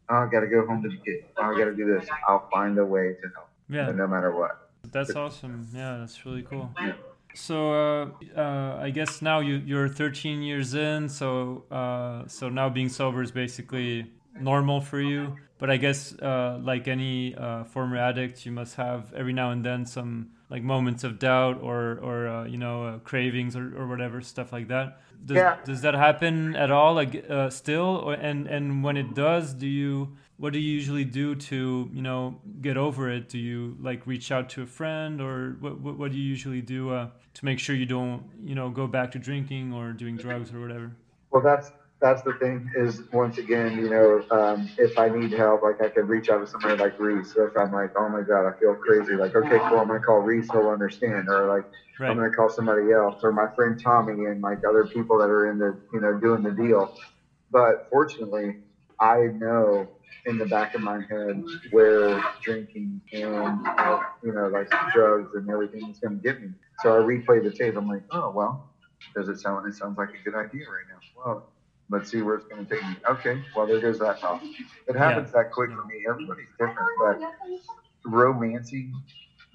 I 0.09 0.27
got 0.31 0.41
to 0.41 0.47
go 0.47 0.65
home 0.65 0.81
to 0.83 0.89
the 0.89 0.97
kid. 0.97 1.25
Oh, 1.37 1.43
I 1.43 1.57
got 1.57 1.65
to 1.65 1.75
do 1.75 1.85
this. 1.85 2.07
I'll 2.27 2.47
find 2.49 2.77
a 2.77 2.85
way 2.85 3.15
to 3.21 3.29
help. 3.35 3.49
Yeah. 3.69 3.91
No 3.91 4.07
matter 4.07 4.31
what. 4.35 4.69
That's 4.91 5.15
awesome. 5.15 5.67
Yeah, 5.73 5.97
that's 5.99 6.25
really 6.25 6.43
cool. 6.43 6.71
Yeah. 6.79 6.93
So 7.33 7.73
uh, 7.73 8.09
uh, 8.35 8.79
I 8.81 8.89
guess 8.89 9.21
now 9.21 9.41
you 9.41 9.57
you're 9.57 9.89
13 9.89 10.41
years 10.41 10.73
in. 10.73 11.09
So 11.09 11.65
uh, 11.69 12.27
so 12.27 12.49
now 12.49 12.69
being 12.69 12.89
sober 12.89 13.21
is 13.21 13.31
basically 13.31 14.11
normal 14.41 14.81
for 14.81 14.99
you. 14.99 15.37
But 15.59 15.71
I 15.71 15.77
guess 15.77 16.13
uh, 16.19 16.59
like 16.61 16.87
any 16.87 17.33
uh, 17.35 17.63
former 17.63 17.97
addict, 17.97 18.45
you 18.45 18.51
must 18.51 18.75
have 18.75 19.11
every 19.13 19.33
now 19.33 19.51
and 19.51 19.65
then 19.65 19.85
some 19.85 20.29
like 20.49 20.61
moments 20.61 21.03
of 21.03 21.19
doubt 21.19 21.61
or 21.61 21.99
or 22.01 22.27
uh, 22.27 22.45
you 22.45 22.57
know 22.57 23.01
cravings 23.03 23.55
or, 23.55 23.75
or 23.77 23.87
whatever 23.87 24.21
stuff 24.21 24.53
like 24.53 24.67
that. 24.67 25.01
Does, 25.25 25.37
yeah. 25.37 25.57
does 25.65 25.81
that 25.81 25.95
happen 25.95 26.55
at 26.55 26.69
all? 26.69 26.93
Like 26.93 27.25
still, 27.49 28.01
or, 28.05 28.13
and 28.13 28.47
and 28.47 28.83
when 28.83 28.97
it 28.97 29.15
does, 29.15 29.53
do 29.53 29.65
you 29.65 30.15
what 30.37 30.53
do 30.53 30.59
you 30.59 30.71
usually 30.71 31.03
do 31.03 31.35
to 31.35 31.89
you 31.91 32.01
know 32.01 32.39
get 32.61 32.77
over 32.77 33.09
it 33.09 33.27
do 33.27 33.37
you 33.37 33.75
like 33.81 34.05
reach 34.07 34.31
out 34.31 34.49
to 34.49 34.61
a 34.61 34.65
friend 34.65 35.19
or 35.19 35.57
what 35.59 35.79
what, 35.79 35.97
what 35.97 36.11
do 36.11 36.17
you 36.17 36.23
usually 36.23 36.61
do 36.61 36.91
uh, 36.91 37.09
to 37.33 37.45
make 37.45 37.59
sure 37.59 37.75
you 37.75 37.85
don't 37.85 38.23
you 38.43 38.55
know 38.55 38.69
go 38.69 38.87
back 38.87 39.11
to 39.11 39.19
drinking 39.19 39.73
or 39.73 39.91
doing 39.91 40.15
drugs 40.15 40.53
or 40.53 40.61
whatever 40.61 40.91
well 41.31 41.41
that's 41.41 41.71
that's 41.99 42.21
the 42.21 42.33
thing 42.33 42.69
is 42.75 43.01
once 43.11 43.37
again 43.37 43.77
you 43.77 43.89
know 43.89 44.21
um, 44.31 44.69
if 44.77 44.97
i 44.97 45.09
need 45.09 45.31
help 45.31 45.61
like 45.63 45.81
i 45.81 45.89
could 45.89 46.07
reach 46.07 46.29
out 46.29 46.39
to 46.39 46.47
somebody 46.47 46.75
like 46.75 46.97
reese 46.99 47.33
so 47.33 47.43
if 47.45 47.55
i'm 47.57 47.71
like 47.71 47.89
oh 47.95 48.07
my 48.09 48.21
god 48.21 48.47
i 48.47 48.51
feel 48.59 48.75
crazy 48.75 49.15
like 49.15 49.35
okay 49.35 49.57
cool 49.67 49.79
i'm 49.79 49.87
gonna 49.87 49.99
call 49.99 50.19
reese 50.19 50.47
he'll 50.51 50.69
understand 50.69 51.27
or 51.29 51.47
like 51.47 51.63
right. 51.99 52.09
i'm 52.09 52.15
gonna 52.15 52.29
call 52.29 52.49
somebody 52.49 52.91
else 52.91 53.15
or 53.23 53.31
my 53.31 53.47
friend 53.55 53.79
tommy 53.81 54.25
and 54.25 54.41
like 54.41 54.59
other 54.67 54.85
people 54.85 55.17
that 55.17 55.29
are 55.29 55.49
in 55.49 55.57
the 55.57 55.75
you 55.91 55.99
know 55.99 56.13
doing 56.19 56.43
the 56.43 56.51
deal 56.51 56.91
but 57.51 57.75
fortunately 57.89 58.55
i 58.99 59.27
know 59.33 59.87
in 60.25 60.37
the 60.37 60.45
back 60.45 60.73
of 60.75 60.81
my 60.81 60.99
head 61.09 61.41
where 61.71 62.21
drinking 62.43 63.01
and 63.13 63.65
uh, 63.65 63.99
you 64.21 64.33
know 64.33 64.47
like 64.47 64.67
drugs 64.93 65.29
and 65.33 65.49
everything 65.49 65.89
is 65.89 65.99
going 65.99 66.19
to 66.19 66.21
get 66.21 66.39
me. 66.39 66.49
So 66.81 66.93
I 66.93 66.97
replay 66.97 67.41
the 67.41 67.51
tape. 67.51 67.75
I'm 67.77 67.87
like, 67.87 68.03
oh 68.11 68.29
well, 68.29 68.59
does 69.15 69.29
it 69.29 69.39
sound? 69.39 69.67
It 69.67 69.75
sounds 69.75 69.97
like 69.97 70.09
a 70.09 70.29
good 70.29 70.37
idea 70.37 70.65
right 70.69 70.85
now. 70.89 70.99
Well, 71.15 71.43
let's 71.89 72.09
see 72.11 72.21
where 72.21 72.35
it's 72.35 72.45
going 72.45 72.65
to 72.65 72.75
take 72.75 72.83
me. 72.83 72.95
Okay, 73.09 73.41
well 73.55 73.65
there 73.67 73.79
goes 73.79 73.99
that 73.99 74.19
thought. 74.19 74.41
It 74.87 74.95
happens 74.95 75.29
yeah. 75.33 75.43
that 75.43 75.51
quick 75.51 75.71
for 75.71 75.85
me. 75.85 76.05
Everybody's 76.07 76.47
different, 76.59 76.89
but 76.99 77.19
romancing 78.05 78.93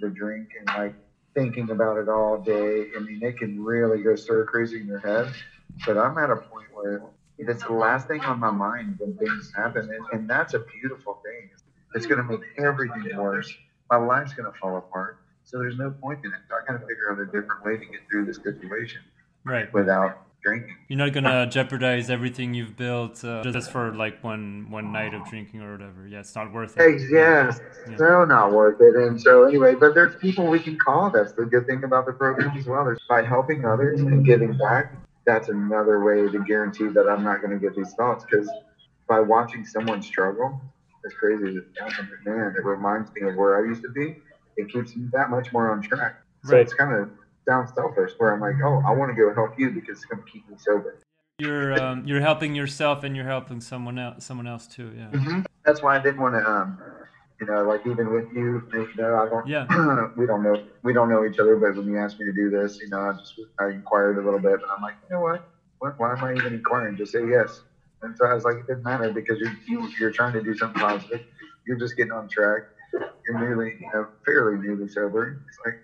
the 0.00 0.08
drink 0.08 0.48
and 0.58 0.66
like 0.76 0.94
thinking 1.34 1.70
about 1.70 1.98
it 1.98 2.08
all 2.08 2.38
day. 2.38 2.88
I 2.96 3.00
mean, 3.00 3.22
it 3.22 3.38
can 3.38 3.62
really 3.62 4.02
go 4.02 4.16
stir 4.16 4.44
crazy 4.44 4.80
in 4.80 4.86
your 4.86 4.98
head. 4.98 5.32
But 5.86 5.96
I'm 5.96 6.18
at 6.18 6.30
a 6.30 6.36
point 6.36 6.66
where 6.74 7.02
It's 7.38 7.64
the 7.64 7.72
last 7.72 8.06
thing 8.08 8.20
on 8.20 8.38
my 8.38 8.50
mind 8.50 8.96
when 8.98 9.16
things 9.16 9.52
happen, 9.56 9.90
and, 9.90 10.04
and 10.12 10.30
that's 10.30 10.54
a 10.54 10.60
beautiful 10.60 11.20
thing. 11.24 11.50
It's 11.94 12.06
going 12.06 12.18
to 12.18 12.24
make 12.24 12.42
everything 12.58 13.16
worse. 13.16 13.52
My 13.90 13.96
life's 13.96 14.32
going 14.32 14.50
to 14.50 14.58
fall 14.58 14.76
apart. 14.76 15.18
So 15.44 15.58
there's 15.58 15.76
no 15.76 15.90
point 15.90 16.20
in 16.24 16.32
it. 16.32 16.38
So 16.48 16.54
I 16.54 16.64
got 16.66 16.80
to 16.80 16.86
figure 16.86 17.10
out 17.10 17.18
a 17.18 17.26
different 17.26 17.64
way 17.64 17.76
to 17.76 17.84
get 17.84 18.00
through 18.10 18.26
this 18.26 18.36
situation, 18.36 19.02
right? 19.44 19.72
Without 19.72 20.26
drinking. 20.42 20.76
You're 20.88 20.98
not 20.98 21.12
gonna 21.12 21.46
jeopardize 21.46 22.10
everything 22.10 22.54
you've 22.54 22.76
built 22.76 23.24
uh, 23.24 23.42
just 23.44 23.70
for 23.70 23.94
like 23.94 24.22
one 24.22 24.66
one 24.70 24.92
night 24.92 25.14
of 25.14 25.24
drinking 25.28 25.62
or 25.62 25.72
whatever. 25.72 26.06
Yeah, 26.06 26.20
it's 26.20 26.34
not 26.34 26.52
worth 26.52 26.76
it. 26.76 27.00
Yes, 27.10 27.60
yeah. 27.88 27.96
so 27.96 28.24
not 28.24 28.52
worth 28.52 28.80
it. 28.80 28.94
And 28.96 29.20
so 29.20 29.44
anyway, 29.44 29.74
but 29.74 29.94
there's 29.94 30.16
people 30.16 30.46
we 30.46 30.58
can 30.58 30.78
call. 30.78 31.10
That's 31.10 31.32
the 31.32 31.44
good 31.44 31.66
thing 31.66 31.84
about 31.84 32.06
the 32.06 32.12
program 32.12 32.56
as 32.56 32.66
well. 32.66 32.84
There's 32.84 33.00
by 33.08 33.22
helping 33.22 33.64
others 33.64 34.00
and 34.00 34.24
giving 34.24 34.56
back. 34.58 34.94
That's 35.24 35.48
another 35.48 36.02
way 36.02 36.28
to 36.30 36.44
guarantee 36.44 36.88
that 36.88 37.08
I'm 37.08 37.22
not 37.22 37.40
going 37.40 37.52
to 37.52 37.58
get 37.58 37.76
these 37.76 37.92
thoughts 37.92 38.24
because 38.28 38.50
by 39.08 39.20
watching 39.20 39.64
someone 39.64 40.02
struggle, 40.02 40.60
as 41.06 41.12
crazy 41.14 41.48
as 41.48 41.56
it 41.56 41.66
sounds, 41.78 41.94
man, 42.24 42.54
it 42.56 42.64
reminds 42.64 43.12
me 43.12 43.28
of 43.28 43.36
where 43.36 43.62
I 43.62 43.68
used 43.68 43.82
to 43.82 43.90
be. 43.90 44.16
It 44.56 44.68
keeps 44.68 44.96
me 44.96 45.08
that 45.12 45.30
much 45.30 45.52
more 45.52 45.70
on 45.70 45.80
track. 45.80 46.16
So 46.44 46.54
right. 46.54 46.62
it's 46.62 46.74
kind 46.74 46.92
of 46.92 47.10
sounds 47.46 47.72
selfish 47.74 48.12
where 48.18 48.32
I'm 48.32 48.40
like, 48.40 48.54
oh, 48.64 48.82
I 48.86 48.92
want 48.92 49.10
to 49.10 49.16
go 49.16 49.34
help 49.34 49.58
you 49.58 49.70
because 49.70 49.98
it's 49.98 50.04
going 50.04 50.22
to 50.22 50.30
keep 50.30 50.48
me 50.48 50.56
sober. 50.58 50.98
You're 51.38 51.82
um, 51.82 52.06
you're 52.06 52.20
helping 52.20 52.54
yourself 52.54 53.04
and 53.04 53.16
you're 53.16 53.24
helping 53.26 53.60
someone 53.60 53.98
else 53.98 54.24
someone 54.24 54.46
else 54.46 54.66
too. 54.66 54.92
Yeah. 54.96 55.08
Mm-hmm. 55.10 55.40
That's 55.64 55.82
why 55.82 55.96
I 55.96 56.02
didn't 56.02 56.20
want 56.20 56.34
to, 56.34 56.48
um, 56.48 56.78
you 57.40 57.46
know, 57.46 57.64
like 57.64 57.86
even 57.86 58.12
with 58.12 58.26
you, 58.32 58.62
you 58.72 58.88
know, 58.96 59.16
I 59.16 59.28
don't. 59.28 59.46
Yeah. 59.46 59.66
we 60.16 60.26
don't 60.26 60.42
know 60.42 60.62
we 60.82 60.92
don't 60.92 61.08
know 61.08 61.24
each 61.24 61.38
other, 61.38 61.56
but 61.56 61.76
when 61.76 61.86
you 61.86 61.98
asked 61.98 62.20
me 62.20 62.26
to 62.26 62.32
do 62.32 62.50
this, 62.50 62.78
you 62.80 62.88
know, 62.90 63.00
I 63.00 63.12
just 63.14 63.34
I 63.58 63.70
inquired 63.70 64.18
a 64.18 64.22
little 64.22 64.38
bit, 64.38 64.52
and 64.52 64.70
I'm 64.76 64.82
like, 64.82 64.94
you 65.08 65.16
know 65.16 65.22
what? 65.22 65.48
What? 65.78 65.98
Why 65.98 66.12
am 66.12 66.22
I 66.22 66.34
even 66.34 66.54
inquiring? 66.54 66.96
Just 66.96 67.12
say 67.12 67.26
yes. 67.28 67.62
And 68.02 68.16
so 68.16 68.26
I 68.26 68.34
was 68.34 68.44
like, 68.44 68.56
it 68.56 68.66
didn't 68.66 68.84
matter 68.84 69.12
because 69.12 69.38
you're 69.40 69.56
you, 69.66 69.90
you're 69.98 70.12
trying 70.12 70.34
to 70.34 70.42
do 70.42 70.56
something 70.56 70.80
positive. 70.80 71.22
You're 71.66 71.78
just 71.78 71.96
getting 71.96 72.12
on 72.12 72.28
track. 72.28 72.64
You're 73.26 73.38
newly, 73.38 73.78
you 73.80 73.90
know, 73.92 74.06
fairly 74.24 74.58
newly 74.58 74.88
sober. 74.88 75.42
It's 75.48 75.58
like 75.64 75.80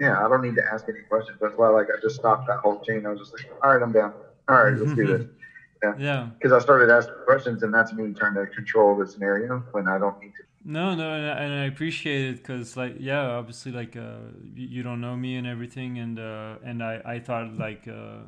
yeah, 0.00 0.24
I 0.24 0.28
don't 0.28 0.42
need 0.42 0.56
to 0.56 0.64
ask 0.72 0.88
any 0.88 1.00
questions. 1.00 1.38
That's 1.40 1.56
why, 1.56 1.68
like, 1.68 1.86
I 1.86 2.00
just 2.00 2.16
stopped 2.16 2.46
that 2.48 2.58
whole 2.58 2.80
chain. 2.80 3.06
I 3.06 3.10
was 3.10 3.20
just 3.20 3.32
like, 3.32 3.50
all 3.62 3.72
right, 3.72 3.82
I'm 3.82 3.92
down. 3.92 4.12
All 4.48 4.64
right, 4.64 4.74
let's 4.74 4.94
do 4.94 5.06
this. 5.06 5.26
Yeah. 5.82 5.94
Yeah. 5.98 6.28
Because 6.38 6.52
I 6.52 6.60
started 6.60 6.90
asking 6.90 7.14
questions, 7.26 7.62
and 7.62 7.74
that's 7.74 7.92
me 7.92 8.14
trying 8.14 8.32
to 8.36 8.46
control 8.46 8.96
the 8.96 9.06
scenario 9.06 9.58
when 9.72 9.86
I 9.86 9.98
don't 9.98 10.18
need 10.18 10.32
to. 10.36 10.42
No, 10.64 10.94
no, 10.94 11.12
and 11.12 11.26
I, 11.26 11.42
and 11.42 11.52
I 11.52 11.64
appreciate 11.66 12.24
it 12.26 12.36
because, 12.38 12.74
like, 12.74 12.94
yeah, 12.98 13.20
obviously, 13.26 13.70
like, 13.70 13.94
uh, 13.94 14.16
you, 14.54 14.66
you, 14.66 14.82
don't 14.82 15.02
know 15.02 15.14
me 15.14 15.36
and 15.36 15.46
everything, 15.46 15.98
and 15.98 16.18
uh, 16.18 16.54
and 16.64 16.82
I, 16.82 17.02
I 17.04 17.18
thought, 17.18 17.58
like, 17.58 17.86
uh, 17.86 18.20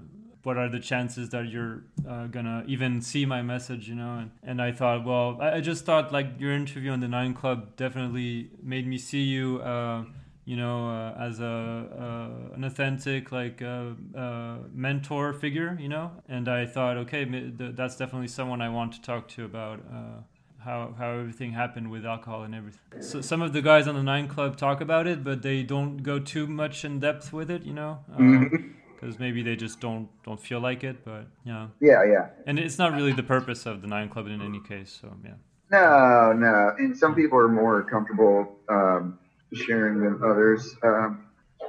what 0.42 0.58
are 0.58 0.68
the 0.68 0.78
chances 0.78 1.30
that 1.30 1.48
you're 1.48 1.82
uh, 2.08 2.26
gonna 2.26 2.62
even 2.68 3.00
see 3.00 3.24
my 3.24 3.42
message, 3.42 3.88
you 3.88 3.94
know? 3.94 4.18
And, 4.18 4.30
and 4.42 4.62
I 4.62 4.70
thought, 4.70 5.04
well, 5.04 5.38
I, 5.40 5.56
I 5.56 5.60
just 5.60 5.84
thought, 5.86 6.12
like, 6.12 6.38
your 6.38 6.52
interview 6.52 6.90
on 6.90 7.00
the 7.00 7.08
Nine 7.08 7.32
Club 7.32 7.74
definitely 7.76 8.50
made 8.62 8.86
me 8.86 8.98
see 8.98 9.22
you 9.22 9.60
uh, 9.62 10.04
you 10.46 10.56
know, 10.56 10.88
uh, 10.88 11.20
as 11.20 11.40
a 11.40 11.44
uh, 11.44 12.54
an 12.54 12.64
authentic 12.64 13.32
like 13.32 13.60
uh, 13.60 13.90
uh, 14.16 14.58
mentor 14.72 15.32
figure, 15.32 15.76
you 15.78 15.88
know. 15.88 16.12
And 16.28 16.48
I 16.48 16.64
thought, 16.66 16.96
okay, 16.98 17.24
that's 17.24 17.96
definitely 17.96 18.28
someone 18.28 18.62
I 18.62 18.68
want 18.68 18.92
to 18.92 19.02
talk 19.02 19.26
to 19.30 19.44
about 19.44 19.80
uh, 19.92 20.22
how 20.64 20.94
how 20.96 21.10
everything 21.10 21.50
happened 21.52 21.90
with 21.90 22.06
alcohol 22.06 22.44
and 22.44 22.54
everything. 22.54 23.02
So 23.02 23.20
some 23.20 23.42
of 23.42 23.52
the 23.52 23.60
guys 23.60 23.88
on 23.88 23.96
the 23.96 24.04
Nine 24.04 24.28
Club 24.28 24.56
talk 24.56 24.80
about 24.80 25.08
it, 25.08 25.24
but 25.24 25.42
they 25.42 25.64
don't 25.64 26.04
go 26.04 26.20
too 26.20 26.46
much 26.46 26.84
in 26.84 27.00
depth 27.00 27.32
with 27.32 27.50
it, 27.50 27.64
you 27.64 27.74
know. 27.74 27.98
Because 28.06 29.14
mm-hmm. 29.14 29.22
maybe 29.22 29.42
they 29.42 29.56
just 29.56 29.80
don't 29.80 30.08
don't 30.22 30.40
feel 30.40 30.60
like 30.60 30.84
it, 30.84 31.04
but 31.04 31.26
yeah. 31.44 31.66
Yeah, 31.80 32.04
yeah. 32.04 32.28
And 32.46 32.60
it's 32.60 32.78
not 32.78 32.92
really 32.92 33.12
the 33.12 33.24
purpose 33.24 33.66
of 33.66 33.82
the 33.82 33.88
Nine 33.88 34.08
Club 34.08 34.28
in 34.28 34.40
any 34.40 34.60
case, 34.60 34.96
so 35.00 35.12
yeah. 35.24 35.32
No, 35.72 36.32
no. 36.32 36.72
And 36.78 36.96
some 36.96 37.16
people 37.16 37.36
are 37.36 37.48
more 37.48 37.82
comfortable 37.82 38.60
um, 38.68 39.18
sharing 39.54 40.00
than 40.00 40.18
others. 40.24 40.74
Um, 40.84 41.18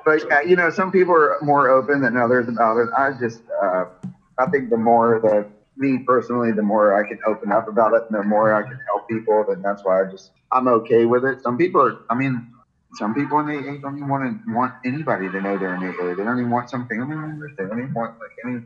but 0.06 0.22
uh, 0.32 0.42
you 0.42 0.56
know, 0.56 0.70
some 0.70 0.92
people 0.92 1.14
are 1.16 1.38
more 1.42 1.70
open 1.70 2.02
than 2.02 2.18
others 2.18 2.48
about 2.48 2.78
it. 2.78 2.90
I 2.98 3.12
just, 3.20 3.42
uh, 3.64 3.86
I 4.40 4.48
think 4.48 4.70
the 4.70 4.78
more 4.78 5.20
that 5.24 5.48
me 5.78 6.00
personally, 6.06 6.52
the 6.54 6.64
more 6.64 6.94
I 6.98 7.04
can 7.04 7.20
open 7.28 7.52
up 7.52 7.68
about 7.68 7.94
it, 7.94 8.04
and 8.10 8.20
the 8.20 8.24
more 8.24 8.54
I 8.54 8.64
can 8.64 8.80
help 8.88 9.08
people, 9.10 9.46
then 9.48 9.62
that's 9.62 9.84
why 9.84 10.02
I 10.02 10.06
just 10.06 10.32
I'm 10.52 10.68
okay 10.68 11.06
with 11.06 11.26
it. 11.26 11.42
Some 11.42 11.58
people 11.58 11.82
are, 11.82 11.96
I 12.10 12.16
mean, 12.16 12.42
some 12.96 13.14
people 13.14 13.40
in 13.40 13.50
AA 13.50 13.78
don't 13.82 13.98
even 13.98 14.10
want 14.10 14.24
to 14.46 14.54
want 14.54 14.74
anybody 14.86 15.30
to 15.30 15.42
know 15.42 15.58
they're 15.58 15.76
in 15.76 15.84
AA. 15.84 16.16
They 16.16 16.24
don't 16.24 16.40
even 16.40 16.52
want 16.52 16.70
some 16.70 16.86
family 16.88 17.16
members. 17.16 17.54
They 17.58 17.66
don't 17.66 17.80
even 17.80 17.94
want 17.94 18.14
like 18.22 18.32
any 18.46 18.62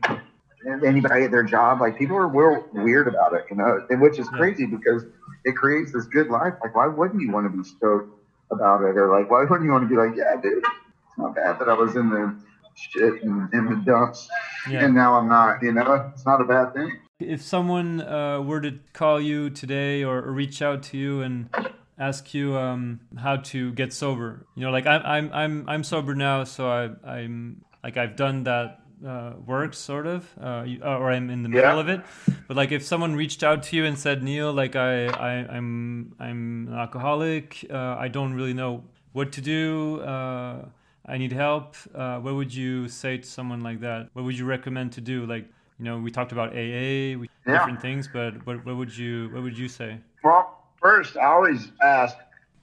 anybody 0.86 1.24
at 1.24 1.32
their 1.32 1.44
job. 1.44 1.80
Like 1.80 1.96
people 1.96 2.16
are 2.16 2.28
real 2.28 2.62
weird 2.72 3.08
about 3.08 3.34
it, 3.34 3.44
you 3.50 3.56
know, 3.56 3.80
and 3.90 4.00
which 4.00 4.18
is 4.18 4.28
crazy 4.28 4.66
because 4.66 5.04
it 5.44 5.56
creates 5.56 5.92
this 5.92 6.06
good 6.06 6.28
life. 6.28 6.54
Like 6.62 6.74
why 6.74 6.86
wouldn't 6.88 7.20
you 7.22 7.32
want 7.32 7.46
to 7.46 7.50
be 7.56 7.64
stoked? 7.64 8.08
About 8.52 8.82
it, 8.82 8.96
or 8.96 9.18
like, 9.18 9.30
why 9.30 9.44
wouldn't 9.44 9.64
you 9.64 9.72
want 9.72 9.84
to 9.84 9.88
be 9.88 9.96
like, 9.96 10.16
yeah, 10.16 10.40
dude, 10.40 10.58
it's 10.58 11.18
not 11.18 11.34
bad 11.34 11.58
that 11.58 11.68
I 11.68 11.74
was 11.74 11.96
in 11.96 12.10
the 12.10 12.36
shit 12.74 13.22
and 13.22 13.52
in 13.52 13.66
the 13.66 13.76
dumps, 13.76 14.28
yeah. 14.70 14.84
and 14.84 14.94
now 14.94 15.14
I'm 15.14 15.28
not. 15.28 15.62
You 15.62 15.72
know, 15.72 16.10
it's 16.12 16.26
not 16.26 16.40
a 16.40 16.44
bad 16.44 16.74
thing. 16.74 16.98
If 17.20 17.42
someone 17.42 18.00
uh, 18.00 18.40
were 18.40 18.60
to 18.60 18.78
call 18.92 19.20
you 19.20 19.50
today 19.50 20.02
or, 20.02 20.18
or, 20.18 20.32
reach 20.32 20.60
out 20.60 20.82
to 20.84 20.98
you 20.98 21.22
and 21.22 21.48
ask 21.96 22.34
you 22.34 22.56
um, 22.56 23.00
how 23.16 23.36
to 23.36 23.72
get 23.72 23.92
sober, 23.92 24.46
you 24.56 24.64
know, 24.64 24.70
like 24.70 24.86
I'm 24.86 25.02
I'm 25.04 25.32
I'm 25.32 25.68
I'm 25.68 25.84
sober 25.84 26.14
now, 26.14 26.44
so 26.44 26.68
I, 26.68 27.08
I'm 27.08 27.64
like 27.84 27.96
I've 27.96 28.16
done 28.16 28.44
that 28.44 28.81
uh, 29.06 29.32
works, 29.46 29.78
sort 29.78 30.06
of, 30.06 30.28
uh, 30.40 30.64
or 30.82 31.10
I'm 31.10 31.30
in 31.30 31.42
the 31.42 31.48
middle 31.48 31.78
of 31.78 31.88
it. 31.88 32.00
But 32.48 32.56
like, 32.56 32.72
if 32.72 32.84
someone 32.84 33.14
reached 33.14 33.42
out 33.42 33.62
to 33.64 33.76
you 33.76 33.84
and 33.84 33.98
said, 33.98 34.22
"Neal, 34.22 34.52
like 34.52 34.76
I, 34.76 35.06
I 35.06 35.30
I'm 35.56 36.14
I'm 36.18 36.68
an 36.68 36.74
alcoholic. 36.74 37.66
Uh, 37.70 37.96
I 37.98 38.08
don't 38.08 38.34
really 38.34 38.54
know 38.54 38.84
what 39.12 39.32
to 39.32 39.40
do. 39.40 40.00
Uh, 40.00 40.66
I 41.06 41.18
need 41.18 41.32
help." 41.32 41.76
Uh, 41.94 42.18
what 42.18 42.34
would 42.34 42.54
you 42.54 42.88
say 42.88 43.18
to 43.18 43.26
someone 43.26 43.62
like 43.62 43.80
that? 43.80 44.08
What 44.12 44.24
would 44.24 44.38
you 44.38 44.44
recommend 44.44 44.92
to 44.92 45.00
do? 45.00 45.26
Like, 45.26 45.46
you 45.78 45.84
know, 45.84 45.98
we 45.98 46.10
talked 46.10 46.32
about 46.32 46.50
AA, 46.50 47.18
we, 47.18 47.28
yeah. 47.46 47.58
different 47.58 47.80
things, 47.80 48.08
but 48.12 48.46
what, 48.46 48.64
what 48.64 48.76
would 48.76 48.96
you 48.96 49.30
what 49.32 49.42
would 49.42 49.58
you 49.58 49.68
say? 49.68 49.98
Well, 50.22 50.58
first, 50.80 51.16
I 51.16 51.26
always 51.26 51.72
ask. 51.82 52.16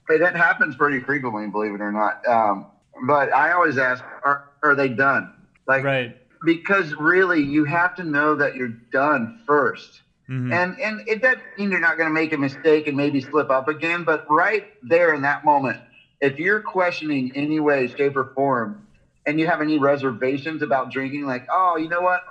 It 0.08 0.34
happens 0.34 0.74
pretty 0.74 0.98
frequently, 0.98 1.46
believe 1.46 1.72
it 1.72 1.80
or 1.80 1.92
not. 1.92 2.26
Um, 2.26 2.66
but 3.06 3.32
I 3.32 3.52
always 3.52 3.78
ask, 3.78 4.02
are, 4.24 4.50
are 4.60 4.74
they 4.74 4.88
done? 4.88 5.32
Like, 5.68 5.84
right 5.84 6.19
because 6.44 6.94
really 6.94 7.42
you 7.42 7.64
have 7.64 7.94
to 7.96 8.04
know 8.04 8.34
that 8.34 8.56
you're 8.56 8.68
done 8.68 9.42
1st 9.46 10.00
mm-hmm. 10.28 10.52
And 10.52 10.80
and 10.80 11.08
it 11.08 11.22
doesn't 11.22 11.42
mean 11.58 11.70
you're 11.70 11.80
not 11.80 11.96
going 11.96 12.08
to 12.08 12.14
make 12.14 12.32
a 12.32 12.38
mistake 12.38 12.86
and 12.86 12.96
maybe 12.96 13.20
slip 13.20 13.50
up 13.50 13.68
again, 13.68 14.04
but 14.04 14.26
right 14.30 14.68
there 14.82 15.14
in 15.14 15.22
that 15.22 15.44
moment, 15.44 15.80
if 16.20 16.38
you're 16.38 16.60
questioning 16.60 17.32
any 17.34 17.60
way, 17.60 17.88
shape, 17.88 18.16
or 18.16 18.32
form, 18.34 18.86
and 19.26 19.40
you 19.40 19.46
have 19.46 19.60
any 19.60 19.78
reservations 19.78 20.62
about 20.62 20.90
drinking, 20.90 21.26
like, 21.26 21.46
oh, 21.50 21.76
you 21.76 21.88
know 21.88 22.02
what? 22.02 22.22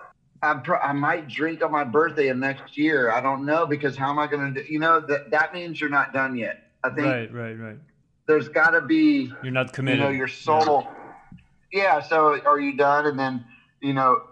I, 0.42 0.54
pro- 0.54 0.80
I 0.80 0.94
might 0.94 1.28
drink 1.28 1.64
on 1.64 1.72
my 1.72 1.84
birthday 1.84 2.30
of 2.30 2.38
next 2.38 2.78
year. 2.78 3.12
I 3.12 3.20
don't 3.20 3.46
know 3.46 3.66
because 3.66 3.98
how 3.98 4.10
am 4.10 4.20
I 4.20 4.28
going 4.28 4.54
to 4.54 4.64
do? 4.64 4.72
You 4.72 4.80
know 4.80 5.00
that 5.02 5.32
that 5.32 5.54
means 5.54 5.82
you're 5.82 5.90
not 5.90 6.14
done 6.14 6.38
yet. 6.38 6.64
I 6.84 6.90
think. 6.90 7.08
Right, 7.08 7.34
right, 7.34 7.60
right. 7.60 7.78
There's 8.26 8.48
got 8.48 8.70
to 8.72 8.82
be. 8.82 9.34
You're 9.44 9.52
not 9.52 9.74
committed. 9.74 10.00
You 10.00 10.06
know, 10.06 10.12
your 10.12 10.28
soul. 10.28 10.88
Yeah. 11.74 11.98
yeah. 11.98 12.02
So, 12.02 12.40
are 12.46 12.60
you 12.60 12.78
done? 12.78 13.08
And 13.08 13.20
then 13.20 13.44
you 13.82 13.94
know, 13.94 14.24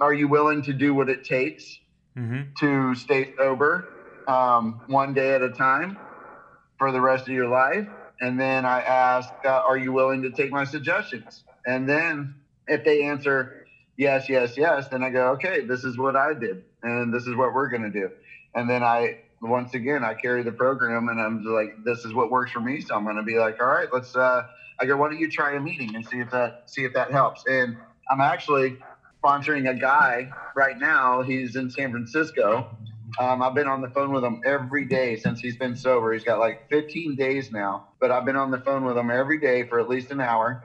are 0.00 0.12
you 0.12 0.28
willing 0.28 0.62
to 0.62 0.72
do 0.72 0.94
what 0.94 1.08
it 1.08 1.24
takes 1.24 1.78
mm-hmm. 2.16 2.42
to 2.60 2.94
stay 2.94 3.34
sober 3.36 3.88
um, 4.26 4.80
one 4.86 5.14
day 5.14 5.34
at 5.34 5.42
a 5.42 5.50
time 5.50 5.98
for 6.78 6.92
the 6.92 7.00
rest 7.00 7.22
of 7.22 7.34
your 7.34 7.48
life? 7.48 7.88
And 8.20 8.38
then 8.38 8.64
I 8.64 8.80
ask, 8.82 9.32
uh, 9.44 9.48
are 9.48 9.76
you 9.76 9.92
willing 9.92 10.22
to 10.22 10.30
take 10.30 10.50
my 10.50 10.64
suggestions? 10.64 11.44
And 11.66 11.88
then 11.88 12.34
if 12.66 12.84
they 12.84 13.04
answer 13.04 13.66
yes, 13.96 14.28
yes, 14.28 14.56
yes, 14.56 14.88
then 14.88 15.02
I 15.02 15.10
go, 15.10 15.32
okay, 15.32 15.60
this 15.60 15.84
is 15.84 15.98
what 15.98 16.16
I 16.16 16.32
did, 16.32 16.64
and 16.82 17.12
this 17.12 17.26
is 17.26 17.36
what 17.36 17.52
we're 17.52 17.68
going 17.68 17.82
to 17.82 17.90
do. 17.90 18.10
And 18.54 18.70
then 18.70 18.82
I, 18.82 19.18
once 19.42 19.74
again, 19.74 20.02
I 20.02 20.14
carry 20.14 20.42
the 20.42 20.52
program, 20.52 21.08
and 21.08 21.20
I'm 21.20 21.44
like, 21.44 21.84
this 21.84 22.04
is 22.04 22.14
what 22.14 22.30
works 22.30 22.52
for 22.52 22.60
me. 22.60 22.80
So 22.80 22.94
I'm 22.94 23.04
going 23.04 23.16
to 23.16 23.22
be 23.22 23.38
like, 23.38 23.60
all 23.60 23.68
right, 23.68 23.88
let's. 23.92 24.16
Uh, 24.16 24.46
I 24.80 24.86
go, 24.86 24.96
why 24.96 25.10
don't 25.10 25.18
you 25.18 25.28
try 25.28 25.56
a 25.56 25.60
meeting 25.60 25.96
and 25.96 26.06
see 26.06 26.20
if 26.20 26.30
that 26.30 26.70
see 26.70 26.84
if 26.84 26.94
that 26.94 27.10
helps? 27.10 27.44
And 27.46 27.76
I'm 28.10 28.20
actually 28.20 28.76
sponsoring 29.24 29.68
a 29.70 29.74
guy 29.74 30.28
right 30.56 30.76
now. 30.78 31.22
He's 31.22 31.56
in 31.56 31.70
San 31.70 31.90
Francisco. 31.90 32.66
Um, 33.18 33.42
I've 33.42 33.54
been 33.54 33.68
on 33.68 33.80
the 33.80 33.88
phone 33.88 34.12
with 34.12 34.24
him 34.24 34.38
every 34.44 34.84
day 34.84 35.16
since 35.16 35.40
he's 35.40 35.56
been 35.56 35.76
sober. 35.76 36.12
He's 36.12 36.24
got 36.24 36.38
like 36.38 36.58
15 36.70 37.16
days 37.16 37.50
now, 37.50 37.82
but 38.00 38.10
I've 38.12 38.24
been 38.24 38.36
on 38.36 38.50
the 38.50 38.58
phone 38.58 38.84
with 38.84 38.96
him 38.98 39.10
every 39.10 39.38
day 39.38 39.64
for 39.64 39.80
at 39.80 39.88
least 39.88 40.10
an 40.10 40.20
hour, 40.20 40.58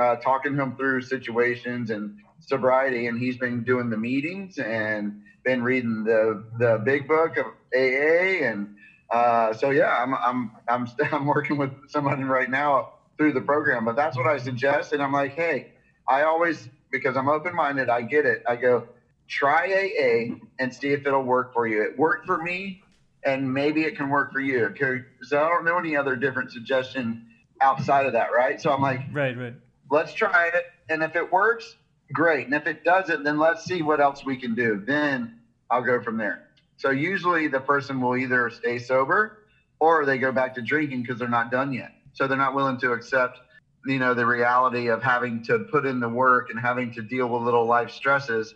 uh, 0.00 0.16
talking 0.22 0.54
him 0.54 0.74
through 0.74 1.02
situations 1.02 1.90
and 1.90 2.10
sobriety. 2.40 3.06
And 3.06 3.18
he's 3.18 3.36
been 3.36 3.62
doing 3.64 3.90
the 3.90 3.98
meetings 3.98 4.58
and 4.58 5.12
been 5.44 5.62
reading 5.62 6.04
the 6.04 6.42
the 6.58 6.78
big 6.82 7.06
book 7.06 7.36
of 7.36 7.46
AA. 7.76 8.44
And 8.48 8.68
uh, 9.12 9.52
so 9.54 9.70
yeah, 9.70 9.90
I'm 10.02 10.14
I'm 10.24 10.50
I'm 10.68 10.86
I'm 11.12 11.26
working 11.26 11.58
with 11.58 11.72
someone 11.88 12.24
right 12.24 12.50
now 12.50 12.84
through 13.18 13.32
the 13.34 13.42
program. 13.42 13.84
But 13.84 13.96
that's 13.96 14.16
what 14.16 14.26
I 14.26 14.38
suggest. 14.38 14.92
And 14.92 15.02
I'm 15.02 15.12
like, 15.12 15.34
hey, 15.34 15.66
I 16.08 16.22
always 16.22 16.68
because 16.90 17.16
I'm 17.16 17.28
open 17.28 17.54
minded. 17.54 17.88
I 17.88 18.02
get 18.02 18.26
it. 18.26 18.40
I 18.46 18.56
go, 18.56 18.84
try 19.28 19.66
AA 19.68 20.34
and 20.58 20.72
see 20.72 20.92
if 20.92 21.06
it'll 21.06 21.22
work 21.24 21.52
for 21.52 21.66
you. 21.66 21.82
It 21.82 21.96
worked 21.96 22.26
for 22.26 22.38
me, 22.38 22.76
and 23.24 23.52
maybe 23.52 23.84
it 23.84 23.96
can 23.96 24.08
work 24.08 24.30
for 24.32 24.40
you. 24.40 24.68
Because 24.68 25.32
I 25.32 25.48
don't 25.48 25.64
know 25.64 25.78
any 25.78 25.96
other 25.96 26.16
different 26.16 26.50
suggestion 26.50 27.18
outside 27.60 28.06
of 28.06 28.12
that, 28.12 28.28
right? 28.34 28.60
So 28.60 28.70
I'm 28.72 28.80
like, 28.80 29.00
right, 29.12 29.36
right. 29.36 29.54
Let's 29.90 30.12
try 30.12 30.48
it, 30.54 30.64
and 30.88 31.02
if 31.02 31.16
it 31.16 31.30
works, 31.32 31.76
great. 32.12 32.46
And 32.46 32.54
if 32.54 32.66
it 32.66 32.82
doesn't, 32.84 33.22
then 33.24 33.38
let's 33.38 33.64
see 33.64 33.82
what 33.82 34.00
else 34.00 34.24
we 34.24 34.36
can 34.36 34.54
do. 34.54 34.80
Then 34.84 35.28
I'll 35.70 35.82
go 35.82 36.00
from 36.00 36.16
there. 36.16 36.40
So 36.76 36.90
usually 36.90 37.48
the 37.48 37.60
person 37.60 38.00
will 38.00 38.16
either 38.16 38.50
stay 38.50 38.78
sober 38.78 39.32
or 39.80 40.04
they 40.04 40.18
go 40.18 40.32
back 40.32 40.54
to 40.54 40.62
drinking 40.62 41.02
because 41.02 41.18
they're 41.18 41.28
not 41.28 41.50
done 41.50 41.72
yet. 41.72 41.90
So 42.12 42.26
they're 42.26 42.36
not 42.38 42.54
willing 42.54 42.78
to 42.78 42.92
accept, 42.92 43.40
you 43.86 43.98
know, 43.98 44.14
the 44.14 44.26
reality 44.26 44.88
of 44.88 45.02
having 45.02 45.42
to 45.44 45.60
put 45.60 45.86
in 45.86 46.00
the 46.00 46.08
work 46.08 46.50
and 46.50 46.58
having 46.58 46.92
to 46.92 47.02
deal 47.02 47.28
with 47.28 47.42
little 47.42 47.66
life 47.66 47.90
stresses. 47.90 48.54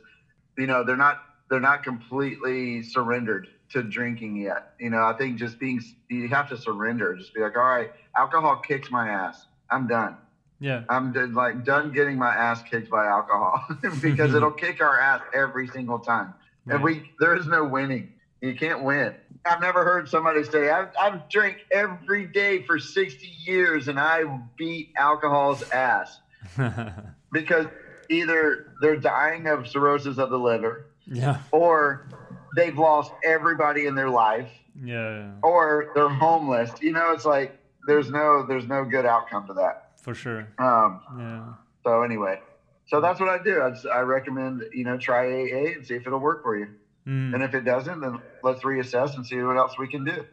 You 0.57 0.66
know, 0.66 0.85
they're 0.85 0.97
not 0.97 1.22
they're 1.51 1.61
not 1.61 1.83
completely 1.83 2.83
surrendered 2.83 3.49
to 3.70 3.83
drinking 3.83 4.37
yet. 4.37 4.75
You 4.79 4.91
know, 4.91 5.05
I 5.05 5.14
think 5.14 5.39
just 5.39 5.59
being 5.59 5.83
you 6.09 6.29
have 6.29 6.49
to 6.51 6.57
surrender. 6.57 7.14
Just 7.16 7.35
be 7.35 7.41
like, 7.41 7.57
all 7.57 7.62
right, 7.62 7.91
alcohol 8.16 8.57
kicks 8.57 8.91
my 8.91 9.09
ass. 9.09 9.47
I'm 9.70 9.87
done. 9.87 10.16
Yeah. 10.61 10.85
I'm 10.89 11.12
done, 11.12 11.35
like 11.35 11.64
done 11.64 11.93
getting 11.93 12.18
my 12.18 12.35
ass 12.35 12.62
kicked 12.62 12.91
by 12.91 13.07
alcohol 13.07 13.66
because 14.01 14.35
it'll 14.37 14.51
kick 14.51 14.81
our 14.81 14.99
ass 14.99 15.22
every 15.35 15.68
single 15.68 15.99
time. 15.99 16.35
Right. 16.64 16.77
And 16.77 16.85
we 16.85 17.11
there 17.18 17.37
is 17.37 17.47
no 17.47 17.64
winning. 17.64 18.12
You 18.41 18.55
can't 18.55 18.83
win. 18.83 19.14
I've 19.47 19.61
never 19.61 19.84
heard 19.84 20.09
somebody 20.09 20.42
say, 20.45 20.70
I've, 20.70 20.88
I've 20.99 21.28
drank 21.28 21.59
every 21.70 22.26
day 22.26 22.62
for 22.62 22.78
60 22.78 23.26
years 23.45 23.88
and 23.88 24.01
I 24.01 24.24
beat 24.57 24.90
alcohol's 24.97 25.62
ass. 25.70 26.20
because 27.32 27.66
either 28.09 28.72
they're 28.80 28.97
dying 28.97 29.47
of 29.47 29.68
cirrhosis 29.68 30.18
of 30.18 30.30
the 30.30 30.38
liver, 30.38 30.86
yeah, 31.07 31.38
or 31.53 32.09
they've 32.57 32.76
lost 32.76 33.12
everybody 33.22 33.86
in 33.86 33.95
their 33.95 34.11
life, 34.11 34.49
yeah, 34.82 35.32
or 35.42 35.90
they're 35.95 36.09
homeless. 36.09 36.70
You 36.80 36.92
know, 36.92 37.12
it's 37.12 37.24
like 37.24 37.59
there's 37.86 38.11
no 38.11 38.45
there's 38.47 38.66
no 38.66 38.84
good 38.84 39.07
outcome 39.07 39.47
to 39.49 39.55
that. 39.55 39.90
For 40.01 40.14
sure. 40.14 40.49
Um, 40.59 41.01
yeah. 41.18 41.45
So 41.82 42.03
anyway, 42.03 42.40
so 42.86 43.01
that's 43.01 43.20
what 43.20 43.28
I 43.28 43.42
do. 43.42 43.61
I, 43.61 43.99
I 43.99 44.01
recommend 44.01 44.64
you 44.72 44.84
know 44.84 44.97
try 44.97 45.26
AA 45.26 45.74
and 45.74 45.86
see 45.86 45.95
if 45.95 46.07
it'll 46.07 46.20
work 46.20 46.42
for 46.42 46.57
you. 46.57 46.68
Mm. 47.07 47.34
And 47.34 47.42
if 47.42 47.55
it 47.55 47.64
doesn't, 47.64 48.01
then 48.01 48.18
let's 48.45 48.62
reassess 48.62 49.16
and 49.16 49.26
see 49.26 49.42
what 49.42 49.57
else 49.57 49.76
we 49.78 49.88
can 49.88 50.05
do. 50.05 50.24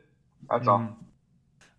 That's 0.49 0.65
mm. 0.65 0.71
all. 0.71 0.97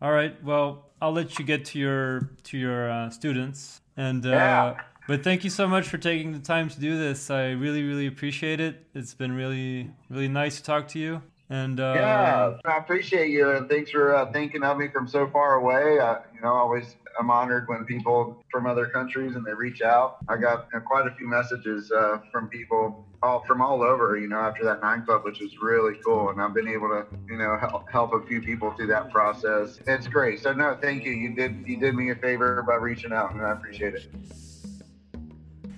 All 0.01 0.13
right. 0.13 0.43
Well, 0.43 0.87
I'll 1.01 1.13
let 1.13 1.39
you 1.39 1.45
get 1.45 1.65
to 1.67 1.79
your 1.79 2.31
to 2.45 2.59
your 2.59 2.91
uh, 2.91 3.11
students. 3.11 3.81
And 3.97 4.27
uh, 4.27 4.31
yeah. 4.31 4.81
but 5.07 5.23
thank 5.23 5.45
you 5.45 5.51
so 5.51 5.69
much 5.69 5.87
for 5.87 5.99
taking 5.99 6.33
the 6.33 6.41
time 6.41 6.69
to 6.71 6.81
do 6.81 6.99
this. 6.99 7.31
I 7.31 7.51
really 7.51 7.85
really 7.85 8.07
appreciate 8.07 8.59
it. 8.59 8.85
It's 8.95 9.15
been 9.15 9.33
really 9.33 9.91
really 10.09 10.29
nice 10.29 10.57
to 10.57 10.63
talk 10.65 10.89
to 10.89 10.99
you. 10.99 11.23
And 11.51 11.79
uh, 11.79 11.93
yeah, 11.95 12.57
I 12.65 12.79
appreciate 12.79 13.29
you, 13.29 13.51
and 13.51 13.69
thanks 13.69 13.91
for 13.91 14.15
uh, 14.15 14.33
thinking 14.33 14.63
of 14.63 14.79
me 14.79 14.89
from 14.89 15.07
so 15.07 15.29
far 15.29 15.57
away. 15.57 15.97
you 16.35 16.41
know, 16.41 16.53
always 16.53 16.97
I'm 17.19 17.31
honored 17.31 17.69
when 17.69 17.85
people 17.85 18.43
from 18.51 18.67
other 18.67 18.87
countries 18.87 19.37
and 19.37 19.45
they 19.45 19.55
reach 19.55 19.83
out. 19.83 20.19
I 20.29 20.37
got 20.37 20.67
you 20.73 20.79
know, 20.79 20.85
quite 20.85 21.07
a 21.07 21.15
few 21.15 21.29
messages 21.29 21.91
uh, 21.91 22.19
from 22.31 22.49
people 22.49 23.07
all 23.23 23.45
from 23.47 23.61
all 23.61 23.83
over. 23.83 24.17
You 24.17 24.29
know, 24.29 24.39
after 24.39 24.65
that 24.65 24.81
nine 24.83 25.05
club, 25.05 25.25
which 25.25 25.41
was 25.41 25.57
really 25.61 25.99
cool, 26.05 26.31
and 26.31 26.41
I've 26.41 26.55
been 26.55 26.69
able 26.69 26.89
to 26.89 27.07
you 27.29 27.37
know 27.37 27.57
help, 27.59 27.91
help 27.91 28.13
a 28.15 28.27
few 28.27 28.41
people 28.41 28.73
through 28.73 28.89
that 28.89 29.11
process. 29.11 29.79
It's 29.87 30.09
great. 30.09 30.41
So 30.41 30.53
no, 30.53 30.77
thank 30.81 31.05
you. 31.05 31.13
You 31.13 31.35
did 31.35 31.65
you 31.67 31.79
did 31.79 31.95
me 31.95 32.11
a 32.11 32.17
favor 32.17 32.63
by 32.63 32.75
reaching 32.75 33.13
out, 33.13 33.33
and 33.33 33.43
I 33.43 33.53
appreciate 33.53 33.95
it. 33.95 34.09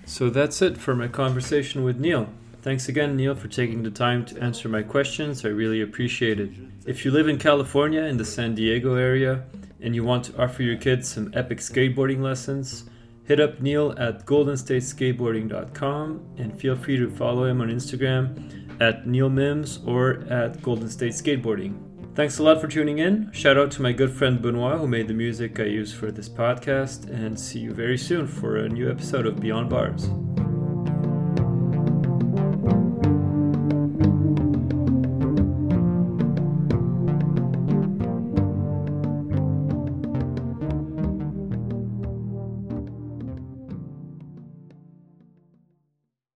So 0.05 0.29
that's 0.29 0.61
it 0.61 0.77
for 0.77 0.95
my 0.95 1.07
conversation 1.07 1.83
with 1.83 1.99
Neal. 1.99 2.29
Thanks 2.61 2.89
again, 2.89 3.15
Neal, 3.15 3.35
for 3.35 3.47
taking 3.47 3.83
the 3.83 3.91
time 3.91 4.25
to 4.25 4.41
answer 4.41 4.67
my 4.67 4.81
questions. 4.81 5.45
I 5.45 5.49
really 5.49 5.81
appreciate 5.81 6.39
it. 6.39 6.49
If 6.87 7.05
you 7.05 7.11
live 7.11 7.27
in 7.27 7.37
California 7.37 8.01
in 8.01 8.17
the 8.17 8.25
San 8.25 8.55
Diego 8.55 8.95
area 8.95 9.43
and 9.85 9.95
you 9.95 10.03
want 10.03 10.25
to 10.25 10.41
offer 10.41 10.63
your 10.63 10.75
kids 10.75 11.07
some 11.07 11.31
epic 11.35 11.59
skateboarding 11.59 12.21
lessons, 12.21 12.89
hit 13.23 13.39
up 13.39 13.61
Neal 13.61 13.93
at 13.97 14.25
goldenstateskateboarding.com 14.25 16.35
and 16.37 16.59
feel 16.59 16.75
free 16.75 16.97
to 16.97 17.09
follow 17.09 17.45
him 17.45 17.61
on 17.61 17.69
Instagram 17.69 18.81
at 18.81 19.07
Neal 19.07 19.29
Mims 19.29 19.79
or 19.85 20.25
at 20.29 20.61
Golden 20.61 20.89
State 20.89 21.13
Skateboarding. 21.13 21.77
Thanks 22.15 22.39
a 22.39 22.43
lot 22.43 22.61
for 22.61 22.67
tuning 22.67 22.99
in. 22.99 23.31
Shout 23.31 23.57
out 23.57 23.71
to 23.71 23.81
my 23.81 23.91
good 23.91 24.11
friend 24.11 24.41
Benoit 24.41 24.79
who 24.79 24.87
made 24.87 25.07
the 25.07 25.13
music 25.13 25.59
I 25.59 25.65
use 25.65 25.93
for 25.93 26.11
this 26.11 26.29
podcast, 26.29 27.09
and 27.09 27.37
see 27.37 27.59
you 27.59 27.71
very 27.71 27.97
soon 27.97 28.25
for 28.25 28.55
a 28.55 28.69
new 28.69 28.89
episode 28.89 29.25
of 29.25 29.39
Beyond 29.39 29.69
Bars. 29.69 30.09